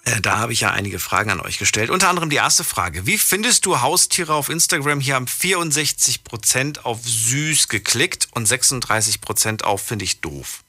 [0.04, 1.90] Äh, da habe ich ja einige Fragen an euch gestellt.
[1.90, 3.06] Unter anderem die erste Frage.
[3.06, 5.00] Wie findest du Haustiere auf Instagram?
[5.00, 10.64] Hier haben 64% auf süß geklickt und 36% auf finde ich doof.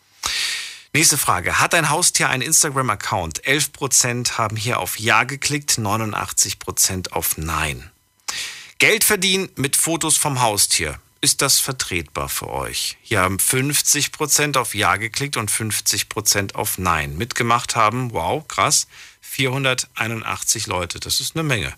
[0.94, 1.60] Nächste Frage.
[1.60, 3.44] Hat dein Haustier einen Instagram-Account?
[3.46, 7.90] 11% haben hier auf Ja geklickt, 89% auf Nein.
[8.78, 12.98] Geld verdienen mit Fotos vom Haustier ist das vertretbar für euch?
[13.02, 17.18] Hier haben 50% auf Ja geklickt und 50% auf Nein.
[17.18, 18.88] Mitgemacht haben, wow, krass,
[19.22, 21.00] 481 Leute.
[21.00, 21.74] Das ist eine Menge.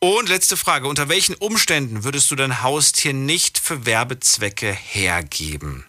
[0.00, 0.86] Und letzte Frage.
[0.86, 5.86] Unter welchen Umständen würdest du dein Haustier nicht für Werbezwecke hergeben?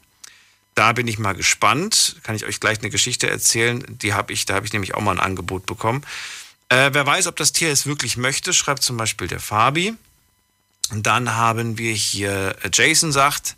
[0.73, 2.15] Da bin ich mal gespannt.
[2.23, 3.83] Kann ich euch gleich eine Geschichte erzählen?
[3.89, 6.05] Die habe ich, da habe ich nämlich auch mal ein Angebot bekommen.
[6.69, 9.95] Äh, wer weiß, ob das Tier es wirklich möchte, schreibt zum Beispiel der Fabi.
[10.91, 13.55] Dann haben wir hier, äh, Jason sagt,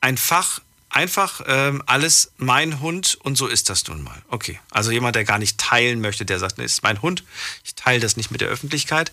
[0.00, 0.60] ein Fach,
[0.92, 4.20] einfach ähm, alles mein Hund und so ist das nun mal.
[4.28, 7.24] Okay, also jemand, der gar nicht teilen möchte, der sagt, nee, ist mein Hund,
[7.64, 9.10] ich teile das nicht mit der Öffentlichkeit.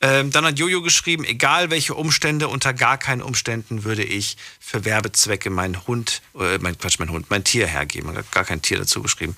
[0.00, 4.84] Ähm, dann hat Jojo geschrieben, egal welche Umstände, unter gar keinen Umständen würde ich für
[4.84, 8.12] Werbezwecke meinen Hund, äh, mein Quatsch, mein Hund, mein Tier hergeben.
[8.32, 9.36] Gar kein Tier dazu geschrieben.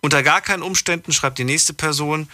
[0.00, 2.28] Unter gar keinen Umständen schreibt die nächste Person,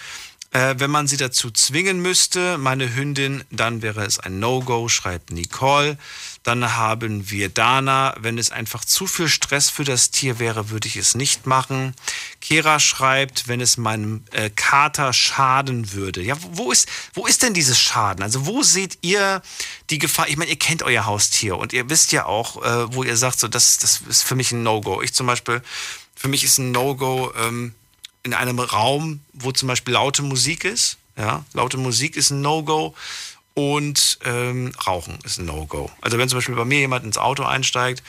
[0.52, 5.30] äh, wenn man sie dazu zwingen müsste, meine Hündin, dann wäre es ein No-Go, schreibt
[5.30, 5.96] Nicole.
[6.42, 8.16] Dann haben wir Dana.
[8.18, 11.94] Wenn es einfach zu viel Stress für das Tier wäre, würde ich es nicht machen.
[12.40, 16.20] Kera schreibt, wenn es meinem äh, Kater schaden würde.
[16.22, 18.24] Ja, wo ist, wo ist denn dieses Schaden?
[18.24, 19.42] Also wo seht ihr
[19.90, 20.28] die Gefahr?
[20.28, 23.38] Ich meine, ihr kennt euer Haustier und ihr wisst ja auch, äh, wo ihr sagt,
[23.38, 25.00] so das, das ist für mich ein No-Go.
[25.02, 25.62] Ich zum Beispiel,
[26.16, 27.74] für mich ist ein No-Go, ähm,
[28.22, 30.98] in einem Raum, wo zum Beispiel laute Musik ist.
[31.16, 32.94] Ja, laute Musik ist ein No-Go
[33.54, 35.90] und ähm, Rauchen ist ein No-Go.
[36.00, 38.02] Also wenn zum Beispiel bei mir jemand ins Auto einsteigt,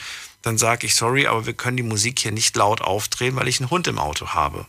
[0.43, 3.59] dann sage ich, sorry, aber wir können die Musik hier nicht laut aufdrehen, weil ich
[3.59, 4.65] einen Hund im Auto habe.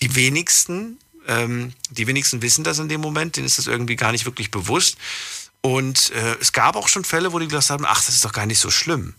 [0.00, 4.12] Die wenigsten, ähm, die wenigsten wissen das in dem Moment, denen ist das irgendwie gar
[4.12, 4.98] nicht wirklich bewusst.
[5.62, 8.32] Und äh, es gab auch schon Fälle, wo die gesagt haben, ach, das ist doch
[8.32, 9.14] gar nicht so schlimm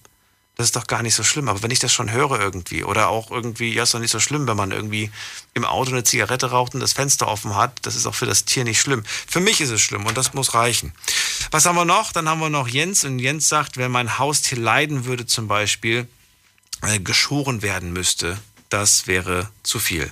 [0.57, 1.49] das ist doch gar nicht so schlimm.
[1.49, 4.19] Aber wenn ich das schon höre irgendwie oder auch irgendwie, ja, ist doch nicht so
[4.19, 5.11] schlimm, wenn man irgendwie
[5.53, 8.45] im Auto eine Zigarette raucht und das Fenster offen hat, das ist auch für das
[8.45, 9.03] Tier nicht schlimm.
[9.05, 10.93] Für mich ist es schlimm und das muss reichen.
[11.51, 12.11] Was haben wir noch?
[12.11, 16.07] Dann haben wir noch Jens und Jens sagt, wenn mein Haustier leiden würde zum Beispiel,
[16.81, 18.39] äh, geschoren werden müsste,
[18.69, 20.11] das wäre zu viel.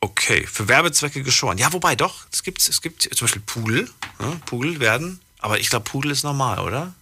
[0.00, 1.58] Okay, für Werbezwecke geschoren.
[1.58, 3.90] Ja, wobei doch, es gibt, es gibt zum Beispiel Pudel.
[4.18, 4.40] Ne?
[4.46, 6.94] Pudel werden, aber ich glaube, Pudel ist normal, oder?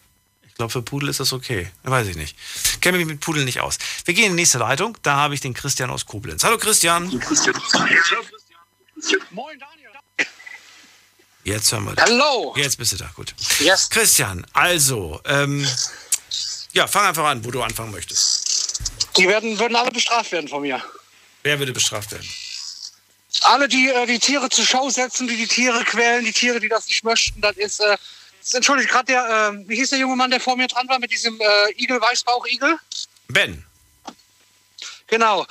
[0.57, 1.71] Ich glaube, für Pudel ist das okay.
[1.83, 2.35] Weiß ich nicht.
[2.81, 3.77] Kenne mich mit Pudel nicht aus.
[4.07, 4.97] Wir gehen in die nächste Leitung.
[5.03, 6.45] Da habe ich den Christian aus Koblenz.
[6.45, 7.11] Hallo Christian.
[9.33, 9.91] Moin Daniel.
[11.45, 12.03] Jetzt hören wir dich.
[12.03, 12.55] Hallo.
[12.57, 13.35] Jetzt bist du da, gut.
[13.59, 13.91] Yes.
[13.91, 15.69] Christian, also, ähm,
[16.73, 18.81] ja, fang einfach an, wo du anfangen möchtest.
[19.19, 20.83] Die werden, würden alle bestraft werden von mir.
[21.43, 22.27] Wer würde bestraft werden?
[23.43, 26.71] Alle, die äh, die Tiere zur Schau setzen, die die Tiere quälen, die Tiere, die
[26.71, 27.99] das nicht möchten, das ist, äh,
[28.53, 31.11] Entschuldigung, gerade der, äh, wie hieß der junge Mann, der vor mir dran war mit
[31.11, 32.79] diesem äh, Igel, Weißbauch-Igel?
[33.29, 33.65] Ben.
[35.09, 35.47] Genau.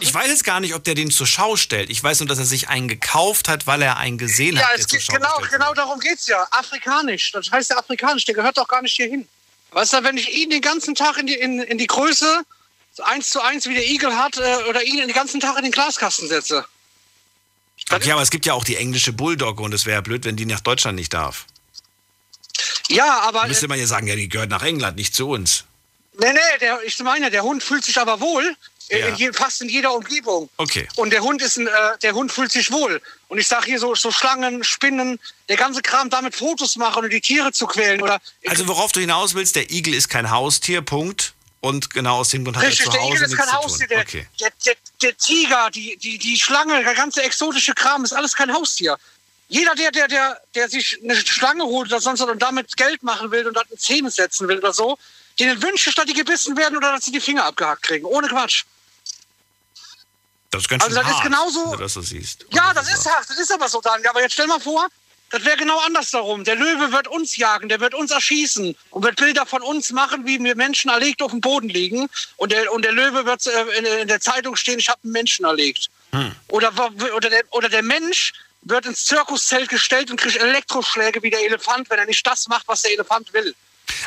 [0.00, 1.90] Ich weiß jetzt gar nicht, ob der den zur Schau stellt.
[1.90, 4.80] Ich weiß nur, dass er sich einen gekauft hat, weil er einen gesehen Ja, hat.
[4.98, 6.46] Schau genau, genau darum geht es ja.
[6.50, 7.32] Afrikanisch.
[7.32, 8.24] Das heißt ja afrikanisch.
[8.24, 9.28] Der gehört doch gar nicht hier hin.
[9.72, 12.44] Weißt du, wenn ich ihn den ganzen Tag in die, in, in die Größe,
[13.02, 15.72] eins zu eins, wie der Igel hat, äh, oder ihn den ganzen Tag in den
[15.72, 16.64] Glaskasten setze.
[17.90, 20.36] Okay, aber es gibt ja auch die englische Bulldogge und es wäre ja blöd, wenn
[20.36, 21.44] die nach Deutschland nicht darf.
[22.88, 23.46] Ja, aber.
[23.46, 25.64] Müsste man ja sagen, ja, die gehört nach England, nicht zu uns.
[26.18, 28.54] Nee, nee, der, ich meine, der Hund fühlt sich aber wohl.
[28.90, 29.08] Ja.
[29.16, 30.50] In fast in jeder Umgebung.
[30.58, 30.86] Okay.
[30.96, 31.70] Und der Hund ist ein, äh,
[32.02, 33.00] der Hund fühlt sich wohl.
[33.28, 35.18] Und ich sage hier so, so Schlangen, Spinnen,
[35.48, 38.02] der ganze Kram, damit Fotos machen und die Tiere zu quälen.
[38.02, 41.32] Oder Also worauf du hinaus willst, der Igel ist kein Haustier, Punkt.
[41.60, 43.86] Und genau aus dem Grund hat Richtig, er zu der Hause Igel ist kein Haustier.
[43.88, 44.26] Der, Okay.
[44.38, 48.52] der, der, der Tiger, die, die, die Schlange, der ganze exotische Kram ist alles kein
[48.52, 48.98] Haustier.
[49.48, 53.02] Jeder, der, der, der, der sich eine Schlange holt oder sonst was und damit Geld
[53.02, 54.98] machen will und das in Zähne setzen will oder so,
[55.38, 58.04] denen wünsche ich, dass die gebissen werden oder dass sie die Finger abgehackt kriegen.
[58.06, 58.64] Ohne Quatsch.
[60.50, 62.46] Das ist ganz Also schön das ist hart, genauso- wenn du das so siehst.
[62.52, 64.08] Ja, das ist hart, das ist aber so, Daniel.
[64.08, 64.86] Aber jetzt stell mal vor,
[65.30, 66.44] das wäre genau andersherum.
[66.44, 70.24] Der Löwe wird uns jagen, der wird uns erschießen und wird Bilder von uns machen,
[70.26, 72.08] wie wir Menschen erlegt auf dem Boden liegen.
[72.36, 75.44] Und der, und der Löwe wird äh, in, der Zeitung stehen, ich habe einen Menschen
[75.44, 75.90] erlegt.
[76.46, 78.32] Oder, wa- oder, der, oder der Mensch
[78.64, 82.66] wird ins Zirkuszelt gestellt und kriegt Elektroschläge wie der Elefant, wenn er nicht das macht,
[82.66, 83.54] was der Elefant will.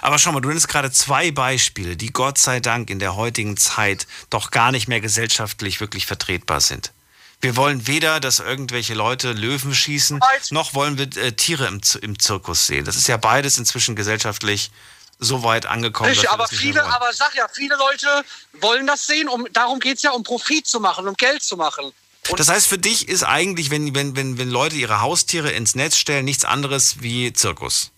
[0.01, 3.57] Aber schau mal, du nennst gerade zwei Beispiele, die Gott sei Dank in der heutigen
[3.57, 6.91] Zeit doch gar nicht mehr gesellschaftlich wirklich vertretbar sind.
[7.39, 10.19] Wir wollen weder, dass irgendwelche Leute Löwen schießen,
[10.49, 12.83] noch wollen wir äh, Tiere im, im Zirkus sehen.
[12.85, 14.71] Das ist ja beides inzwischen gesellschaftlich
[15.19, 16.09] so weit angekommen.
[16.09, 18.23] Richtig, aber viele, aber sag ja, viele Leute
[18.53, 21.57] wollen das sehen, um darum geht es ja, um Profit zu machen, um Geld zu
[21.57, 21.91] machen.
[22.35, 25.97] Das heißt, für dich ist eigentlich, wenn, wenn, wenn, wenn Leute ihre Haustiere ins Netz
[25.97, 27.91] stellen, nichts anderes wie Zirkus.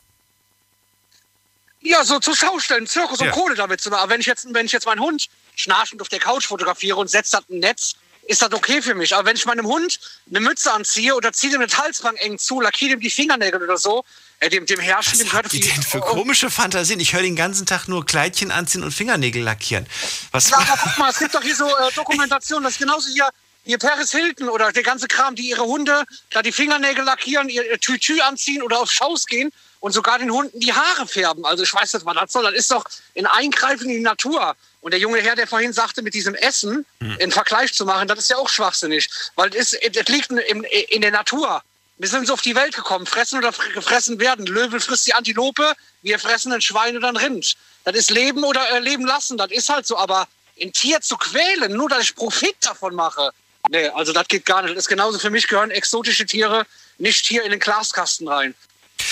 [1.82, 3.28] Ja, so zur Schau stellen, Zirkus Ja.
[3.28, 4.02] und Kohle damit zu machen.
[4.04, 7.10] Aber wenn ich jetzt, wenn ich jetzt meinen Hund schnarchend auf der Couch fotografiere und
[7.10, 7.96] setze das ein Netz,
[8.28, 9.16] ist das okay für mich.
[9.16, 10.00] Aber wenn ich meinem Hund
[10.30, 13.78] eine Mütze anziehe oder ziehe ihm eine Halsband eng zu, lackiere ihm die Fingernägel oder
[13.78, 14.04] so,
[14.40, 17.00] äh, dem, dem Herrschen, dem gehört Die denn für komische Fantasien?
[17.00, 19.88] Ich höre den ganzen Tag nur Kleidchen anziehen und Fingernägel lackieren.
[20.32, 20.50] Was?
[20.50, 23.30] Ja, aber guck mal, es gibt doch hier so äh, Dokumentationen, das ist genauso hier,
[23.70, 27.80] hier Paris Hilton oder der ganze Kram, die ihre Hunde da die Fingernägel lackieren, ihr,
[27.80, 31.46] Tütü anziehen oder auf Schaus gehen und sogar den Hunden die Haare färben.
[31.46, 32.44] Also ich weiß nicht, was das soll.
[32.46, 32.84] Das ist doch
[33.16, 34.56] ein Eingreifen in die Natur.
[34.82, 36.84] Und der junge Herr, der vorhin sagte, mit diesem Essen
[37.20, 39.08] in Vergleich zu machen, das ist ja auch schwachsinnig.
[39.36, 41.62] Weil es, ist, es liegt in, in der Natur.
[41.98, 44.48] Wir sind so auf die Welt gekommen, fressen oder fr- gefressen werden.
[44.48, 47.56] Löwe frisst die Antilope, wir fressen ein Schwein oder ein Rind.
[47.84, 49.96] Das ist Leben oder äh, Leben lassen, das ist halt so.
[49.96, 50.28] Aber
[50.60, 53.32] ein Tier zu quälen, nur dass ich Profit davon mache,
[53.70, 54.72] nee, also das geht gar nicht.
[54.72, 56.66] Das ist genauso für mich gehören exotische Tiere
[56.98, 58.56] nicht hier in den Glaskasten rein.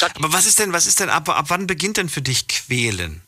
[0.01, 3.21] Aber was ist denn, was ist denn, ab, ab wann beginnt denn für dich Quälen?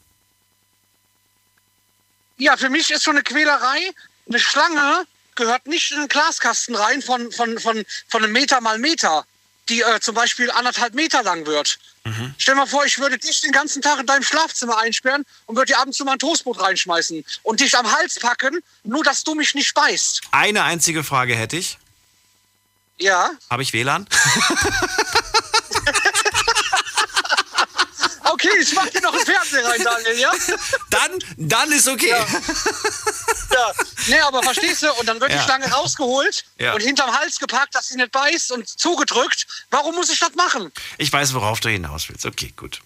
[2.38, 3.91] Ja, für mich ist schon eine Quälerei.
[4.28, 5.06] Eine Schlange
[5.36, 9.26] gehört nicht in den Glaskasten rein von, von, von, von einem Meter mal Meter,
[9.70, 11.80] die äh, zum Beispiel anderthalb Meter lang wird.
[12.38, 15.56] Stell dir mal vor, ich würde dich den ganzen Tag in deinem Schlafzimmer einsperren und
[15.56, 19.04] würde dir ab und zu mal ein Toastbrot reinschmeißen und dich am Hals packen, nur
[19.04, 20.22] dass du mich nicht beißt.
[20.32, 21.78] Eine einzige Frage hätte ich.
[22.98, 23.32] Ja.
[23.50, 24.08] Habe ich WLAN?
[28.41, 30.32] Okay, ich mach dir noch einen Fernseher rein, Daniel, ja?
[30.90, 32.10] Dann, dann ist okay.
[32.10, 32.26] Ja.
[33.52, 33.74] ja.
[34.07, 34.94] Nee, aber verstehst du?
[34.94, 35.38] Und dann wird Ja.
[35.38, 36.74] die Schlange rausgeholt Ja.
[36.74, 39.45] und hinterm Hals gepackt, dass sie nicht beißt und zugedrückt.
[39.72, 40.72] Warum muss ich das machen?
[40.98, 42.26] Ich weiß, worauf du hinaus willst.
[42.26, 42.80] Okay, gut.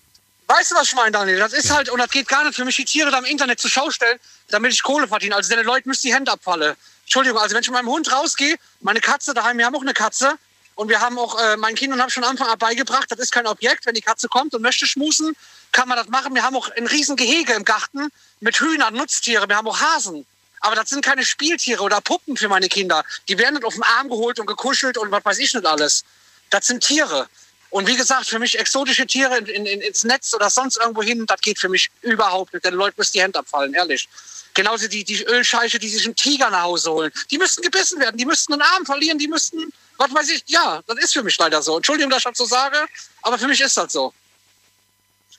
[0.47, 1.37] Weißt du, was ich meine, Daniel?
[1.39, 3.59] Das ist halt, und das geht gar nicht für mich, die Tiere da im Internet
[3.61, 4.19] zur Schau stellen,
[4.49, 5.35] damit ich Kohle verdiene.
[5.35, 6.75] Also den Leuten müssen die Hände abfallen.
[7.03, 9.93] Entschuldigung, also wenn ich mit meinem Hund rausgehe, meine Katze daheim, wir haben auch eine
[9.93, 10.33] Katze,
[10.75, 13.31] und wir haben auch, äh, meinen Kindern habe ich schon Anfang an beigebracht, das ist
[13.31, 13.85] kein Objekt.
[13.85, 15.35] Wenn die Katze kommt und möchte schmusen,
[15.71, 16.33] kann man das machen.
[16.33, 18.09] Wir haben auch ein riesen Gehege im Garten
[18.39, 19.47] mit Hühnern, Nutztiere.
[19.47, 20.25] Wir haben auch Hasen.
[20.61, 23.03] Aber das sind keine Spieltiere oder Puppen für meine Kinder.
[23.27, 26.03] Die werden nicht auf den Arm geholt und gekuschelt und was weiß ich nicht alles.
[26.49, 27.27] Das sind Tiere.
[27.69, 31.25] Und wie gesagt, für mich exotische Tiere in, in, ins Netz oder sonst irgendwo hin,
[31.25, 32.63] das geht für mich überhaupt nicht.
[32.63, 34.07] Den Leuten müssen die Hände abfallen, ehrlich.
[34.53, 37.11] Genauso die, die Ölscheiche, die sich einen Tiger nach Hause holen.
[37.31, 39.73] Die müssten gebissen werden, die müssten einen Arm verlieren, die müssten,
[40.03, 41.77] was weiß ich, ja, das ist für mich leider so.
[41.77, 42.77] Entschuldigung, dass ich das so sage,
[43.21, 44.13] aber für mich ist das so.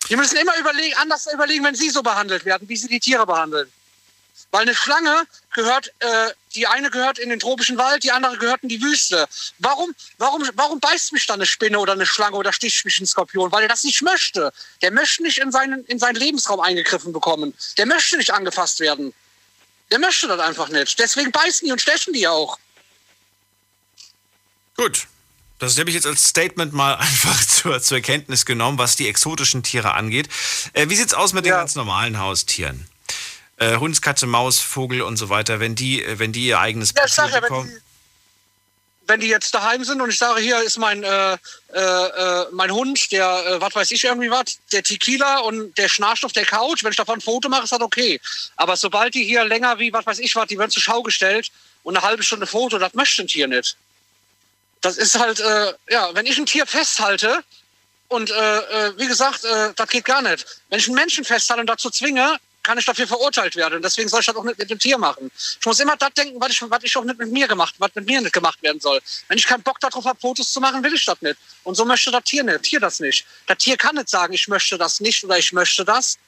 [0.08, 3.26] Die müssen immer überlegen, anders überlegen, wenn sie so behandelt werden, wie sie die Tiere
[3.26, 3.70] behandeln.
[4.50, 8.62] Weil eine Schlange gehört, äh, die eine gehört in den tropischen Wald, die andere gehört
[8.62, 9.26] in die Wüste.
[9.58, 13.06] Warum, warum, warum beißt mich dann eine Spinne oder eine Schlange oder sticht mich ein
[13.06, 13.50] Skorpion?
[13.50, 14.52] Weil er das nicht möchte.
[14.82, 17.54] Der möchte nicht in seinen, in seinen Lebensraum eingegriffen bekommen.
[17.78, 19.12] Der möchte nicht angefasst werden.
[19.90, 20.98] Der möchte das einfach nicht.
[20.98, 22.58] Deswegen beißen die und stechen die auch.
[24.76, 25.06] Gut.
[25.60, 29.62] Das habe ich jetzt als Statement mal einfach zur, zur Erkenntnis genommen, was die exotischen
[29.62, 30.28] Tiere angeht.
[30.72, 32.88] Äh, wie sieht's aus mit den ganz normalen Haustieren?
[33.58, 36.92] äh, Hund, Katze, Maus, Vogel und so weiter, wenn die, äh, wenn die ihr eigenes
[36.96, 37.68] ja, Profil ja, bekommen.
[37.68, 37.82] Wenn die,
[39.06, 42.70] wenn die jetzt daheim sind und ich sage, hier ist mein, äh, äh, äh mein
[42.70, 46.46] Hund, der, äh, was weiß ich irgendwie was, der Tequila und der schnarcht auf der
[46.46, 48.20] Couch, wenn ich davon ein Foto mache, ist das okay.
[48.56, 51.50] Aber sobald die hier länger wie, was weiß ich was, die werden zur Schau gestellt
[51.82, 53.76] und eine halbe Stunde Foto, das möchte ein Tier nicht.
[54.84, 55.42] Das ist halt,
[55.88, 57.42] ja, wenn ich ein Tier festhalte,
[58.08, 60.46] und äh, wie gesagt, äh, das geht gar nicht.
[60.68, 63.74] Wenn ich einen Menschen festhalte und dazu zwinge, kann ich dafür verurteilt werden.
[63.74, 65.30] Und deswegen soll ich das auch nicht mit dem Tier machen.
[65.36, 67.90] Ich muss immer das denken, was ich, was ich auch nicht mit mir gemacht, was
[67.94, 69.00] mit mir nicht gemacht werden soll.
[69.28, 71.36] Wenn ich keinen Bock darauf habe, Fotos zu machen, will ich das nicht.
[71.62, 72.62] Und so möchte das Tier nicht.
[72.62, 73.26] Tier das nicht.
[73.46, 76.18] Das Tier kann nicht sagen, ich möchte das nicht oder ich möchte das.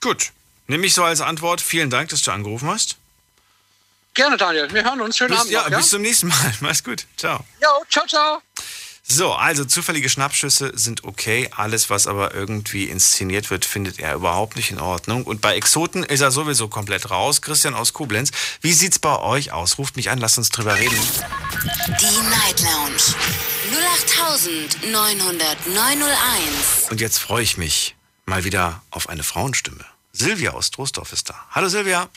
[0.00, 0.32] Gut.
[0.66, 1.60] Nehme ich so als Antwort.
[1.60, 2.96] Vielen Dank, dass du angerufen hast.
[4.16, 4.72] Gerne, Daniel.
[4.72, 5.18] Wir hören uns.
[5.18, 5.52] Schönen bis, Abend.
[5.52, 6.54] Ja, noch, ja, bis zum nächsten Mal.
[6.60, 7.04] Mach's gut.
[7.18, 7.44] Ciao.
[7.62, 8.40] Jo, ciao, ciao.
[9.02, 11.50] So, also zufällige Schnappschüsse sind okay.
[11.54, 15.24] Alles, was aber irgendwie inszeniert wird, findet er überhaupt nicht in Ordnung.
[15.24, 17.42] Und bei Exoten ist er sowieso komplett raus.
[17.42, 18.30] Christian aus Koblenz,
[18.62, 19.76] wie sieht's bei euch aus?
[19.76, 20.98] Ruft mich an, lasst uns drüber reden.
[21.86, 23.02] Die Night Lounge
[24.82, 26.90] 0890901.
[26.90, 29.84] Und jetzt freue ich mich mal wieder auf eine Frauenstimme.
[30.12, 31.34] Silvia aus Troisdorf ist da.
[31.50, 32.08] Hallo Silvia.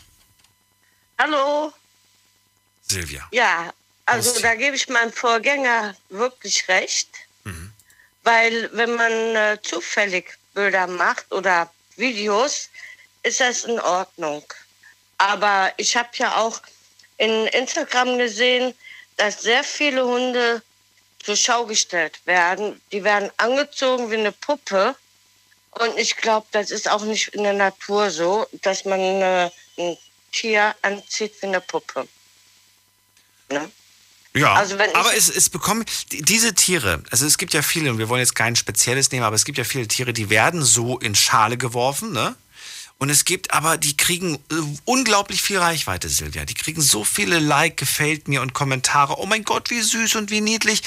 [1.20, 1.74] Hallo.
[2.90, 3.28] Silvia.
[3.32, 3.74] Ja,
[4.06, 7.10] also da gebe ich meinem Vorgänger wirklich recht,
[7.44, 7.72] mhm.
[8.24, 12.70] weil wenn man äh, zufällig Bilder macht oder Videos,
[13.24, 14.44] ist das in Ordnung.
[15.18, 16.62] Aber ich habe ja auch
[17.18, 18.74] in Instagram gesehen,
[19.18, 20.64] dass sehr viele Hunde
[21.24, 22.82] zur Schau gestellt werden.
[22.92, 24.96] Die werden angezogen wie eine Puppe.
[25.72, 29.98] Und ich glaube, das ist auch nicht in der Natur so, dass man äh, ein
[30.32, 32.08] Tier anzieht wie eine Puppe.
[33.52, 33.70] Ne?
[34.36, 38.10] Ja, also aber es, es bekommen diese Tiere, also es gibt ja viele, und wir
[38.10, 41.16] wollen jetzt kein spezielles nehmen, aber es gibt ja viele Tiere, die werden so in
[41.16, 42.36] Schale geworfen, ne?
[43.00, 46.44] Und es gibt aber, die kriegen äh, unglaublich viel Reichweite, Silvia.
[46.44, 49.20] Die kriegen so viele Like, gefällt mir und Kommentare.
[49.20, 50.84] Oh mein Gott, wie süß und wie niedlich.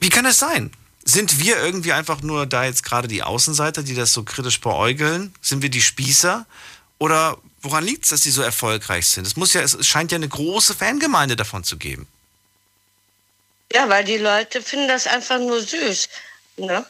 [0.00, 0.72] Wie kann das sein?
[1.04, 5.32] Sind wir irgendwie einfach nur da jetzt gerade die Außenseiter, die das so kritisch beäugeln?
[5.40, 6.44] Sind wir die Spießer?
[6.98, 9.26] Oder woran liegt es, dass die so erfolgreich sind?
[9.26, 12.06] Es muss ja, es scheint ja eine große Fangemeinde davon zu geben.
[13.72, 16.08] Ja, weil die Leute finden das einfach nur süß.
[16.58, 16.86] Ne?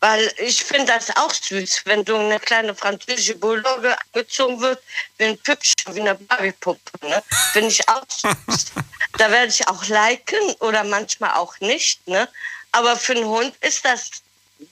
[0.00, 4.80] Weil ich finde das auch süß, wenn so eine kleine französische Bulldogge angezogen wird,
[5.16, 7.06] wie ein Püppchen, wie eine Barbiepuppe.
[7.08, 7.22] Ne?
[7.52, 8.66] Finde ich auch süß.
[9.18, 12.06] da werde ich auch liken oder manchmal auch nicht.
[12.06, 12.28] Ne?
[12.72, 14.10] Aber für einen Hund ist das,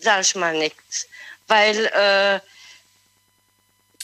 [0.01, 1.06] sag ich mal, nichts.
[1.48, 1.86] Weil.
[1.86, 2.40] Äh,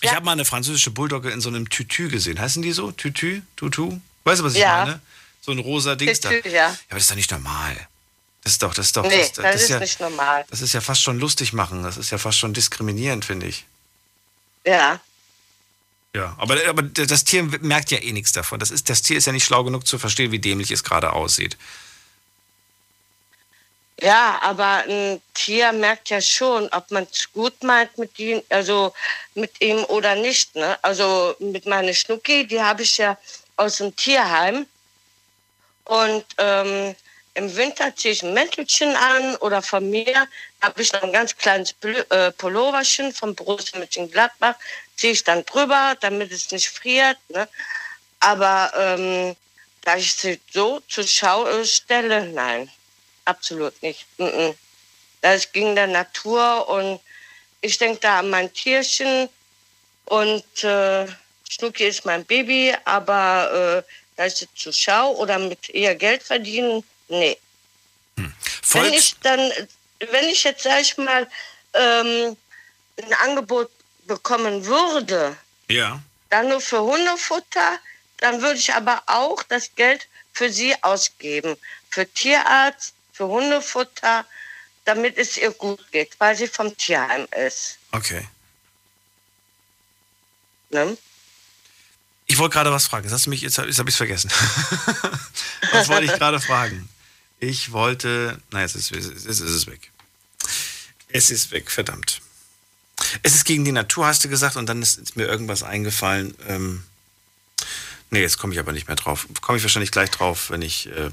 [0.00, 0.16] ich ja.
[0.16, 2.40] habe mal eine französische Bulldogge in so einem Tütü gesehen.
[2.40, 2.90] Heißen die so?
[2.92, 3.42] Tütü?
[3.56, 4.00] Tutu?
[4.24, 4.84] Weißt du, was ich ja.
[4.84, 5.00] meine?
[5.42, 6.30] So ein rosa Dings da.
[6.30, 6.46] Ja.
[6.48, 7.88] ja, aber das ist doch nicht normal.
[8.42, 9.02] Das ist doch, das ist doch.
[9.02, 10.44] Nee, das, das, das ist, ja, nicht normal.
[10.48, 11.82] Das ist ja fast schon lustig machen.
[11.82, 13.66] Das ist ja fast schon diskriminierend, finde ich.
[14.64, 15.00] Ja.
[16.14, 18.58] Ja, aber, aber das Tier merkt ja eh nichts davon.
[18.58, 21.12] Das, ist, das Tier ist ja nicht schlau genug zu verstehen, wie dämlich es gerade
[21.12, 21.56] aussieht.
[24.02, 28.94] Ja, aber ein Tier merkt ja schon, ob man es gut meint mit ihm, also
[29.34, 30.54] mit ihm oder nicht.
[30.56, 30.78] Ne?
[30.82, 33.18] Also mit meiner Schnucki, die habe ich ja
[33.56, 34.66] aus dem Tierheim.
[35.84, 36.94] Und ähm,
[37.34, 40.28] im Winter ziehe ich ein Mäntelchen an oder von mir
[40.62, 44.54] habe ich noch ein ganz kleines äh, Pulloverchen vom Borussia Mönchengladbach,
[44.96, 47.18] ziehe ich dann drüber, damit es nicht friert.
[47.28, 47.48] Ne?
[48.20, 49.36] Aber ähm,
[49.82, 52.70] da ich sie so zur Schau stelle, nein,
[53.24, 54.06] absolut nicht.
[55.20, 57.00] Das ging der Natur und
[57.60, 59.28] ich denke da an mein Tierchen
[60.06, 61.06] und äh,
[61.48, 63.84] Schnucki ist mein Baby, aber
[64.16, 67.38] äh, also zur Schau oder mit ihr Geld verdienen, nee.
[68.16, 68.32] Hm.
[68.72, 69.52] Wenn ich dann,
[69.98, 71.26] wenn ich jetzt, sag ich mal,
[71.74, 72.36] ähm,
[73.02, 73.70] ein Angebot
[74.06, 75.36] bekommen würde,
[75.68, 76.00] ja.
[76.28, 77.78] dann nur für Hundefutter,
[78.18, 81.56] dann würde ich aber auch das Geld für sie ausgeben.
[81.90, 84.24] Für Tierarzt, für Hundefutter,
[84.86, 87.76] damit es ihr gut geht, weil sie vom Tierheim ist.
[87.92, 88.26] Okay.
[90.70, 90.96] Ne?
[92.24, 93.04] Ich wollte gerade was fragen.
[93.04, 94.30] Jetzt hast du mich, jetzt habe ich es vergessen.
[95.72, 96.88] was wollte ich gerade fragen?
[97.40, 98.40] Ich wollte.
[98.52, 99.90] Nein, jetzt ist, jetzt ist es weg.
[101.08, 102.22] Es ist weg, verdammt.
[103.22, 106.34] Es ist gegen die Natur, hast du gesagt, und dann ist, ist mir irgendwas eingefallen.
[106.46, 106.84] Ähm,
[108.08, 109.26] nee, jetzt komme ich aber nicht mehr drauf.
[109.42, 110.86] Komme ich wahrscheinlich gleich drauf, wenn ich.
[110.86, 111.10] Äh,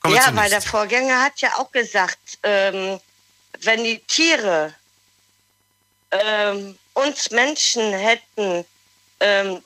[0.00, 0.62] komme Ja, weil der.
[0.62, 3.00] Vorgänger hat ja auch gesagt, ähm,
[3.60, 4.74] wenn die Tiere
[6.10, 8.64] ähm, uns Menschen hätten,
[9.20, 9.62] ähm,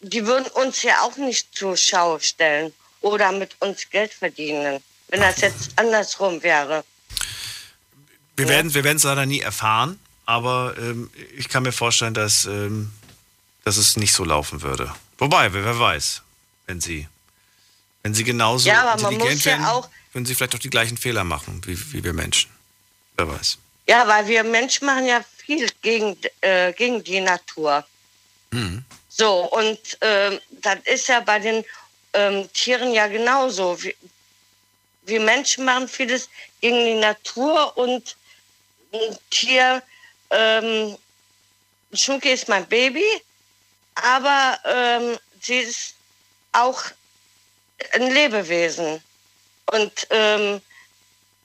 [0.00, 5.20] die würden uns ja auch nicht zur Schau stellen oder mit uns Geld verdienen, wenn
[5.20, 6.84] das jetzt andersrum wäre.
[8.36, 12.92] Wir werden wir es leider nie erfahren, aber ähm, ich kann mir vorstellen, dass, ähm,
[13.64, 14.92] dass es nicht so laufen würde.
[15.18, 16.22] Wobei, wer weiß,
[16.66, 17.08] wenn sie,
[18.02, 20.70] wenn sie genauso Ja, aber man muss ja wären, auch- würden sie vielleicht auch die
[20.70, 22.50] gleichen Fehler machen, wie, wie wir Menschen.
[23.16, 23.58] Wer weiß.
[23.88, 27.84] Ja, weil wir Menschen machen ja viel gegen, äh, gegen die Natur.
[28.50, 28.84] Mhm.
[29.08, 31.64] So, und ähm, das ist ja bei den
[32.14, 33.80] ähm, Tieren ja genauso.
[33.82, 33.94] Wir,
[35.04, 36.28] wir Menschen machen vieles
[36.60, 38.16] gegen die Natur und
[38.92, 39.82] ein Tier,
[40.30, 40.96] ähm,
[41.94, 43.04] Schunke ist mein Baby,
[43.96, 45.94] aber ähm, sie ist
[46.52, 46.82] auch
[47.92, 49.02] ein Lebewesen.
[49.66, 50.60] Und ähm,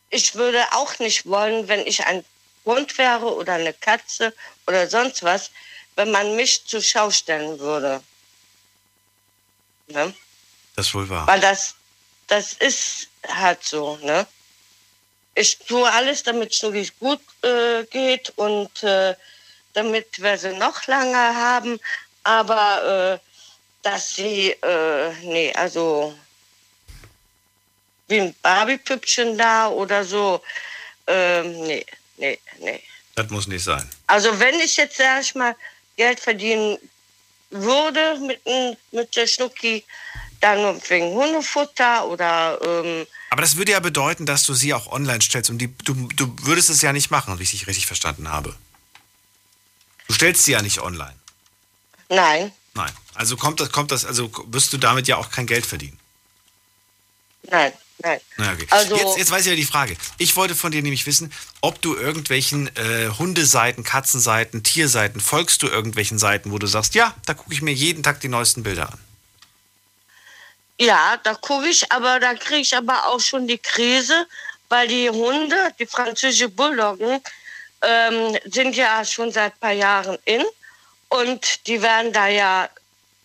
[0.10, 2.24] ich würde auch nicht wollen, wenn ich ein
[2.66, 4.34] Hund wäre oder eine Katze
[4.66, 5.52] oder sonst was,
[5.96, 8.02] wenn man mich zur Schau stellen würde.
[9.88, 10.14] Ne?
[10.76, 11.26] Das ist wohl wahr.
[11.28, 11.76] Weil das,
[12.28, 14.28] das ist halt so, ne?
[15.34, 19.16] Ich tue alles, damit es Schnuggis gut äh, geht und äh,
[19.74, 21.80] damit wir sie noch lange haben.
[22.24, 23.28] Aber äh,
[23.84, 26.18] dass sie, äh, nee, also
[28.08, 30.42] wie ein Barbie-Püppchen da oder so,
[31.08, 31.86] ähm, nee,
[32.18, 32.82] nee, nee.
[33.16, 33.88] Das muss nicht sein.
[34.06, 35.56] Also wenn ich jetzt, sag ich mal,
[35.96, 36.78] Geld verdienen
[37.50, 38.42] würde mit,
[38.92, 39.84] mit der Schnucki,
[40.40, 45.22] dann wegen Hundefutter oder ähm, Aber das würde ja bedeuten, dass du sie auch online
[45.22, 48.30] stellst und die, du, du würdest es ja nicht machen, wie ich dich richtig verstanden
[48.30, 48.56] habe.
[50.08, 51.16] Du stellst sie ja nicht online.
[52.10, 52.92] nein, Nein.
[53.16, 56.00] Also kommt das, kommt das, also wirst du damit ja auch kein Geld verdienen.
[57.50, 58.20] nein, nein.
[58.38, 58.68] Na, okay.
[58.70, 59.96] Also- jetzt, jetzt weiß ich ja die Frage.
[60.18, 65.68] Ich wollte von dir nämlich wissen, ob du irgendwelchen äh, Hundeseiten, Katzenseiten, Tierseiten, folgst du
[65.68, 68.92] irgendwelchen Seiten, wo du sagst, ja, da gucke ich mir jeden Tag die neuesten Bilder
[68.92, 69.00] an.
[70.80, 74.28] Ja, da gucke ich, aber da kriege ich aber auch schon die Krise,
[74.70, 77.20] weil die Hunde, die französische Bulldoggen,
[77.82, 80.44] ähm, sind ja schon seit ein paar Jahren in
[81.10, 82.70] und die werden da ja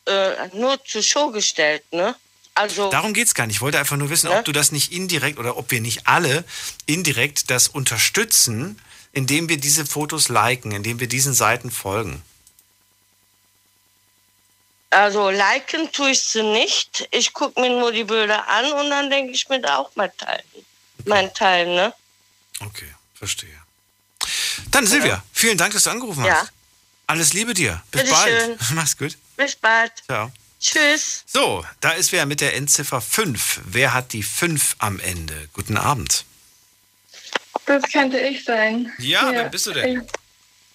[0.07, 2.15] äh, nur zur Show gestellt, ne?
[2.55, 3.57] Also Darum geht es gar nicht.
[3.57, 4.39] Ich wollte einfach nur wissen, Ne?
[4.39, 6.45] ob du das nicht indirekt oder ob wir nicht alle
[6.87, 8.79] indirekt das unterstützen,
[9.13, 12.23] indem wir diese Fotos liken, indem wir diesen Seiten folgen.
[14.91, 17.09] Also liken tue ich sie nicht.
[17.11, 20.11] Ich gucke mir nur die Bilder an und dann denke ich mir da auch mal
[20.19, 20.43] teilen.
[21.07, 21.95] Mein Teil, ne?
[22.61, 23.49] Okay, verstehe.
[24.71, 26.43] Dann Silvia, vielen Dank, dass du angerufen Ja.
[26.43, 26.53] hast.
[27.07, 27.83] Alles Liebe dir.
[27.91, 28.57] Bis Bitteschön.
[28.59, 28.71] bald.
[28.73, 29.17] Mach's gut.
[29.37, 29.93] Bis bald.
[30.07, 30.31] Ciao.
[30.63, 31.25] Tschüss.
[31.27, 33.63] So, da ist wer mit der Endziffer 5.
[33.65, 35.49] Wer hat die 5 am Ende?
[35.53, 36.25] Guten Abend.
[37.67, 38.93] Das könnte ich sein.
[38.99, 40.07] Ja, wer bist du denn?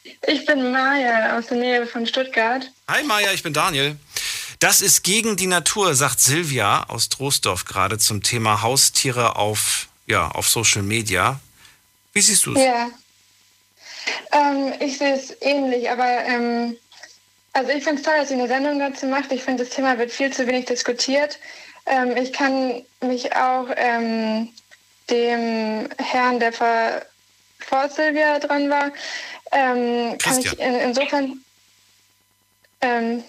[0.03, 2.69] Ich, ich bin Maja aus der Nähe von Stuttgart.
[2.89, 3.97] Hi Maja, ich bin Daniel.
[4.59, 10.27] Das ist gegen die Natur, sagt Silvia aus Troisdorf gerade zum Thema Haustiere auf, ja,
[10.29, 11.39] auf Social Media.
[12.11, 12.61] Wie siehst du es?
[12.61, 12.89] Ja.
[14.33, 16.75] Ähm, ich sehe es ähnlich, aber ähm,
[17.57, 19.31] also ich finde es toll, dass ihr eine Sendung dazu macht.
[19.31, 21.39] Ich finde, das Thema wird viel zu wenig diskutiert.
[21.87, 24.49] Ähm, ich kann mich auch ähm,
[25.09, 27.01] dem Herrn, der vor,
[27.59, 28.91] vor Silvia dran war,
[29.51, 31.39] ähm, kann ich in, insofern
[32.81, 33.23] ähm,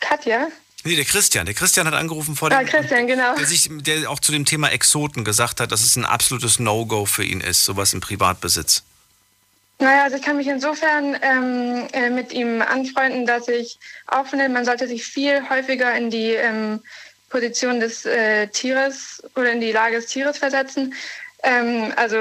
[0.00, 0.48] Katja?
[0.84, 1.44] Nee, der Christian.
[1.44, 2.68] Der Christian hat angerufen vor Ah, dem.
[2.68, 3.34] Christian, genau.
[3.36, 7.04] Der, sich, der auch zu dem Thema Exoten gesagt hat, dass es ein absolutes No-Go
[7.04, 8.84] für ihn ist, sowas im Privatbesitz.
[9.80, 13.78] Naja, also ich kann mich insofern ähm, äh, mit ihm anfreunden, dass ich
[14.08, 16.82] auch finde, man sollte sich viel häufiger in die ähm,
[17.30, 20.94] Position des äh, Tieres oder in die Lage des Tieres versetzen.
[21.44, 22.16] Ähm, also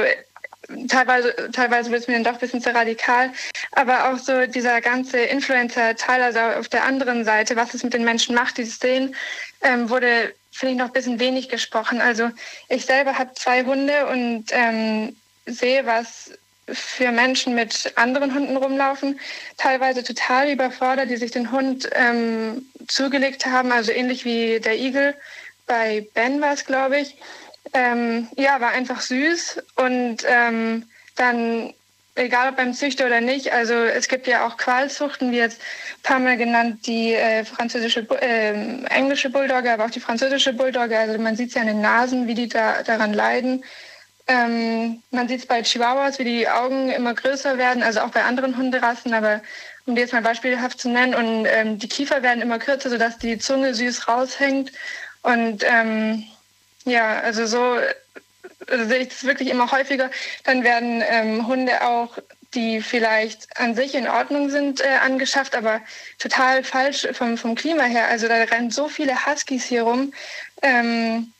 [0.87, 3.31] teilweise, teilweise wird es mir dann doch ein bisschen zu radikal,
[3.71, 8.03] aber auch so dieser ganze Influencer-Teil, also auf der anderen Seite, was es mit den
[8.03, 9.15] Menschen macht, die es sehen,
[9.61, 12.01] ähm, wurde, finde ich, noch ein bisschen wenig gesprochen.
[12.01, 12.29] Also
[12.69, 15.15] ich selber habe zwei Hunde und ähm,
[15.47, 16.31] sehe, was
[16.71, 19.19] für Menschen mit anderen Hunden rumlaufen,
[19.57, 25.15] teilweise total überfordert, die sich den Hund ähm, zugelegt haben, also ähnlich wie der Igel
[25.65, 27.17] bei Ben war es, glaube ich.
[27.73, 30.85] ähm, ja, war einfach süß und ähm,
[31.15, 31.73] dann
[32.17, 36.01] egal ob beim Züchter oder nicht, also es gibt ja auch Qualzuchten, wie jetzt ein
[36.03, 40.97] paar Mal genannt, die äh, französische, äh, englische Bulldogge, aber auch die französische Bulldogge.
[40.97, 43.63] Also man sieht es ja an den Nasen, wie die da daran leiden.
[44.27, 48.23] Ähm, man sieht es bei Chihuahuas, wie die Augen immer größer werden, also auch bei
[48.23, 49.41] anderen Hunderassen, aber
[49.85, 51.15] um die jetzt mal beispielhaft zu nennen.
[51.15, 54.71] Und ähm, die Kiefer werden immer kürzer, sodass die Zunge süß raushängt.
[55.23, 56.25] Und ähm,
[56.85, 57.77] ja, also so
[58.69, 60.09] also sehe ich das wirklich immer häufiger.
[60.43, 62.17] Dann werden ähm, Hunde auch,
[62.53, 65.81] die vielleicht an sich in Ordnung sind, äh, angeschafft, aber
[66.17, 68.07] total falsch vom, vom Klima her.
[68.07, 70.13] Also da rennen so viele Huskies hier rum.
[70.61, 71.33] Ähm,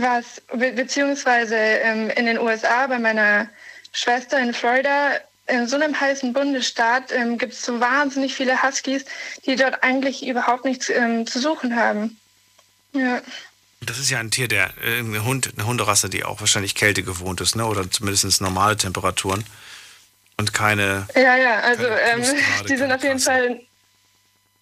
[0.00, 3.48] was, be beziehungsweise ähm, in den USA bei meiner
[3.92, 5.12] Schwester in Florida,
[5.46, 9.04] in so einem heißen Bundesstaat ähm, gibt es so wahnsinnig viele Huskies,
[9.46, 12.16] die dort eigentlich überhaupt nichts ähm, zu suchen haben.
[12.92, 13.20] Ja.
[13.80, 17.02] Das ist ja ein Tier, der äh, ein Hund, eine Hunderasse, die auch wahrscheinlich Kälte
[17.02, 17.66] gewohnt ist, ne?
[17.66, 19.44] Oder zumindest normale Temperaturen
[20.38, 21.06] und keine.
[21.14, 22.22] Ja, ja, also ähm,
[22.68, 23.30] die sind auf jeden Rasse.
[23.30, 23.60] Fall,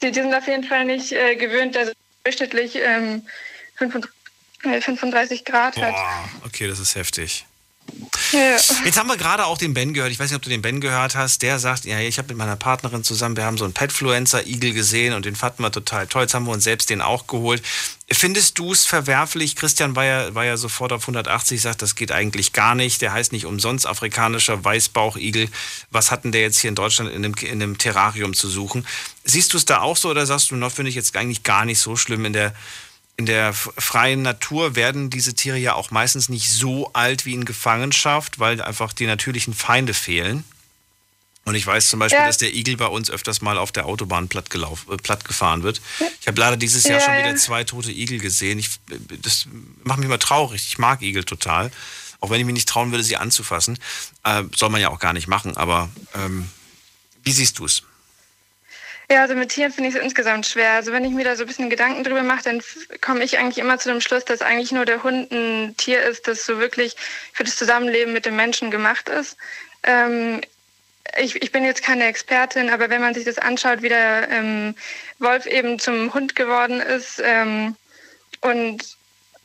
[0.03, 1.93] die, die, sind auf jeden Fall nicht äh, gewöhnt, also
[2.25, 3.23] durchschnittlich ähm,
[3.77, 4.11] 35
[4.63, 5.95] 35 Grad Boah, hat.
[6.45, 7.47] Okay, das ist heftig.
[8.33, 8.57] Ja.
[8.85, 10.11] Jetzt haben wir gerade auch den Ben gehört.
[10.11, 11.43] Ich weiß nicht, ob du den Ben gehört hast.
[11.43, 15.13] Der sagt, ja, ich habe mit meiner Partnerin zusammen, wir haben so einen Petfluencer-Igel gesehen
[15.13, 16.23] und den fanden wir total toll.
[16.23, 17.63] Jetzt haben wir uns selbst den auch geholt.
[18.11, 19.57] Findest du es verwerflich?
[19.57, 23.03] Christian war ja, war ja sofort auf 180, sagt, das geht eigentlich gar nicht.
[23.03, 25.49] Der heißt nicht umsonst afrikanischer Weißbauchigel.
[25.91, 28.87] Was hatten der jetzt hier in Deutschland in einem, in einem Terrarium zu suchen?
[29.25, 31.67] Siehst du es da auch so oder sagst du, noch finde ich jetzt eigentlich gar
[31.67, 32.55] nicht so schlimm in der
[33.17, 37.45] in der freien Natur werden diese Tiere ja auch meistens nicht so alt wie in
[37.45, 40.45] Gefangenschaft, weil einfach die natürlichen Feinde fehlen.
[41.45, 42.27] Und ich weiß zum Beispiel, ja.
[42.27, 45.65] dass der Igel bei uns öfters mal auf der Autobahn platt, gelaufen, äh, platt gefahren
[45.65, 45.81] wird.
[46.21, 48.61] Ich habe leider dieses Jahr ja, schon wieder zwei tote Igel gesehen.
[48.61, 48.71] Ich,
[49.21, 49.47] das
[49.83, 50.65] macht mich mal traurig.
[50.69, 51.73] Ich mag Igel total.
[52.21, 53.79] Auch wenn ich mich nicht trauen würde, sie anzufassen.
[54.23, 55.57] Äh, soll man ja auch gar nicht machen.
[55.57, 56.49] Aber ähm,
[57.25, 57.83] wie siehst du es?
[59.13, 60.73] Ja, also mit Tieren finde ich es insgesamt schwer.
[60.73, 62.63] Also wenn ich mir da so ein bisschen Gedanken drüber mache, dann
[63.03, 66.29] komme ich eigentlich immer zu dem Schluss, dass eigentlich nur der Hund ein Tier ist,
[66.29, 66.97] das so wirklich
[67.35, 69.37] für das Zusammenleben mit dem Menschen gemacht ist.
[69.83, 70.41] Ähm,
[71.19, 74.75] ich, ich bin jetzt keine Expertin, aber wenn man sich das anschaut, wie der ähm,
[75.19, 77.77] Wolf eben zum Hund geworden ist ähm,
[78.41, 78.97] und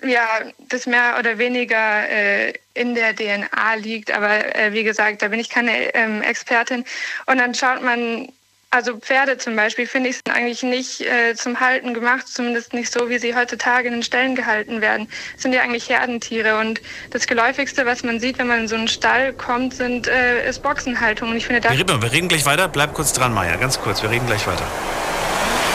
[0.01, 5.27] ja, das mehr oder weniger äh, in der DNA liegt, aber äh, wie gesagt, da
[5.27, 6.85] bin ich keine ähm, Expertin.
[7.25, 8.29] Und dann schaut man
[8.77, 12.93] also Pferde zum Beispiel finde ich sind eigentlich nicht äh, zum Halten gemacht, zumindest nicht
[12.93, 15.09] so, wie sie heutzutage in den Ställen gehalten werden.
[15.33, 16.79] Das sind ja eigentlich Herdentiere und
[17.09, 20.61] das geläufigste, was man sieht, wenn man in so einen Stall kommt, sind äh, ist
[20.61, 21.31] Boxenhaltung.
[21.31, 22.67] Und ich finde, wir, reden, wir reden gleich weiter.
[22.67, 23.55] Bleib kurz dran, Maya.
[23.55, 24.03] Ganz kurz.
[24.03, 24.67] Wir reden gleich weiter.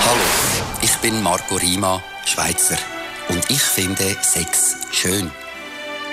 [0.06, 0.20] Hallo,
[0.80, 2.78] ich bin Marco Rima, Schweizer
[3.28, 5.32] und ich finde Sex schön.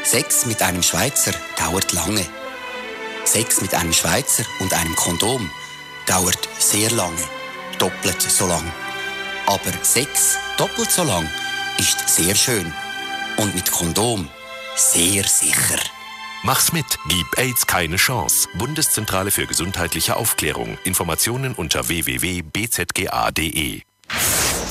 [0.03, 2.25] Sex mit einem Schweizer dauert lange.
[3.25, 5.51] Sex mit einem Schweizer und einem Kondom
[6.09, 7.21] dauert sehr lange,
[7.77, 8.73] doppelt so lang.
[9.45, 11.29] Aber Sex doppelt so lang
[11.77, 12.73] ist sehr schön
[13.37, 14.27] und mit Kondom
[14.75, 15.79] sehr sicher.
[16.43, 18.47] Mach's mit, gib AIDS keine Chance.
[18.55, 20.77] Bundeszentrale für gesundheitliche Aufklärung.
[20.83, 23.81] Informationen unter www.bzga.de.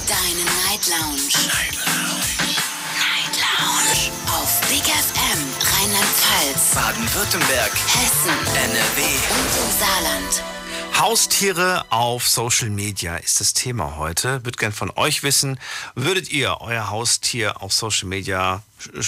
[0.09, 1.28] Deine Night Lounge.
[1.47, 2.56] Night Lounge.
[2.98, 4.10] Night Lounge.
[4.27, 5.40] Auf Big FM
[5.78, 10.57] Rheinland-Pfalz, Baden-Württemberg, Hessen, NRW und im Saarland.
[10.98, 14.44] Haustiere auf Social Media ist das Thema heute.
[14.44, 15.60] Würde gern von euch wissen,
[15.94, 18.64] würdet ihr euer Haustier auf Social Media,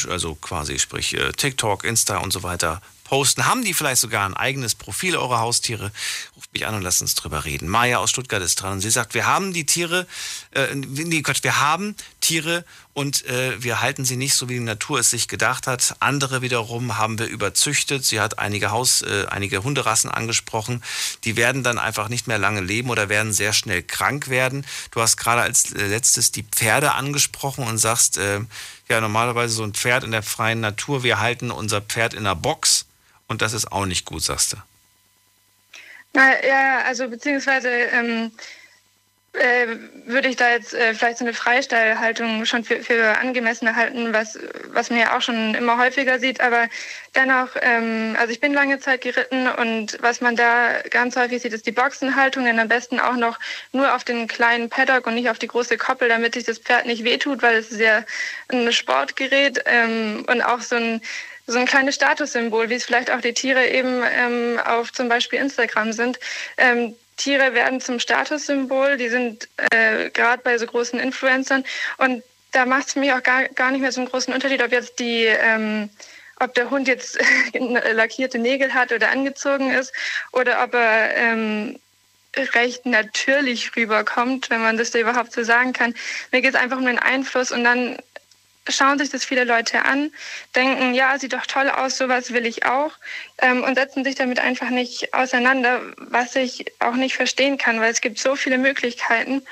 [0.09, 3.47] also quasi sprich äh, TikTok, Insta und so weiter, posten?
[3.47, 5.91] Haben die vielleicht sogar ein eigenes Profil, eure Haustiere?
[6.37, 7.69] Ruft mich an und lasst uns drüber reden.
[7.69, 10.07] Maya aus Stuttgart ist dran und sie sagt, wir haben die Tiere,
[10.53, 12.65] äh, nee, Quatsch, wir haben Tiere
[13.01, 15.97] und äh, wir halten sie nicht so, wie die Natur es sich gedacht hat.
[16.01, 18.05] Andere wiederum haben wir überzüchtet.
[18.05, 20.83] Sie hat einige Haus, äh, einige Hunderassen angesprochen.
[21.25, 24.67] Die werden dann einfach nicht mehr lange leben oder werden sehr schnell krank werden.
[24.91, 28.41] Du hast gerade als äh, letztes die Pferde angesprochen und sagst, äh,
[28.91, 32.37] ja, normalerweise so ein Pferd in der freien Natur, wir halten unser Pferd in einer
[32.37, 32.85] Box
[33.29, 34.57] und das ist auch nicht gut, sagst du.
[36.13, 38.31] Na, ja, also beziehungsweise ähm,
[39.33, 39.67] äh,
[40.07, 44.39] würde ich da jetzt äh, vielleicht so eine Freistallhaltung schon für, für angemessen halten, was,
[44.73, 46.41] was man ja auch schon immer häufiger sieht.
[46.41, 46.67] Aber
[47.15, 51.53] dennoch, ähm, also ich bin lange Zeit geritten und was man da ganz häufig sieht,
[51.53, 53.39] ist die Boxenhaltung, denn am besten auch noch
[53.73, 56.87] nur auf den kleinen Paddock und nicht auf die große Koppel, damit sich das Pferd
[56.87, 58.05] nicht wehtut, weil es ist ja
[58.49, 61.01] ein Sportgerät ähm, und auch so ein
[61.47, 65.41] so ein kleines Statussymbol, wie es vielleicht auch die Tiere eben ähm, auf zum Beispiel
[65.41, 66.21] Instagram sind.
[66.57, 71.65] Ähm, Tiere werden zum Statussymbol, die sind äh, gerade bei so großen Influencern
[71.99, 72.23] und
[72.53, 74.99] da macht es mich auch gar, gar nicht mehr so einen großen Unterschied, ob jetzt
[74.99, 75.91] die, ähm,
[76.41, 77.19] ob der Hund jetzt
[77.93, 79.93] lackierte Nägel hat oder angezogen ist
[80.33, 81.79] oder ob er ähm,
[82.55, 85.95] recht natürlich rüberkommt, wenn man das da überhaupt so sagen kann.
[86.33, 87.99] Mir geht es einfach um den Einfluss und dann
[88.69, 90.13] schauen sich das viele Leute an,
[90.55, 92.93] denken, ja, sieht doch toll aus, sowas will ich auch
[93.39, 97.91] ähm, und setzen sich damit einfach nicht auseinander, was ich auch nicht verstehen kann, weil
[97.91, 99.43] es gibt so viele Möglichkeiten,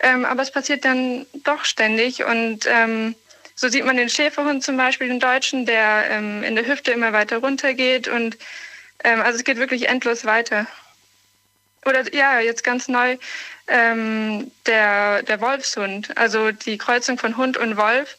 [0.00, 3.14] ähm, aber es passiert dann doch ständig und ähm,
[3.54, 7.12] so sieht man den Schäferhund zum Beispiel, den Deutschen, der ähm, in der Hüfte immer
[7.12, 8.36] weiter runter geht und
[9.04, 10.66] ähm, also es geht wirklich endlos weiter.
[11.86, 13.16] Oder ja, jetzt ganz neu
[13.68, 18.16] ähm, der, der Wolfshund, also die Kreuzung von Hund und Wolf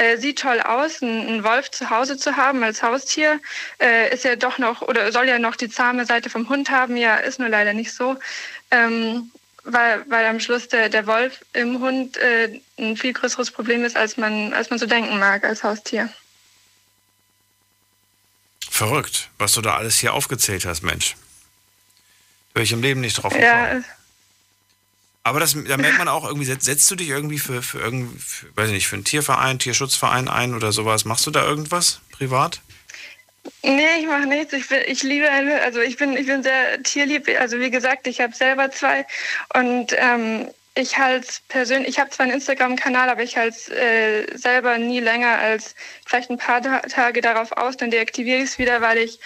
[0.00, 3.38] äh, sieht toll aus, einen Wolf zu Hause zu haben als Haustier.
[3.78, 6.96] Äh, ist ja doch noch oder soll ja noch die zahme Seite vom Hund haben.
[6.96, 8.16] Ja, ist nur leider nicht so.
[8.70, 9.30] Ähm,
[9.64, 13.94] weil, weil am Schluss der, der Wolf im Hund äh, ein viel größeres Problem ist,
[13.94, 16.08] als man, als man so denken mag als Haustier.
[18.70, 21.16] Verrückt, was du da alles hier aufgezählt hast, Mensch.
[22.54, 23.44] Wäre ich im Leben nicht drauf gekommen.
[23.44, 23.82] Ja,
[25.22, 28.18] aber das, da merkt man auch irgendwie, setzt, setzt du dich irgendwie für, für irgendwie,
[28.18, 31.04] für, weiß ich nicht, für einen Tierverein, Tierschutzverein ein oder sowas?
[31.04, 32.60] Machst du da irgendwas privat?
[33.62, 34.52] Nee, ich mache nichts.
[34.52, 35.28] Ich, bin, ich liebe,
[35.62, 37.28] also ich bin, ich bin sehr tierlieb.
[37.38, 39.06] Also wie gesagt, ich habe selber zwei
[39.54, 44.78] und ähm, ich halte persönlich, ich habe zwar einen Instagram-Kanal, aber ich halte äh, selber
[44.78, 45.74] nie länger als
[46.06, 49.18] vielleicht ein paar Tage darauf aus, dann deaktiviere ich es wieder, weil ich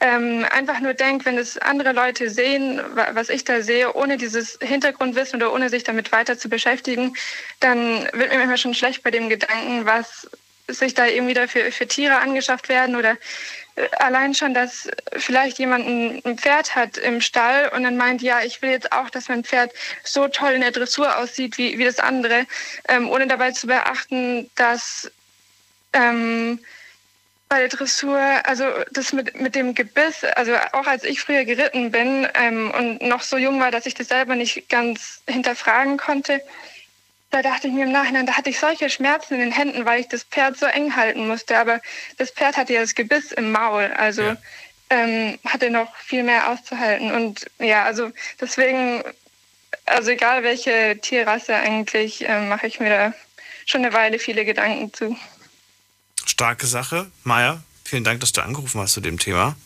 [0.00, 2.80] ähm, einfach nur denke, wenn es andere Leute sehen,
[3.12, 7.14] was ich da sehe, ohne dieses Hintergrundwissen oder ohne sich damit weiter zu beschäftigen,
[7.60, 10.28] dann wird mir manchmal schon schlecht bei dem Gedanken, was
[10.68, 13.16] sich da irgendwie dafür für Tiere angeschafft werden oder
[13.76, 18.42] äh, allein schon, dass vielleicht jemand ein Pferd hat im Stall und dann meint, ja,
[18.42, 19.72] ich will jetzt auch, dass mein Pferd
[20.04, 22.46] so toll in der Dressur aussieht wie, wie das andere,
[22.88, 25.10] ähm, ohne dabei zu beachten, dass
[25.92, 26.58] ähm,
[27.48, 31.92] bei der Dressur, also das mit, mit dem Gebiss, also auch als ich früher geritten
[31.92, 36.42] bin ähm, und noch so jung war, dass ich das selber nicht ganz hinterfragen konnte,
[37.30, 40.00] da dachte ich mir im Nachhinein, da hatte ich solche Schmerzen in den Händen, weil
[40.00, 41.58] ich das Pferd so eng halten musste.
[41.58, 41.80] Aber
[42.18, 44.36] das Pferd hatte ja das Gebiss im Maul, also ja.
[44.90, 47.12] ähm, hatte noch viel mehr auszuhalten.
[47.12, 48.10] Und ja, also
[48.40, 49.02] deswegen,
[49.84, 53.14] also egal welche Tierrasse eigentlich, äh, mache ich mir da
[53.66, 55.16] schon eine Weile viele Gedanken zu.
[56.36, 57.10] Starke Sache.
[57.24, 59.56] Maja, vielen Dank, dass du angerufen hast zu dem Thema.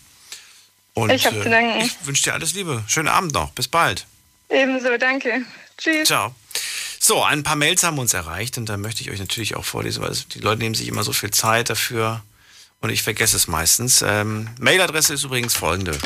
[0.94, 1.80] Und, ich habe zu äh, danken.
[1.80, 2.84] Ich wünsche dir alles Liebe.
[2.86, 3.50] Schönen Abend noch.
[3.50, 4.06] Bis bald.
[4.48, 5.42] Ebenso, danke.
[5.76, 6.06] Tschüss.
[6.06, 6.32] Ciao.
[7.00, 10.00] So, ein paar Mails haben uns erreicht und da möchte ich euch natürlich auch vorlesen,
[10.00, 12.22] weil die Leute nehmen sich immer so viel Zeit dafür
[12.80, 14.00] und ich vergesse es meistens.
[14.06, 15.98] Ähm, Mailadresse ist übrigens folgende.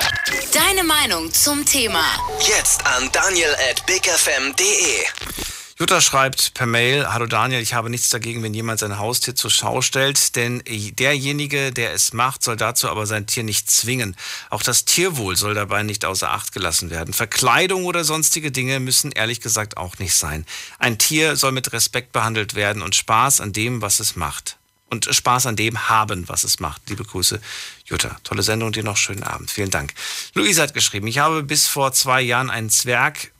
[0.54, 2.04] Deine Meinung zum Thema.
[2.40, 5.53] Jetzt an daniel at bigfm.de.
[5.76, 9.50] Jutta schreibt per Mail, hallo Daniel, ich habe nichts dagegen, wenn jemand sein Haustier zur
[9.50, 14.14] Schau stellt, denn derjenige, der es macht, soll dazu aber sein Tier nicht zwingen.
[14.50, 17.12] Auch das Tierwohl soll dabei nicht außer Acht gelassen werden.
[17.12, 20.46] Verkleidung oder sonstige Dinge müssen ehrlich gesagt auch nicht sein.
[20.78, 24.58] Ein Tier soll mit Respekt behandelt werden und Spaß an dem, was es macht
[24.90, 26.88] und Spaß an dem haben, was es macht.
[26.88, 27.40] Liebe Grüße,
[27.84, 28.16] Jutta.
[28.22, 29.50] Tolle Sendung und dir noch schönen Abend.
[29.50, 29.92] Vielen Dank.
[30.34, 32.70] Luisa hat geschrieben, ich habe bis vor zwei Jahren einen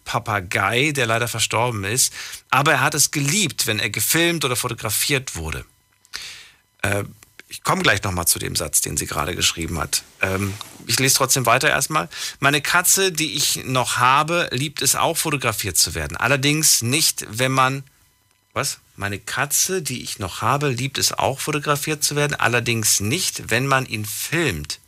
[0.05, 2.13] Zwergpapagei, der leider verstorben ist,
[2.51, 5.65] aber er hat es geliebt, wenn er gefilmt oder fotografiert wurde.
[6.83, 7.05] Äh,
[7.49, 10.03] ich komme gleich nochmal zu dem Satz, den sie gerade geschrieben hat.
[10.21, 10.55] Ähm,
[10.87, 12.09] ich lese trotzdem weiter erstmal.
[12.41, 16.17] Meine Katze, die ich noch habe, liebt es auch, fotografiert zu werden.
[16.17, 17.85] Allerdings nicht, wenn man
[18.53, 18.79] was?
[18.97, 23.67] Meine Katze, die ich noch habe, liebt es auch fotografiert zu werden, allerdings nicht, wenn
[23.67, 24.79] man ihn filmt.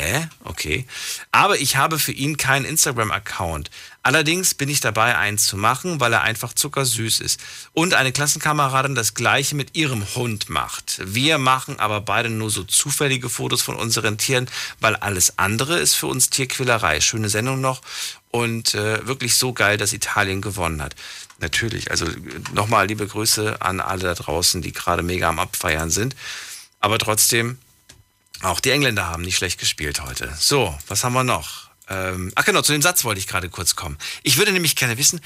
[0.00, 0.28] Hä?
[0.44, 0.86] Okay.
[1.32, 3.70] Aber ich habe für ihn keinen Instagram-Account.
[4.08, 7.38] Allerdings bin ich dabei, eins zu machen, weil er einfach zuckersüß ist.
[7.74, 10.98] Und eine Klassenkameradin das gleiche mit ihrem Hund macht.
[11.04, 14.48] Wir machen aber beide nur so zufällige Fotos von unseren Tieren,
[14.80, 17.02] weil alles andere ist für uns Tierquälerei.
[17.02, 17.82] Schöne Sendung noch
[18.30, 20.94] und äh, wirklich so geil, dass Italien gewonnen hat.
[21.38, 22.06] Natürlich, also
[22.54, 26.16] nochmal liebe Grüße an alle da draußen, die gerade mega am Abfeiern sind.
[26.80, 27.58] Aber trotzdem,
[28.40, 30.34] auch die Engländer haben nicht schlecht gespielt heute.
[30.38, 31.67] So, was haben wir noch?
[31.88, 33.96] Ähm, ach genau, zu dem Satz wollte ich gerade kurz kommen.
[34.22, 35.20] Ich würde nämlich gerne wissen,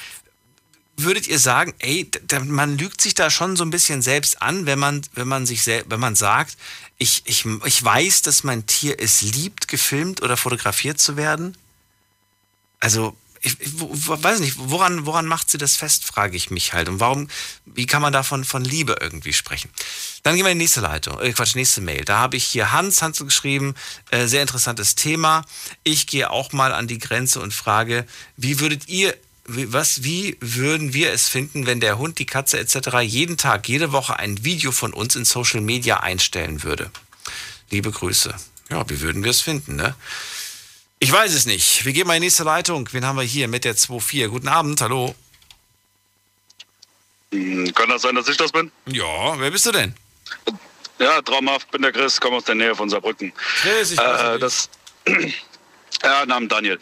[0.96, 2.08] würdet ihr sagen, ey,
[2.44, 5.66] man lügt sich da schon so ein bisschen selbst an, wenn man, wenn man sich
[5.66, 6.56] wenn man sagt,
[6.98, 11.56] ich, ich, ich weiß, dass mein Tier es liebt, gefilmt oder fotografiert zu werden?
[12.78, 16.88] Also, ich, ich weiß nicht, woran, woran macht sie das fest, frage ich mich halt.
[16.88, 17.28] Und warum,
[17.66, 19.68] wie kann man davon von Liebe irgendwie sprechen?
[20.22, 22.04] Dann gehen wir in die nächste Leitung, äh, Quatsch, nächste Mail.
[22.04, 23.74] Da habe ich hier Hans, Hans geschrieben,
[24.10, 25.44] äh, sehr interessantes Thema.
[25.82, 28.06] Ich gehe auch mal an die Grenze und frage,
[28.36, 29.14] wie würdet ihr
[29.44, 33.00] wie, was, wie würden wir es finden, wenn der Hund, die Katze etc.
[33.00, 36.92] jeden Tag, jede Woche ein Video von uns in Social Media einstellen würde?
[37.70, 38.32] Liebe Grüße.
[38.70, 39.96] Ja, wie würden wir es finden, ne?
[41.02, 41.84] Ich weiß es nicht.
[41.84, 42.88] Wir gehen mal in die nächste Leitung.
[42.92, 44.28] Wen haben wir hier mit der 2.4?
[44.28, 45.16] Guten Abend, hallo.
[47.32, 48.70] Hm, Kann das sein, dass ich das bin?
[48.86, 49.96] Ja, wer bist du denn?
[51.00, 53.32] Ja, traumhaft, bin der Chris, komme aus der Nähe von Saarbrücken.
[53.62, 54.70] Chris, ich äh, das,
[56.04, 56.78] Ja, Namen Daniel.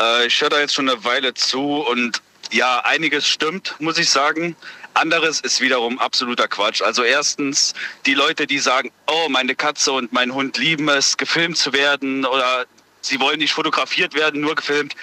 [0.00, 2.20] Äh, ich höre da jetzt schon eine Weile zu und
[2.50, 4.56] ja, einiges stimmt, muss ich sagen.
[4.94, 6.82] Anderes ist wiederum absoluter Quatsch.
[6.82, 7.74] Also erstens
[8.06, 12.24] die Leute, die sagen, oh, meine Katze und mein Hund lieben es, gefilmt zu werden
[12.24, 12.66] oder
[13.02, 14.96] sie wollen nicht fotografiert werden, nur gefilmt.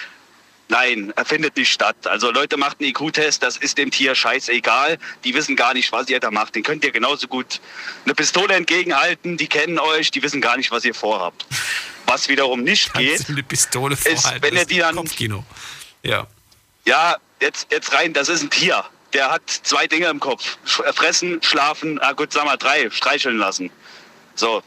[0.70, 1.96] Nein, er findet nicht statt.
[2.06, 4.98] Also Leute macht einen IQ-Test, das ist dem Tier scheißegal.
[5.24, 6.54] Die wissen gar nicht, was ihr da macht.
[6.54, 7.60] Den könnt ihr genauso gut
[8.04, 9.36] eine Pistole entgegenhalten.
[9.36, 11.44] Die kennen euch, die wissen gar nicht, was ihr vorhabt.
[12.06, 14.94] Was wiederum nicht geht, eine Pistole ist, wenn ihr die dann...
[14.94, 15.44] Kopfkino.
[16.02, 16.26] Ja.
[16.84, 18.84] Ja, jetzt, jetzt rein, das ist ein Tier.
[19.12, 20.58] Der hat zwei Dinge im Kopf.
[20.64, 23.70] Fressen, schlafen, ah gut, sag mal drei, streicheln lassen.
[24.36, 24.62] So,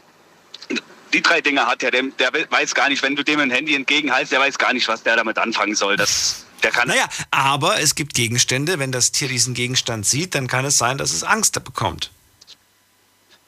[1.14, 1.90] die drei Dinge hat er.
[1.90, 4.88] Der, der weiß gar nicht, wenn du dem ein Handy entgegenhaltst, der weiß gar nicht,
[4.88, 5.96] was der damit anfangen soll.
[5.96, 10.48] Das, der kann naja, aber es gibt Gegenstände, wenn das Tier diesen Gegenstand sieht, dann
[10.48, 12.10] kann es sein, dass es Angst bekommt.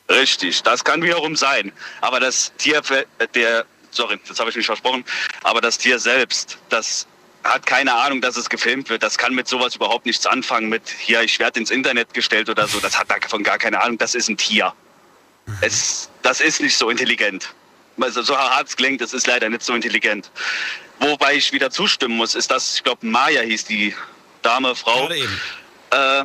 [0.09, 1.73] Richtig, das kann wiederum sein.
[2.01, 2.81] Aber das Tier,
[3.35, 5.05] der, sorry, das habe ich mich versprochen,
[5.43, 7.07] aber das Tier selbst, das
[7.43, 9.03] hat keine Ahnung, dass es gefilmt wird.
[9.03, 10.69] Das kann mit sowas überhaupt nichts anfangen.
[10.69, 12.81] Mit hier, ich werde ins Internet gestellt oder so.
[12.81, 13.99] Das hat davon gar keine Ahnung.
[13.99, 14.73] Das ist ein Tier.
[15.61, 17.55] Es, das ist nicht so intelligent.
[18.01, 20.31] Also so hart es klingt, es ist leider nicht so intelligent.
[21.01, 23.95] Wobei ich wieder zustimmen muss, ist das, ich glaube, Maya hieß die
[24.43, 25.07] Dame, Frau.
[25.07, 25.41] Gerade eben.
[25.91, 26.25] Äh,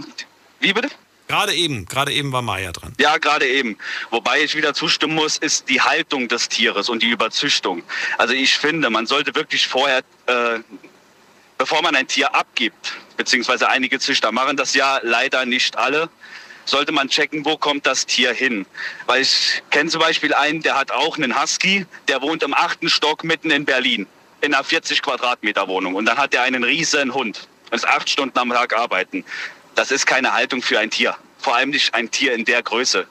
[0.60, 0.90] wie bitte?
[1.28, 2.94] Gerade eben, gerade eben war Maya dran.
[3.00, 3.78] Ja, gerade eben.
[4.10, 7.84] Wobei ich wieder zustimmen muss, ist die Haltung des Tieres und die Überzüchtung.
[8.18, 10.60] Also ich finde, man sollte wirklich vorher, äh,
[11.58, 16.10] bevor man ein Tier abgibt, beziehungsweise einige Züchter machen das ja leider nicht alle,
[16.66, 18.66] sollte man checken, wo kommt das Tier hin.
[19.06, 22.90] Weil ich kenne zum Beispiel einen, der hat auch einen Husky, der wohnt im achten
[22.90, 24.08] Stock mitten in Berlin,
[24.42, 25.96] in einer 40 Quadratmeter Wohnung.
[25.96, 29.24] Und dann hat er einen riesen Hund und ist acht Stunden am Tag arbeiten.
[29.76, 31.16] Das ist keine Haltung für ein Tier.
[31.40, 33.08] Vor allem nicht ein Tier in der Größe.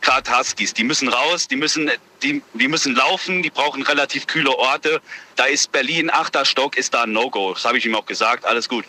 [0.00, 1.90] Gerade Huskies, die müssen raus, die müssen,
[2.22, 5.00] die, die müssen laufen, die brauchen relativ kühle Orte.
[5.36, 7.54] Da ist Berlin, achter Stock, ist da ein No-Go.
[7.54, 8.84] Das habe ich ihm auch gesagt, alles gut.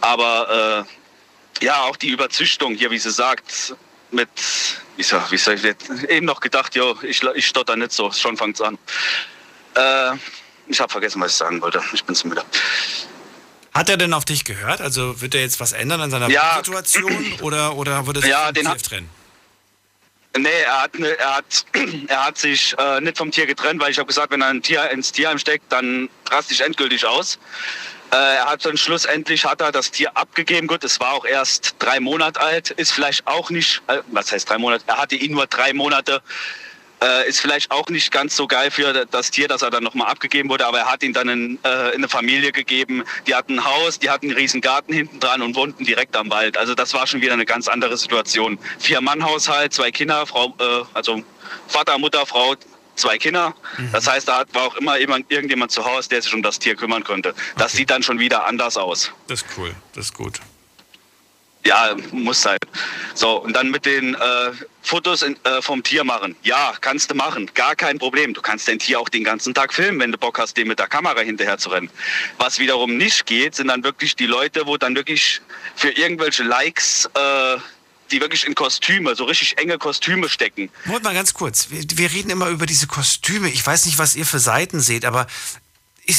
[0.00, 1.01] Aber äh,
[1.62, 3.74] ja, auch die Überzüchtung hier, wie sie sagt,
[4.10, 4.28] mit,
[4.96, 8.10] wie soll, wie soll ich jetzt, eben noch gedacht, jo, ich, ich stotter nicht so,
[8.12, 8.76] schon fängt es an.
[9.74, 10.16] Äh,
[10.68, 11.82] ich habe vergessen, was ich sagen wollte.
[11.92, 12.44] Ich bin zu müde.
[13.74, 14.80] Hat er denn auf dich gehört?
[14.82, 16.56] Also wird er jetzt was ändern an seiner Ja.
[16.62, 19.08] Situation oder, oder würde es Ja, vom den Tier hat- trennen?
[20.36, 21.66] Nee, er hat, ne- er hat,
[22.08, 24.62] er hat sich äh, nicht vom Tier getrennt, weil ich habe gesagt, wenn er ein
[24.62, 27.38] Tier ins Tierheim steckt, dann raste ich endgültig aus.
[28.12, 30.66] Äh, er hat dann schlussendlich hat er das Tier abgegeben.
[30.66, 34.50] Gut, es war auch erst drei Monate alt, ist vielleicht auch nicht, äh, was heißt
[34.50, 34.84] drei Monate?
[34.86, 36.20] Er hatte ihn nur drei Monate.
[37.02, 40.08] Äh, ist vielleicht auch nicht ganz so geil für das Tier, dass er dann nochmal
[40.08, 43.02] abgegeben wurde, aber er hat ihn dann in, äh, in eine Familie gegeben.
[43.26, 46.30] Die hatten ein Haus, die hatten einen riesen Garten hinten dran und wohnten direkt am
[46.30, 46.56] Wald.
[46.56, 48.56] Also das war schon wieder eine ganz andere Situation.
[48.78, 51.22] Vier-Mann-Haushalt, zwei Kinder, Frau, äh, also
[51.66, 52.54] Vater, Mutter, Frau,
[52.94, 53.54] zwei Kinder.
[53.92, 56.76] Das heißt, da war auch immer jemand, irgendjemand zu Hause, der sich um das Tier
[56.76, 57.34] kümmern konnte.
[57.56, 59.12] Das sieht dann schon wieder anders aus.
[59.28, 60.40] Das ist cool, das ist gut.
[61.64, 62.58] Ja, muss sein.
[63.14, 64.18] So, und dann mit den äh,
[64.82, 66.34] Fotos in, äh, vom Tier machen.
[66.42, 67.48] Ja, kannst du machen.
[67.54, 68.34] Gar kein Problem.
[68.34, 70.80] Du kannst dein Tier auch den ganzen Tag filmen, wenn du Bock hast, dem mit
[70.80, 71.88] der Kamera hinterher zu rennen.
[72.38, 75.40] Was wiederum nicht geht, sind dann wirklich die Leute, wo dann wirklich
[75.76, 77.58] für irgendwelche Likes, äh,
[78.12, 80.70] die wirklich in Kostüme, so richtig enge Kostüme stecken.
[80.84, 81.70] Moment mal ganz kurz.
[81.70, 83.48] Wir, wir reden immer über diese Kostüme.
[83.48, 85.26] Ich weiß nicht, was ihr für Seiten seht, aber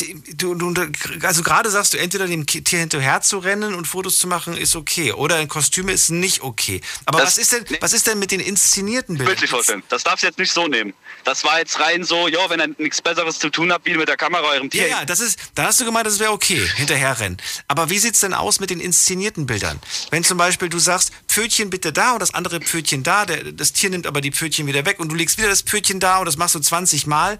[0.01, 0.73] ich, du, du,
[1.21, 4.75] also gerade sagst du, entweder dem Tier hinterher zu rennen und Fotos zu machen, ist
[4.75, 5.11] okay.
[5.13, 6.81] Oder in Kostüme ist nicht okay.
[7.05, 9.33] Aber Das- was ist denn, was ist denn mit den inszenierten Bildern?
[9.33, 9.83] Bildlich vorstellen.
[9.89, 10.93] Das darfst du jetzt nicht so nehmen.
[11.23, 14.07] Das war jetzt rein so, ja, wenn ihr nichts Besseres zu tun habt, wie mit
[14.07, 14.87] der Kamera eurem Tier.
[14.87, 17.37] Ja, ja, das ist, da hast du gemeint, das wäre okay, hinterherrennen.
[17.67, 19.79] Aber wie sieht's denn aus mit den inszenierten Bildern?
[20.11, 23.73] Wenn zum Beispiel du sagst, Pfötchen bitte da und das andere Pfötchen da, der, das
[23.73, 26.25] Tier nimmt aber die Pfötchen wieder weg und du legst wieder das Pfötchen da und
[26.25, 27.37] das machst du 20 Mal.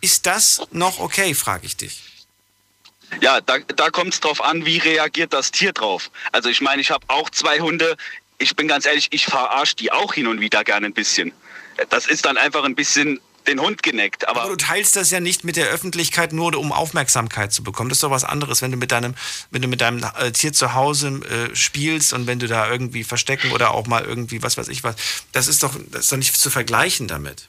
[0.00, 2.02] Ist das noch okay, frage ich dich.
[3.20, 6.10] Ja, da, da kommt es drauf an, wie reagiert das Tier drauf.
[6.32, 7.96] Also ich meine, ich habe auch zwei Hunde.
[8.38, 11.32] Ich bin ganz ehrlich, ich verarsche die auch hin und wieder gerne ein bisschen.
[11.90, 14.28] Das ist dann einfach ein bisschen den Hund geneckt.
[14.28, 17.88] Aber, Aber du teilst das ja nicht mit der Öffentlichkeit nur, um Aufmerksamkeit zu bekommen.
[17.88, 19.14] Das ist doch was anderes, wenn du mit deinem,
[19.50, 21.20] wenn du mit deinem äh, Tier zu Hause
[21.52, 24.84] äh, spielst und wenn du da irgendwie verstecken oder auch mal irgendwie, was weiß ich
[24.84, 24.96] was.
[25.32, 27.48] Das ist doch, das ist doch nicht zu vergleichen damit.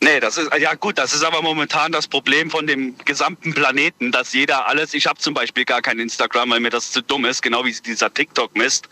[0.00, 4.12] Nee, das ist ja gut, das ist aber momentan das Problem von dem gesamten Planeten,
[4.12, 7.24] dass jeder alles, ich habe zum Beispiel gar kein Instagram, weil mir das zu dumm
[7.24, 8.88] ist, genau wie dieser TikTok-Mist.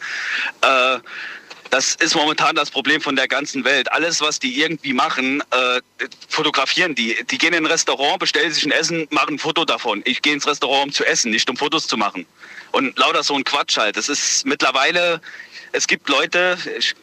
[0.62, 0.98] Äh,
[1.72, 3.90] das ist momentan das Problem von der ganzen Welt.
[3.92, 5.80] Alles, was die irgendwie machen, äh,
[6.28, 7.16] fotografieren die.
[7.30, 10.02] Die gehen in ein Restaurant, bestellen sich ein Essen, machen ein Foto davon.
[10.04, 12.26] Ich gehe ins Restaurant, um zu essen, nicht um Fotos zu machen.
[12.72, 13.96] Und lauter so ein Quatsch halt.
[13.96, 15.22] Das ist mittlerweile,
[15.72, 16.94] es gibt Leute, ich,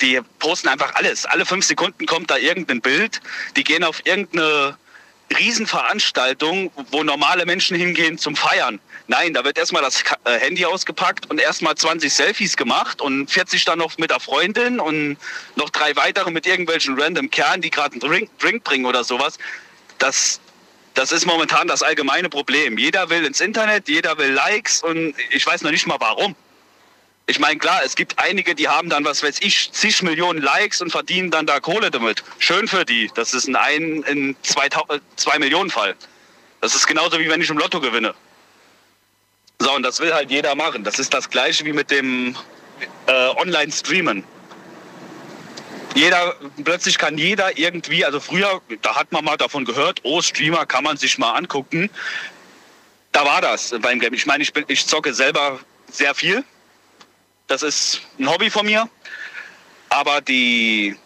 [0.00, 1.26] die posten einfach alles.
[1.26, 3.20] Alle fünf Sekunden kommt da irgendein Bild.
[3.56, 4.76] Die gehen auf irgendeine
[5.38, 8.80] Riesenveranstaltung, wo normale Menschen hingehen zum Feiern.
[9.06, 13.64] Nein, da wird erstmal das äh, Handy ausgepackt und erstmal 20 Selfies gemacht und 40
[13.64, 15.16] dann noch mit der Freundin und
[15.56, 19.38] noch drei weitere mit irgendwelchen random Kernen, die gerade einen Drink, Drink bringen oder sowas.
[19.98, 20.40] Das,
[20.94, 22.78] das ist momentan das allgemeine Problem.
[22.78, 26.34] Jeder will ins Internet, jeder will Likes und ich weiß noch nicht mal warum.
[27.30, 30.80] Ich meine, klar, es gibt einige, die haben dann, was weiß ich, zig Millionen Likes
[30.80, 32.24] und verdienen dann da Kohle damit.
[32.40, 33.08] Schön für die.
[33.14, 34.68] Das ist ein ein in zwei,
[35.14, 35.94] zwei Millionen Fall.
[36.60, 38.16] Das ist genauso wie wenn ich im Lotto gewinne.
[39.60, 40.82] So, und das will halt jeder machen.
[40.82, 42.34] Das ist das gleiche wie mit dem
[43.06, 44.24] äh, Online-Streamen.
[45.94, 46.34] Jeder,
[46.64, 50.82] plötzlich kann jeder irgendwie, also früher, da hat man mal davon gehört, oh, Streamer kann
[50.82, 51.90] man sich mal angucken.
[53.12, 54.14] Da war das beim Game.
[54.14, 55.60] Ich meine, ich, ich zocke selber
[55.92, 56.44] sehr viel
[57.50, 58.88] das ist ein Hobby von mir.
[59.88, 60.96] Aber die,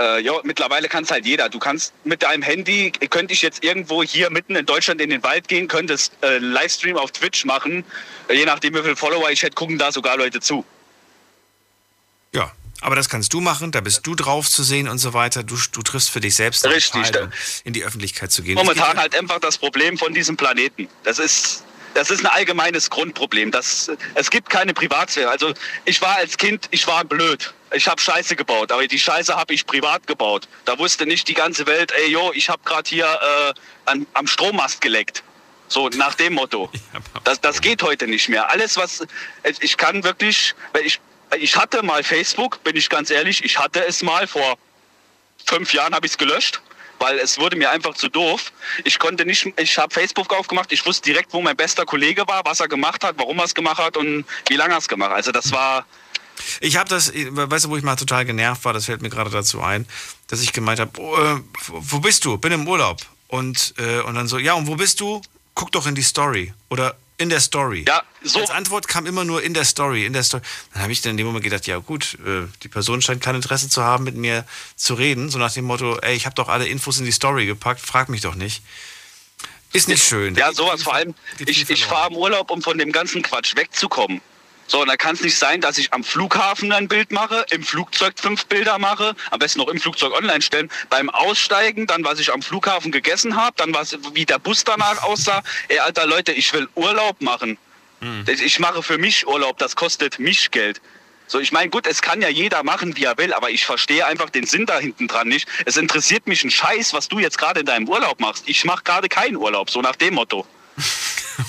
[0.00, 1.48] äh, ja, mittlerweile kann es halt jeder.
[1.48, 5.22] Du kannst mit deinem Handy, könnte ich jetzt irgendwo hier mitten in Deutschland in den
[5.22, 7.84] Wald gehen, könntest äh, Livestream auf Twitch machen.
[8.28, 10.64] Je nachdem, wie viele Follower ich hätte, gucken da sogar Leute zu.
[12.34, 12.50] Ja,
[12.80, 15.44] aber das kannst du machen, da bist du drauf zu sehen und so weiter.
[15.44, 17.12] Du, du triffst für dich selbst Richtig,
[17.62, 18.56] in die Öffentlichkeit zu gehen.
[18.56, 20.88] Momentan halt einfach das Problem von diesem Planeten.
[21.04, 21.64] Das ist
[21.96, 23.50] das ist ein allgemeines Grundproblem.
[23.50, 25.30] Das, es gibt keine Privatsphäre.
[25.30, 25.54] Also
[25.86, 27.54] ich war als Kind, ich war blöd.
[27.72, 30.46] Ich habe Scheiße gebaut, aber die Scheiße habe ich privat gebaut.
[30.66, 33.54] Da wusste nicht die ganze Welt, ey, yo, ich habe gerade hier äh,
[33.90, 35.22] an, am Strommast geleckt.
[35.68, 36.70] So nach dem Motto.
[37.24, 38.50] Das, das geht heute nicht mehr.
[38.50, 39.04] Alles, was
[39.42, 40.54] ich kann wirklich,
[40.84, 41.00] ich,
[41.40, 44.58] ich hatte mal Facebook, bin ich ganz ehrlich, ich hatte es mal vor
[45.44, 46.60] fünf Jahren habe ich es gelöscht
[46.98, 48.52] weil es wurde mir einfach zu doof.
[48.84, 52.44] Ich konnte nicht, ich habe Facebook aufgemacht, ich wusste direkt, wo mein bester Kollege war,
[52.44, 55.10] was er gemacht hat, warum er es gemacht hat und wie lange er es gemacht
[55.10, 55.16] hat.
[55.16, 55.86] Also das war.
[56.60, 59.30] Ich habe das, weißt du, wo ich mal total genervt war, das fällt mir gerade
[59.30, 59.86] dazu ein,
[60.28, 62.36] dass ich gemeint habe, oh, äh, wo bist du?
[62.36, 63.00] Bin im Urlaub.
[63.28, 65.22] Und, äh, und dann so, ja, und wo bist du?
[65.54, 66.52] Guck doch in die Story.
[66.68, 67.84] Oder in der Story.
[67.86, 68.40] Ja, so.
[68.40, 70.42] Als Antwort kam immer nur in der Story, in der Story.
[70.72, 73.34] Dann habe ich dann in dem Moment gedacht, ja gut, äh, die Person scheint kein
[73.34, 74.44] Interesse zu haben, mit mir
[74.76, 75.30] zu reden.
[75.30, 78.08] So nach dem Motto, ey, ich habe doch alle Infos in die Story gepackt, frag
[78.08, 78.62] mich doch nicht.
[79.72, 80.34] Ist nicht schön.
[80.34, 81.14] Ja, sowas vor allem.
[81.38, 84.20] Ich, ich fahre im Urlaub, um von dem ganzen Quatsch wegzukommen.
[84.68, 87.62] So, und da kann es nicht sein, dass ich am Flughafen ein Bild mache, im
[87.62, 92.18] Flugzeug fünf Bilder mache, am besten noch im Flugzeug online stellen, beim Aussteigen, dann was
[92.18, 95.42] ich am Flughafen gegessen habe, dann was, wie der Bus danach aussah.
[95.68, 97.58] Ey, alter Leute, ich will Urlaub machen.
[98.00, 98.24] Hm.
[98.28, 100.80] Ich mache für mich Urlaub, das kostet mich Geld.
[101.28, 104.06] So, ich meine, gut, es kann ja jeder machen, wie er will, aber ich verstehe
[104.06, 105.48] einfach den Sinn da hinten dran nicht.
[105.64, 108.44] Es interessiert mich ein Scheiß, was du jetzt gerade in deinem Urlaub machst.
[108.46, 110.46] Ich mache gerade keinen Urlaub, so nach dem Motto.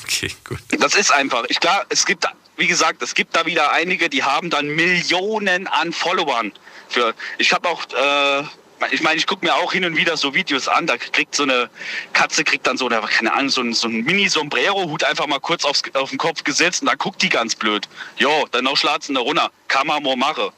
[0.04, 0.60] Okay, gut.
[0.80, 1.46] Das ist einfach.
[1.48, 2.28] Ich klar, es gibt
[2.58, 6.52] wie gesagt, es gibt da wieder einige, die haben dann Millionen an Followern.
[6.90, 8.44] Für, ich habe auch, äh,
[8.92, 11.44] ich meine, ich gucke mir auch hin und wieder so Videos an, da kriegt so
[11.44, 11.70] eine
[12.14, 15.66] Katze, kriegt dann so, eine, keine Ahnung, so ein, so ein Mini-Sombrero-Hut einfach mal kurz
[15.66, 17.88] aufs, auf den Kopf gesetzt und dann guckt die ganz blöd.
[18.18, 19.52] Jo, dann noch schlatzen da runter.
[19.86, 20.50] Mal machen.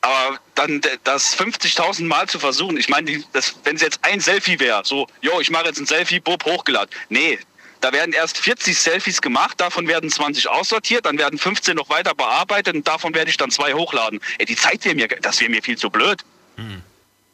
[0.00, 3.22] Aber dann das 50.000 Mal zu versuchen, ich meine,
[3.64, 6.90] wenn es jetzt ein Selfie wäre, so, jo, ich mache jetzt ein Selfie, Bob hochgeladen.
[7.08, 7.38] Nee,
[7.82, 12.14] da werden erst 40 Selfies gemacht, davon werden 20 aussortiert, dann werden 15 noch weiter
[12.14, 14.20] bearbeitet und davon werde ich dann zwei hochladen.
[14.38, 16.22] Ey, die Zeit wäre mir, das wäre mir viel zu blöd.
[16.56, 16.82] Hm.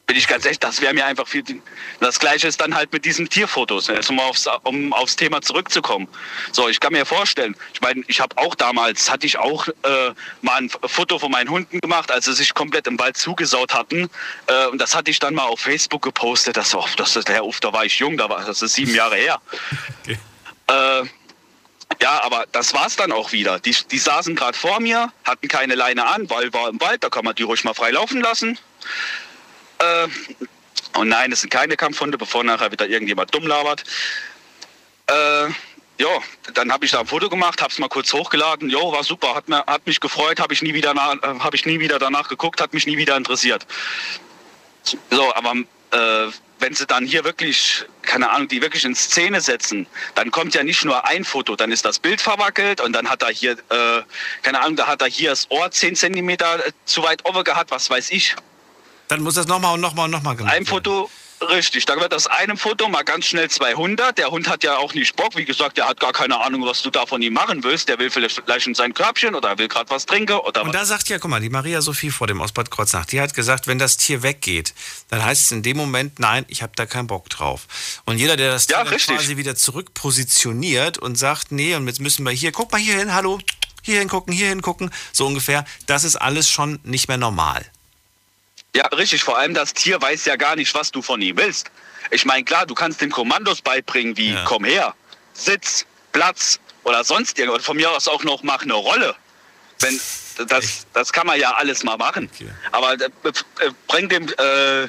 [0.07, 1.45] Bin ich ganz ehrlich, das wäre mir einfach viel.
[2.01, 6.09] Das gleiche ist dann halt mit diesen Tierfotos, ne, um aufs, um aufs Thema zurückzukommen.
[6.51, 10.15] So, ich kann mir vorstellen, ich meine, ich habe auch damals, hatte ich auch äh,
[10.41, 14.09] mal ein Foto von meinen Hunden gemacht, als sie sich komplett im Wald zugesaut hatten.
[14.47, 16.57] Äh, und das hatte ich dann mal auf Facebook gepostet.
[16.57, 18.95] Das, oh, das ist der Uff, da war ich jung, da war, das ist sieben
[18.95, 19.43] Jahre her.
[20.05, 20.17] Okay.
[20.69, 21.05] Äh,
[22.01, 23.59] ja, aber das war's dann auch wieder.
[23.61, 27.09] Die, die saßen gerade vor mir, hatten keine Leine an, weil war im Wald, da
[27.09, 28.59] kann man die ruhig mal frei laufen lassen.
[29.79, 30.09] Äh,
[30.99, 33.85] und nein, es sind keine Kampfhunde, bevor nachher wieder irgendjemand dumm labert.
[35.07, 35.49] Äh,
[36.01, 36.09] ja,
[36.55, 38.71] dann habe ich da ein Foto gemacht, habe es mal kurz hochgeladen.
[38.71, 41.67] Jo, war super, hat, mir, hat mich gefreut, habe ich nie wieder äh, habe ich
[41.67, 43.67] nie wieder danach geguckt, hat mich nie wieder interessiert.
[45.11, 45.55] So, aber
[45.91, 50.55] äh, wenn sie dann hier wirklich, keine Ahnung, die wirklich in Szene setzen, dann kommt
[50.55, 53.53] ja nicht nur ein Foto, dann ist das Bild verwackelt und dann hat er hier,
[53.53, 54.03] äh,
[54.43, 57.89] keine Ahnung, da hat er hier das Ohr 10 Zentimeter zu weit offen gehabt, was
[57.89, 58.35] weiß ich.
[59.09, 61.11] Dann muss das nochmal und nochmal und nochmal gemacht Ein Foto,
[61.43, 61.85] richtig.
[61.87, 64.17] Da wird aus einem Foto mal ganz schnell 200.
[64.19, 65.37] Der Hund hat ja auch nicht Bock.
[65.37, 67.89] Wie gesagt, der hat gar keine Ahnung, was du da von ihm machen willst.
[67.89, 71.09] Der will vielleicht in sein Körbchen oder will gerade was trinken oder Und da sagt
[71.09, 73.79] ja, guck mal, die Maria Sophie vor dem aus Bad Kreuznach, die hat gesagt, wenn
[73.79, 74.75] das Tier weggeht,
[75.09, 77.67] dann heißt es in dem Moment, nein, ich habe da keinen Bock drauf.
[78.05, 82.01] Und jeder, der das Tier dann quasi wieder zurück positioniert und sagt, nee, und jetzt
[82.01, 83.39] müssen wir hier, guck mal hier hin, hallo,
[83.83, 87.65] hier hingucken, hier hingucken, so ungefähr, das ist alles schon nicht mehr normal.
[88.75, 89.23] Ja, richtig.
[89.25, 91.71] Vor allem das Tier weiß ja gar nicht, was du von ihm willst.
[92.11, 94.95] Ich meine, klar, du kannst dem Kommandos beibringen, wie komm her,
[95.35, 97.65] Sitz, Platz oder sonst irgendwas.
[97.65, 99.15] Von mir aus auch noch mach eine Rolle.
[99.81, 100.01] Wenn,
[100.49, 102.31] das, das kann man ja alles mal machen.
[102.73, 104.89] Aber äh, äh, bring dem äh,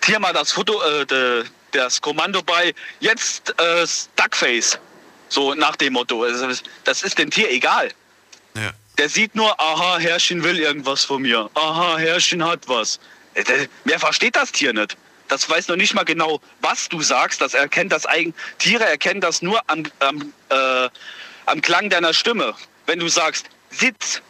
[0.00, 3.86] Tier mal das Foto, äh, de, das Kommando bei, jetzt äh,
[4.16, 4.78] Duckface.
[5.28, 6.24] So nach dem Motto.
[6.26, 7.90] Das- Das ist dem Tier egal.
[8.98, 11.50] Der sieht nur, aha, Herrchen will irgendwas von mir.
[11.54, 13.00] Aha, Herrchen hat was.
[13.34, 14.96] Äh, Wer versteht das Tier nicht?
[15.28, 17.40] Das weiß noch nicht mal genau, was du sagst.
[17.40, 20.88] Das erkennt das eigen Tiere erkennen das nur am, am, äh,
[21.46, 22.54] am Klang deiner Stimme.
[22.86, 24.22] Wenn du sagst, Sitz,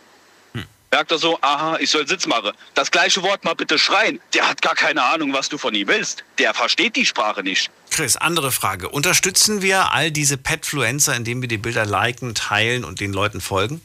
[0.95, 2.53] merkt er so, aha, ich soll Sitz machen.
[2.75, 4.21] Das gleiche Wort mal bitte schreien.
[4.33, 6.23] Der hat gar keine Ahnung, was du von ihm willst.
[6.39, 7.69] Der versteht die Sprache nicht.
[7.91, 8.89] Chris, andere Frage.
[8.89, 13.83] Unterstützen wir all diese Petfluencer, indem wir die Bilder liken, teilen und den Leuten folgen?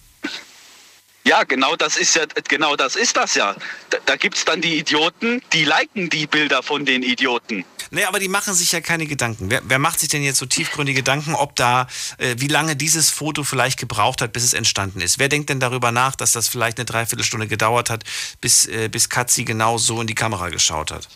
[1.30, 3.56] Ja, genau das ist ja, genau das ist das ja.
[3.92, 7.66] Da, da gibt's dann die Idioten, die liken die Bilder von den Idioten.
[7.92, 9.52] Nee, aber die machen sich ja keine Gedanken.
[9.52, 11.86] Wer, wer macht sich denn jetzt so tiefgründige Gedanken, ob da,
[12.18, 15.20] äh, wie lange dieses Foto vielleicht gebraucht hat, bis es entstanden ist?
[15.20, 18.06] Wer denkt denn darüber nach, dass das vielleicht eine Dreiviertelstunde gedauert hat,
[18.42, 21.08] bis, äh, bis Katzi genau so in die Kamera geschaut hat?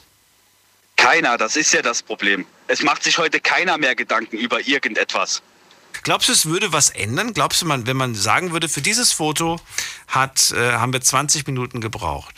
[0.96, 2.46] Keiner, das ist ja das Problem.
[2.68, 5.42] Es macht sich heute keiner mehr Gedanken über irgendetwas.
[6.04, 7.34] Glaubst du, es würde was ändern?
[7.34, 9.60] Glaubst du, man, wenn man sagen würde, für dieses Foto
[10.08, 12.36] hat, äh, haben wir 20 Minuten gebraucht?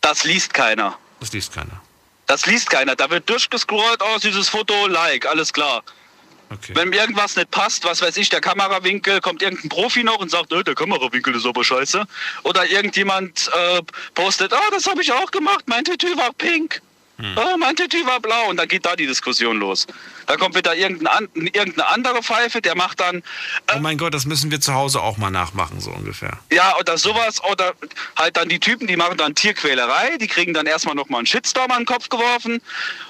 [0.00, 0.96] Das liest keiner.
[1.20, 1.82] Das liest keiner.
[2.26, 2.94] Das liest keiner.
[2.94, 5.82] Da wird durchgescrollt, oh, dieses Foto, like, alles klar.
[6.68, 10.30] Wenn mir irgendwas nicht passt, was weiß ich, der Kamerawinkel, kommt irgendein Profi noch und
[10.30, 12.06] sagt, "Äh, der Kamerawinkel ist aber scheiße.
[12.44, 13.82] Oder irgendjemand äh,
[14.14, 16.80] postet, ah, das habe ich auch gemacht, mein Tütü war pink.
[17.20, 18.48] Oh, mein Tütü war blau.
[18.48, 19.86] Und dann geht da die Diskussion los.
[20.26, 23.22] Da kommt wieder irgendein, irgendeine andere Pfeife, der macht dann,
[23.74, 26.38] Oh mein Gott, das müssen wir zu Hause auch mal nachmachen, so ungefähr.
[26.52, 27.42] Ja, oder sowas.
[27.42, 27.74] Oder
[28.16, 31.72] halt dann die Typen, die machen dann Tierquälerei, die kriegen dann erstmal nochmal einen Shitstorm
[31.72, 32.62] an den Kopf geworfen.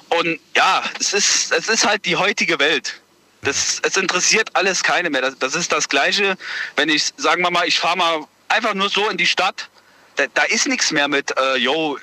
[0.09, 3.01] Und ja, es ist, es ist halt die heutige Welt.
[3.43, 5.20] Das, es interessiert alles keine mehr.
[5.20, 6.36] Das, das ist das Gleiche,
[6.76, 9.68] wenn ich, sagen wir mal, ich fahre mal einfach nur so in die Stadt.
[10.16, 11.98] Da, da ist nichts mehr mit, äh, yo,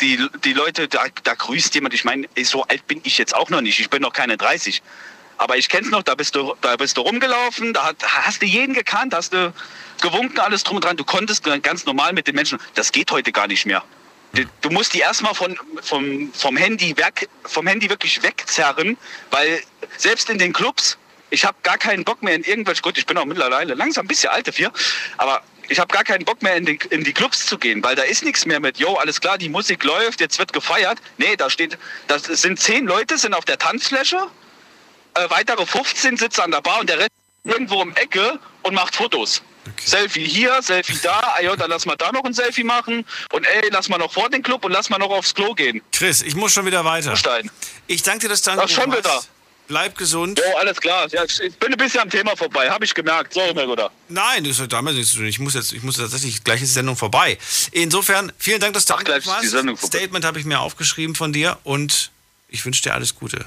[0.00, 1.94] die, die Leute, da, da grüßt jemand.
[1.94, 3.80] Ich meine, so alt bin ich jetzt auch noch nicht.
[3.80, 4.82] Ich bin noch keine 30.
[5.38, 8.74] Aber ich kenn's noch, da bist du, da bist du rumgelaufen, da hast du jeden
[8.74, 9.54] gekannt, hast du
[10.02, 10.96] gewunken, alles drum und dran.
[10.96, 12.58] Du konntest ganz normal mit den Menschen.
[12.74, 13.82] Das geht heute gar nicht mehr.
[14.60, 18.96] Du- musst die erstmal von, vom, vom, Handy weg, vom Handy wirklich wegzerren,
[19.30, 19.62] weil
[19.96, 20.98] selbst in den Clubs,
[21.30, 24.08] ich habe gar keinen Bock mehr in irgendwelche, gut, ich bin auch mittlerweile langsam ein
[24.08, 24.72] bisschen alt dafür,
[25.16, 27.94] aber ich habe gar keinen Bock mehr in die, in die Clubs zu gehen, weil
[27.94, 30.98] da ist nichts mehr mit, yo, alles klar, die Musik läuft, jetzt wird gefeiert.
[31.16, 31.78] Nee, da steht,
[32.08, 34.18] das sind zehn Leute, sind auf der Tanzfläche,
[35.14, 37.10] äh, weitere 15 sitzen an der Bar und der Rest
[37.44, 39.42] irgendwo im Ecke und macht Fotos.
[39.84, 43.46] Selfie hier, Selfie da, ah ja, dann lass mal da noch ein Selfie machen und
[43.46, 45.80] ey, lass mal noch vor den Club und lass mal noch aufs Klo gehen.
[45.92, 47.14] Chris, ich muss schon wieder weiter.
[47.16, 47.48] Stein.
[47.86, 49.22] Ich danke dir, dass du Ach, schon angerufen wieder.
[49.70, 50.36] Bleib gesund.
[50.36, 51.06] Jo, alles klar.
[51.12, 53.32] Ja, ich bin ein bisschen am Thema vorbei, habe ich gemerkt.
[53.32, 53.92] So, mein Guter.
[54.08, 55.26] Nein, das hat damit nichts zu tun.
[55.26, 57.38] Ich muss jetzt, ich muss tatsächlich, gleich ist die Sendung vorbei.
[57.70, 59.86] Insofern, vielen Dank, dass du Ach, angerufen hast.
[59.86, 62.10] Statement habe ich mir aufgeschrieben von dir und
[62.48, 63.44] ich wünsche dir alles Gute.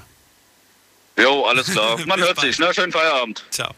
[1.20, 2.00] Jo, alles klar.
[2.06, 2.74] Man hört sich, ne?
[2.74, 3.44] Schönen Feierabend.
[3.52, 3.74] Ciao.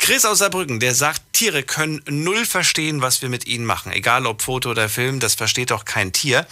[0.00, 3.92] Chris aus Saarbrücken, der sagt, Tiere können null verstehen, was wir mit ihnen machen.
[3.92, 6.44] Egal ob Foto oder Film, das versteht doch kein Tier.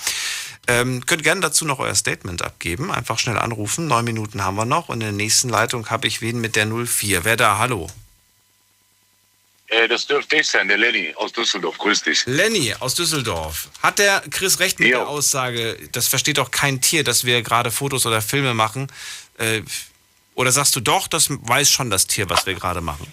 [0.68, 2.90] Ähm, könnt gerne dazu noch euer Statement abgeben.
[2.90, 3.89] Einfach schnell anrufen.
[3.89, 4.89] Neun Minuten haben wir noch.
[4.89, 7.24] Und in der nächsten Leitung habe ich wen mit der 04.
[7.24, 7.59] Wer da?
[7.59, 7.89] Hallo.
[9.72, 11.78] Äh, das dürfte ich sein, der Lenny aus Düsseldorf.
[11.78, 12.26] Grüß dich.
[12.26, 13.68] Lenny aus Düsseldorf.
[13.82, 17.70] Hat der Chris recht mit der Aussage, das versteht doch kein Tier, dass wir gerade
[17.70, 18.89] Fotos oder Filme machen?
[19.39, 19.62] Äh,
[20.34, 23.10] oder sagst du doch, das weiß schon das Tier, was wir gerade machen?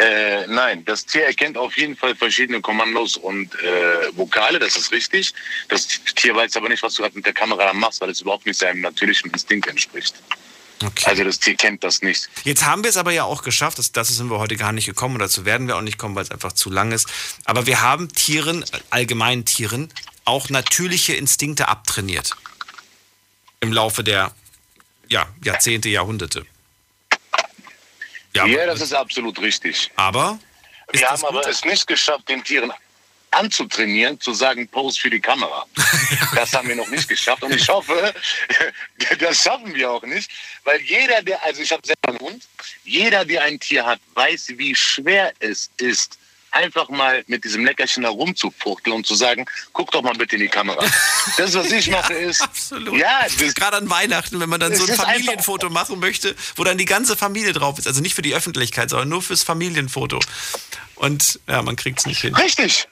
[0.00, 4.92] Äh, nein, das Tier erkennt auf jeden Fall verschiedene Kommandos und äh, Vokale, das ist
[4.92, 5.34] richtig.
[5.68, 8.46] Das Tier weiß aber nicht, was du gerade mit der Kamera machst, weil es überhaupt
[8.46, 10.14] nicht seinem natürlichen Instinkt entspricht.
[11.04, 12.30] Also das Tier kennt das nicht.
[12.44, 14.86] Jetzt haben wir es aber ja auch geschafft, das, dazu sind wir heute gar nicht
[14.86, 17.06] gekommen und dazu werden wir auch nicht kommen, weil es einfach zu lang ist.
[17.44, 19.92] Aber wir haben Tieren, allgemeinen Tieren,
[20.24, 22.34] auch natürliche Instinkte abtrainiert.
[23.60, 24.32] Im Laufe der
[25.08, 26.46] ja, Jahrzehnte, Jahrhunderte.
[28.34, 29.90] Ja, das ist absolut richtig.
[29.96, 30.38] Aber?
[30.92, 32.72] Wir haben aber es nicht geschafft, den Tieren.
[33.32, 35.66] anzutrainieren, zu sagen, Pose für die Kamera.
[36.34, 38.14] Das haben wir noch nicht geschafft und ich hoffe,
[39.18, 40.30] das schaffen wir auch nicht,
[40.62, 42.44] weil jeder, der, also ich habe selber einen Hund,
[42.84, 46.19] jeder, der ein Tier hat, weiß, wie schwer es ist,
[46.50, 50.42] einfach mal mit diesem Leckerchen da rumzufuchteln und zu sagen, guck doch mal bitte in
[50.42, 50.84] die Kamera.
[51.36, 52.40] Das, was ich mache, ist.
[52.40, 52.98] Absolut.
[52.98, 56.84] Ja, gerade an Weihnachten, wenn man dann so ein Familienfoto machen möchte, wo dann die
[56.84, 57.86] ganze Familie drauf ist.
[57.86, 60.20] Also nicht für die Öffentlichkeit, sondern nur fürs Familienfoto.
[60.96, 62.34] Und ja, man kriegt es nicht hin.
[62.34, 62.88] Richtig.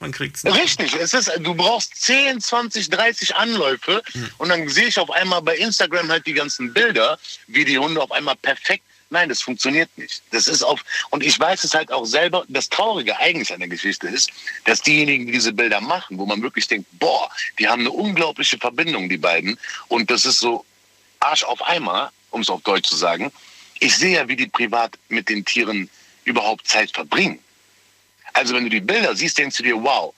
[0.00, 0.56] Man kriegt's nicht.
[0.56, 4.30] Richtig, es ist, du brauchst 10, 20, 30 Anläufe hm.
[4.38, 7.18] und dann sehe ich auf einmal bei Instagram halt die ganzen Bilder,
[7.48, 10.22] wie die Hunde auf einmal perfekt Nein, das funktioniert nicht.
[10.30, 13.68] Das ist auf, und ich weiß es halt auch selber, das Traurige eigentlich an der
[13.68, 14.30] Geschichte ist,
[14.64, 17.28] dass diejenigen, die diese Bilder machen, wo man wirklich denkt, boah,
[17.58, 19.58] die haben eine unglaubliche Verbindung, die beiden,
[19.88, 20.64] und das ist so
[21.18, 23.32] Arsch auf Eimer, um es auf Deutsch zu sagen.
[23.80, 25.90] Ich sehe ja, wie die privat mit den Tieren
[26.24, 27.40] überhaupt Zeit verbringen.
[28.32, 30.14] Also wenn du die Bilder siehst, denkst du dir, wow,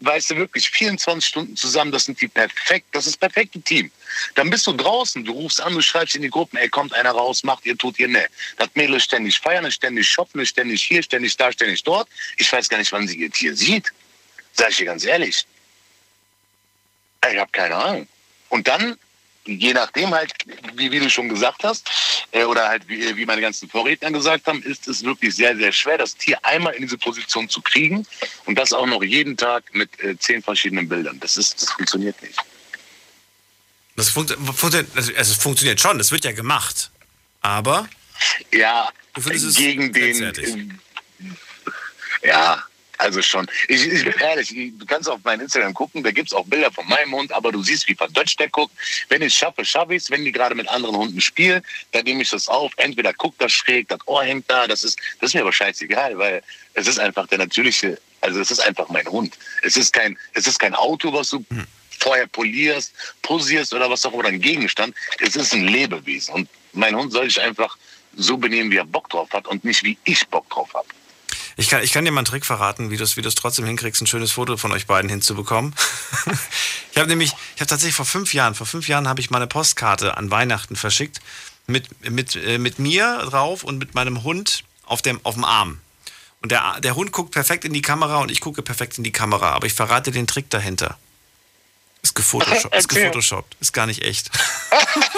[0.00, 3.90] weißt du wirklich 24 Stunden zusammen, das sind die perfekt, das ist das perfekte Team.
[4.34, 7.10] Dann bist du draußen, du rufst an, du schreibst in die Gruppen, ey, kommt einer
[7.10, 8.26] raus, macht ihr, tut ihr, ne.
[8.56, 12.08] Das Mädel ist ständig feiern, ist ständig shoppen, ist ständig hier, ständig da, ständig dort.
[12.36, 13.92] Ich weiß gar nicht, wann sie ihr Tier sieht.
[14.52, 15.46] Sag ich dir ganz ehrlich.
[17.30, 18.08] Ich habe keine Ahnung.
[18.48, 18.96] Und dann
[19.46, 20.32] je nachdem halt,
[20.74, 21.88] wie, wie du schon gesagt hast,
[22.32, 25.72] äh, oder halt wie, wie meine ganzen Vorredner gesagt haben, ist es wirklich sehr, sehr
[25.72, 28.06] schwer, das Tier einmal in diese Position zu kriegen
[28.46, 31.18] und das auch noch jeden Tag mit äh, zehn verschiedenen Bildern.
[31.20, 32.38] Das, ist, das funktioniert nicht.
[33.96, 36.90] Das funkt, funkt, also es funktioniert schon, das wird ja gemacht.
[37.40, 37.88] Aber.
[38.52, 38.90] Ja,
[39.54, 40.80] gegen den.
[42.22, 42.62] Ja,
[43.00, 43.46] also schon.
[43.68, 46.70] Ich, ich bin ehrlich, du kannst auf mein Instagram gucken, da gibt es auch Bilder
[46.70, 48.74] von meinem Hund, aber du siehst, wie verdeutscht der guckt.
[49.08, 50.10] Wenn ich es schaffe, schaffe ich es.
[50.10, 51.62] Wenn die gerade mit anderen Hunden spielen,
[51.92, 52.72] dann nehme ich das auf.
[52.76, 54.66] Entweder guckt das schräg, das Ohr hängt da.
[54.66, 56.42] Das ist, das ist mir aber scheißegal, weil
[56.74, 59.38] es ist einfach der natürliche, also es ist einfach mein Hund.
[59.62, 61.66] Es ist kein, es ist kein Auto, was du hm.
[62.00, 64.94] vorher polierst, posierst oder was auch immer, oder ein Gegenstand.
[65.20, 66.34] Es ist ein Lebewesen.
[66.34, 67.78] Und mein Hund soll sich einfach
[68.14, 70.88] so benehmen, wie er Bock drauf hat und nicht wie ich Bock drauf habe.
[71.60, 74.00] Ich kann, ich kann dir mal einen Trick verraten, wie du es wie trotzdem hinkriegst,
[74.00, 75.74] ein schönes Foto von euch beiden hinzubekommen.
[76.90, 79.46] ich habe nämlich, ich habe tatsächlich vor fünf Jahren, vor fünf Jahren habe ich meine
[79.46, 81.20] Postkarte an Weihnachten verschickt
[81.66, 85.82] mit, mit, äh, mit mir drauf und mit meinem Hund auf dem, auf dem Arm.
[86.40, 89.12] Und der, der Hund guckt perfekt in die Kamera und ich gucke perfekt in die
[89.12, 89.50] Kamera.
[89.50, 90.96] Aber ich verrate den Trick dahinter.
[92.00, 92.74] Ist gefotoshoppt.
[92.74, 93.56] Ist, gefotoshoppt.
[93.60, 94.30] ist gar nicht echt.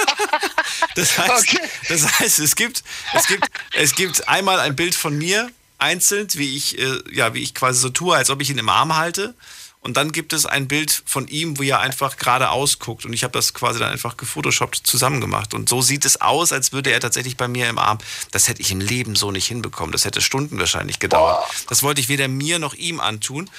[0.97, 1.61] das, heißt, okay.
[1.89, 2.83] das heißt, es gibt,
[3.15, 5.49] es, gibt, es gibt einmal ein Bild von mir
[5.83, 8.69] einzeln, wie ich, äh, ja, wie ich quasi so tue, als ob ich ihn im
[8.69, 9.35] Arm halte.
[9.81, 13.05] Und dann gibt es ein Bild von ihm, wo er einfach gerade ausguckt.
[13.05, 15.55] Und ich habe das quasi dann einfach gefotoshoppt zusammengemacht.
[15.55, 17.99] Und so sieht es aus, als würde er tatsächlich bei mir im Arm.
[18.31, 19.91] Das hätte ich im Leben so nicht hinbekommen.
[19.91, 21.45] Das hätte Stunden wahrscheinlich gedauert.
[21.69, 23.51] Das wollte ich weder mir noch ihm antun.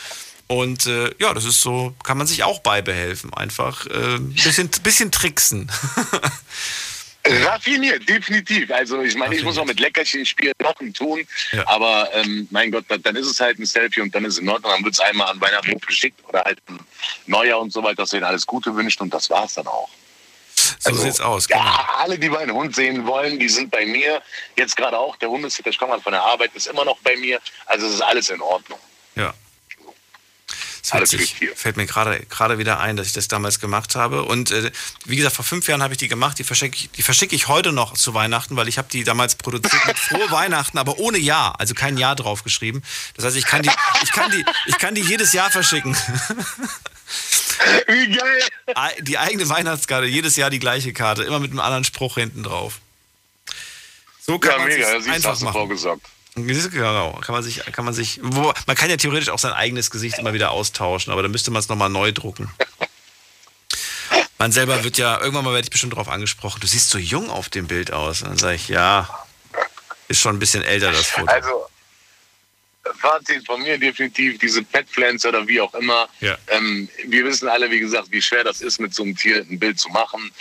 [0.47, 3.33] Und äh, ja, das ist so, kann man sich auch beibehelfen.
[3.33, 5.69] Einfach ein äh, bisschen, bisschen tricksen.
[7.25, 8.69] Raffiniert, definitiv.
[8.71, 11.65] Also ich meine, ich muss auch mit Leckerchen spielen, Sachen tun, ja.
[11.67, 14.49] aber ähm, mein Gott, dann ist es halt ein Selfie und dann ist es in
[14.49, 14.71] Ordnung.
[14.73, 16.79] Dann wird es einmal an Weihnachten geschickt oder halt ein
[17.27, 19.67] Neujahr und so weiter, dass wir ihnen alles Gute wünschen und das war es dann
[19.67, 19.89] auch.
[20.79, 21.47] So also, sieht's aus.
[21.47, 21.61] Genau.
[21.61, 24.21] Ja, alle, die meinen Hund sehen wollen, die sind bei mir.
[24.57, 27.39] Jetzt gerade auch der Hundesitter, ich komme von der Arbeit, ist immer noch bei mir.
[27.65, 28.79] Also es ist alles in Ordnung.
[29.15, 29.33] Ja.
[30.91, 34.23] Das sich, fällt mir gerade wieder ein, dass ich das damals gemacht habe.
[34.23, 34.69] Und äh,
[35.05, 36.37] wie gesagt, vor fünf Jahren habe ich die gemacht.
[36.39, 39.35] Die verschicke ich, die verschicke ich heute noch zu Weihnachten, weil ich habe die damals
[39.35, 42.83] produziert mit frohe Weihnachten, aber ohne Jahr, also kein Jahr drauf geschrieben.
[43.15, 43.71] Das heißt, ich kann die,
[44.03, 45.95] ich kann die, ich kann die jedes Jahr verschicken.
[47.87, 48.41] Wie geil!
[49.01, 52.79] Die eigene Weihnachtskarte, jedes Jahr die gleiche Karte, immer mit einem anderen Spruch hinten drauf.
[54.25, 55.53] So kann ja, man mega, einfach machen.
[55.53, 56.05] Vorgesorgt.
[56.35, 59.91] Genau, kann man sich, kann man sich, wo, man kann ja theoretisch auch sein eigenes
[59.91, 62.49] Gesicht immer wieder austauschen, aber dann müsste man es nochmal neu drucken.
[64.39, 67.29] Man selber wird ja, irgendwann mal werde ich bestimmt darauf angesprochen, du siehst so jung
[67.29, 68.23] auf dem Bild aus.
[68.23, 69.07] Und dann sage ich, ja,
[70.07, 71.27] ist schon ein bisschen älter das Foto.
[71.27, 71.67] Also,
[72.99, 76.09] Fazit von mir definitiv, diese Petpflanze oder wie auch immer.
[76.19, 76.37] Ja.
[76.47, 79.57] Ähm, wir wissen alle, wie gesagt, wie schwer das ist, mit so einem Tier ein
[79.57, 80.31] Bild zu machen.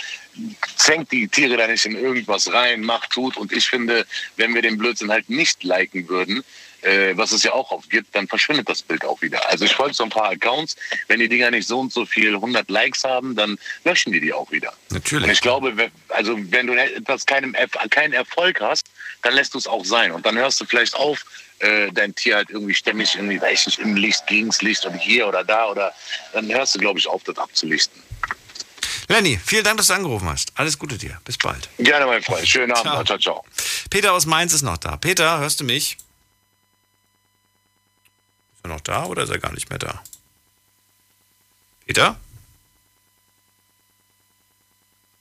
[0.77, 3.37] Zwängt die Tiere da nicht in irgendwas rein, macht, tut.
[3.37, 4.07] Und ich finde,
[4.37, 6.43] wenn wir den Blödsinn halt nicht liken würden,
[6.83, 9.49] äh, was es ja auch oft gibt, dann verschwindet das Bild auch wieder.
[9.51, 10.77] Also ich folge so ein paar Accounts,
[11.09, 14.33] wenn die Dinger nicht so und so viel 100 Likes haben, dann löschen die die
[14.33, 14.73] auch wieder.
[14.91, 15.25] Natürlich.
[15.25, 17.57] Und ich glaube, also wenn du etwas keinen,
[17.91, 18.87] keinen Erfolg hast,
[19.23, 20.13] dann lässt du es auch sein.
[20.13, 21.25] Und dann hörst du vielleicht auf,
[21.61, 25.29] äh, dein Tier halt irgendwie ständig irgendwie, weiß nicht, im Licht, gegens Licht oder hier
[25.29, 25.95] oder da oder
[26.33, 28.03] dann hörst du, glaube ich, auf, das abzulichten.
[29.13, 30.53] Lenny, vielen Dank, dass du angerufen hast.
[30.55, 31.21] Alles Gute dir.
[31.27, 31.69] Bis bald.
[31.77, 32.49] Gerne, mein Freund.
[32.49, 32.87] Schönen Abend.
[32.87, 33.19] Ciao, ciao.
[33.19, 33.45] ciao.
[33.91, 34.97] Peter aus Mainz ist noch da.
[34.97, 35.99] Peter, hörst du mich?
[38.55, 40.03] Ist er noch da oder ist er gar nicht mehr da?
[41.85, 42.19] Peter?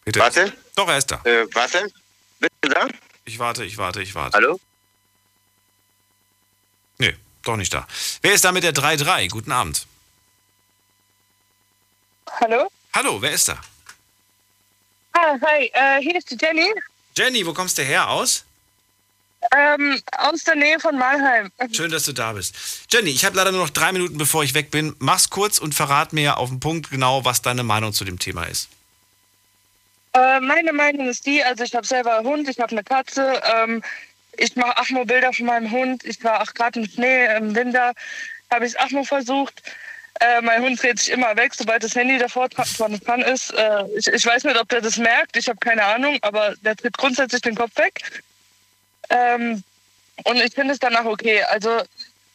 [0.05, 0.21] Peter?
[0.21, 0.53] Warte.
[0.75, 1.19] Doch, er ist da.
[1.25, 1.91] Äh, warte.
[2.39, 2.87] Bist du da?
[3.25, 4.37] Ich warte, ich warte, ich warte.
[4.37, 4.57] Hallo?
[6.97, 7.85] Nee, doch nicht da.
[8.21, 9.27] Wer ist da mit der 3-3?
[9.27, 9.85] Guten Abend.
[12.39, 12.71] Hallo?
[12.93, 13.61] Hallo, wer ist da?
[15.23, 16.73] Ah, hi, äh, hier ist die Jenny.
[17.15, 18.43] Jenny, wo kommst du her aus?
[19.55, 21.51] Ähm, aus der Nähe von Malheim.
[21.71, 22.55] Schön, dass du da bist.
[22.89, 24.95] Jenny, ich habe leider nur noch drei Minuten, bevor ich weg bin.
[24.97, 28.45] Mach's kurz und verrat mir auf den Punkt genau, was deine Meinung zu dem Thema
[28.45, 28.69] ist.
[30.13, 33.41] Äh, meine Meinung ist die, also ich habe selber einen Hund, ich habe eine Katze,
[33.43, 33.83] ähm,
[34.37, 36.03] ich mache Achmo-Bilder von meinem Hund.
[36.03, 37.93] Ich war auch gerade im Schnee, im Winter,
[38.49, 39.61] habe ich Achmo versucht.
[40.19, 43.51] Äh, mein Hund dreht sich immer weg, sobald das Handy davor dran ist.
[43.53, 46.75] Äh, ich, ich, weiß nicht, ob der das merkt, ich habe keine Ahnung, aber der
[46.75, 48.01] dreht grundsätzlich den Kopf weg.
[49.09, 49.63] Ähm,
[50.25, 51.43] und ich finde es danach okay.
[51.43, 51.81] Also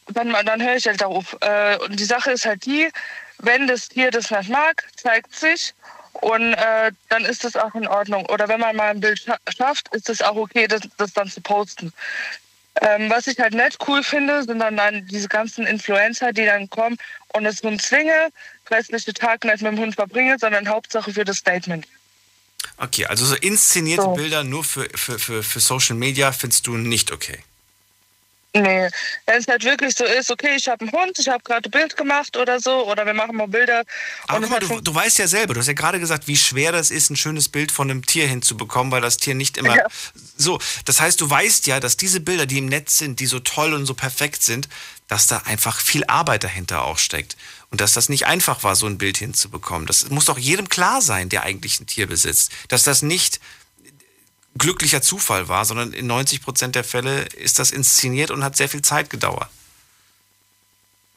[0.08, 1.36] dann, dann höre ich halt darauf.
[1.40, 2.90] Äh, und die Sache ist halt die,
[3.38, 5.74] wenn das Tier das nicht mag, zeigt sich
[6.12, 8.26] und äh, dann ist das auch in Ordnung.
[8.26, 11.30] Oder wenn man mal ein Bild scha schafft, ist es auch okay, das, das dann
[11.30, 11.92] zu posten.
[12.82, 16.68] Ähm, was ich halt nicht cool finde, sind dann, dann diese ganzen Influencer, die dann
[16.68, 16.96] kommen
[17.32, 18.30] und es nun zwinge,
[18.70, 21.86] restliche Tag nicht mit dem Hund verbringe, sondern Hauptsache für das Statement.
[22.78, 24.12] Okay, also so inszenierte so.
[24.12, 27.38] Bilder nur für, für, für, für Social Media findest du nicht okay.
[28.60, 28.88] Nee,
[29.26, 31.70] wenn es halt wirklich so ist, okay, ich habe einen Hund, ich habe gerade ein
[31.70, 33.84] Bild gemacht oder so, oder wir machen mal Bilder.
[34.28, 36.72] Aber guck mal, du, du, weißt ja selber, du hast ja gerade gesagt, wie schwer
[36.72, 39.86] das ist, ein schönes Bild von einem Tier hinzubekommen, weil das Tier nicht immer ja.
[40.36, 40.58] so.
[40.84, 43.74] Das heißt, du weißt ja, dass diese Bilder, die im Netz sind, die so toll
[43.74, 44.68] und so perfekt sind,
[45.08, 47.36] dass da einfach viel Arbeit dahinter auch steckt.
[47.70, 49.86] Und dass das nicht einfach war, so ein Bild hinzubekommen.
[49.86, 52.50] Das muss doch jedem klar sein, der eigentlich ein Tier besitzt.
[52.68, 53.40] Dass das nicht
[54.58, 58.68] glücklicher Zufall war, sondern in 90 Prozent der Fälle ist das inszeniert und hat sehr
[58.68, 59.48] viel Zeit gedauert.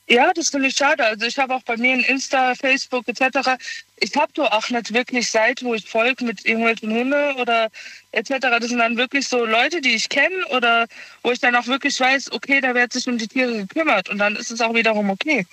[0.10, 1.06] Ja, das finde ich schade.
[1.06, 3.50] Also ich habe auch bei mir in Insta, Facebook etc.
[3.98, 7.70] Ich habe doch auch nicht wirklich Seiten, wo ich folge mit irgendwelchen Hunde oder
[8.12, 8.38] etc.
[8.60, 10.88] Das sind dann wirklich so Leute, die ich kenne oder
[11.22, 14.18] wo ich dann auch wirklich weiß, okay, da wird sich um die Tiere gekümmert und
[14.18, 15.46] dann ist es auch wiederum okay.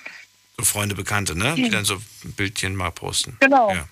[0.57, 1.55] So Freunde, Bekannte, ne?
[1.55, 3.37] Die dann so ein Bildchen mal posten.
[3.41, 3.75] Genau.
[3.75, 3.87] Ja.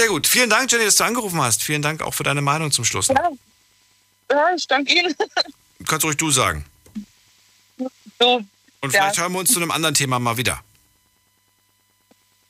[0.00, 0.26] Sehr gut.
[0.26, 1.62] Vielen Dank, Jenny, dass du angerufen hast.
[1.62, 3.08] Vielen Dank auch für deine Meinung zum Schluss.
[3.08, 3.28] Ja,
[4.30, 5.14] ja ich danke Ihnen.
[5.86, 6.64] Kannst ruhig du sagen.
[8.18, 8.42] So.
[8.80, 9.22] Und vielleicht ja.
[9.22, 10.58] hören wir uns zu einem anderen Thema mal wieder.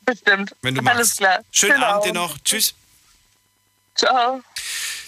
[0.02, 0.55] Bestimmt.
[0.62, 1.18] Wenn du Alles magst.
[1.18, 1.40] klar.
[1.51, 1.86] Schönen genau.
[1.86, 2.39] Abend dir noch.
[2.39, 2.72] Tschüss.
[3.97, 4.40] Ciao.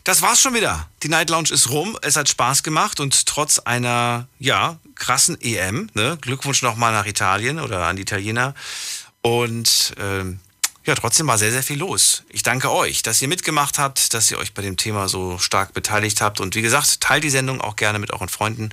[0.02, 0.89] Das war's schon wieder.
[1.05, 1.97] Die Night Lounge ist rum.
[2.02, 6.19] Es hat Spaß gemacht und trotz einer, ja, krassen EM, ne?
[6.20, 8.56] Glückwunsch nochmal nach Italien oder an die Italiener.
[9.20, 10.40] Und ähm,
[10.84, 12.24] ja, trotzdem war sehr, sehr viel los.
[12.28, 15.74] Ich danke euch, dass ihr mitgemacht habt, dass ihr euch bei dem Thema so stark
[15.74, 16.40] beteiligt habt.
[16.40, 18.70] Und wie gesagt, teilt die Sendung auch gerne mit euren Freunden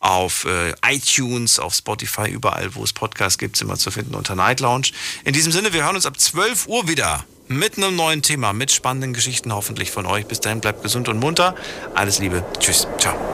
[0.00, 4.34] auf äh, iTunes, auf Spotify, überall, wo es Podcasts gibt, sind wir zu finden unter
[4.34, 4.88] Night Lounge.
[5.24, 8.72] In diesem Sinne, wir hören uns ab 12 Uhr wieder mit einem neuen Thema, mit
[8.72, 10.26] spannenden Geschichten hoffentlich von euch.
[10.26, 11.54] Bis dahin, bleibt gesund und munter.
[11.94, 12.44] Alles Liebe.
[12.58, 12.88] Tschüss.
[12.98, 13.16] Ciao.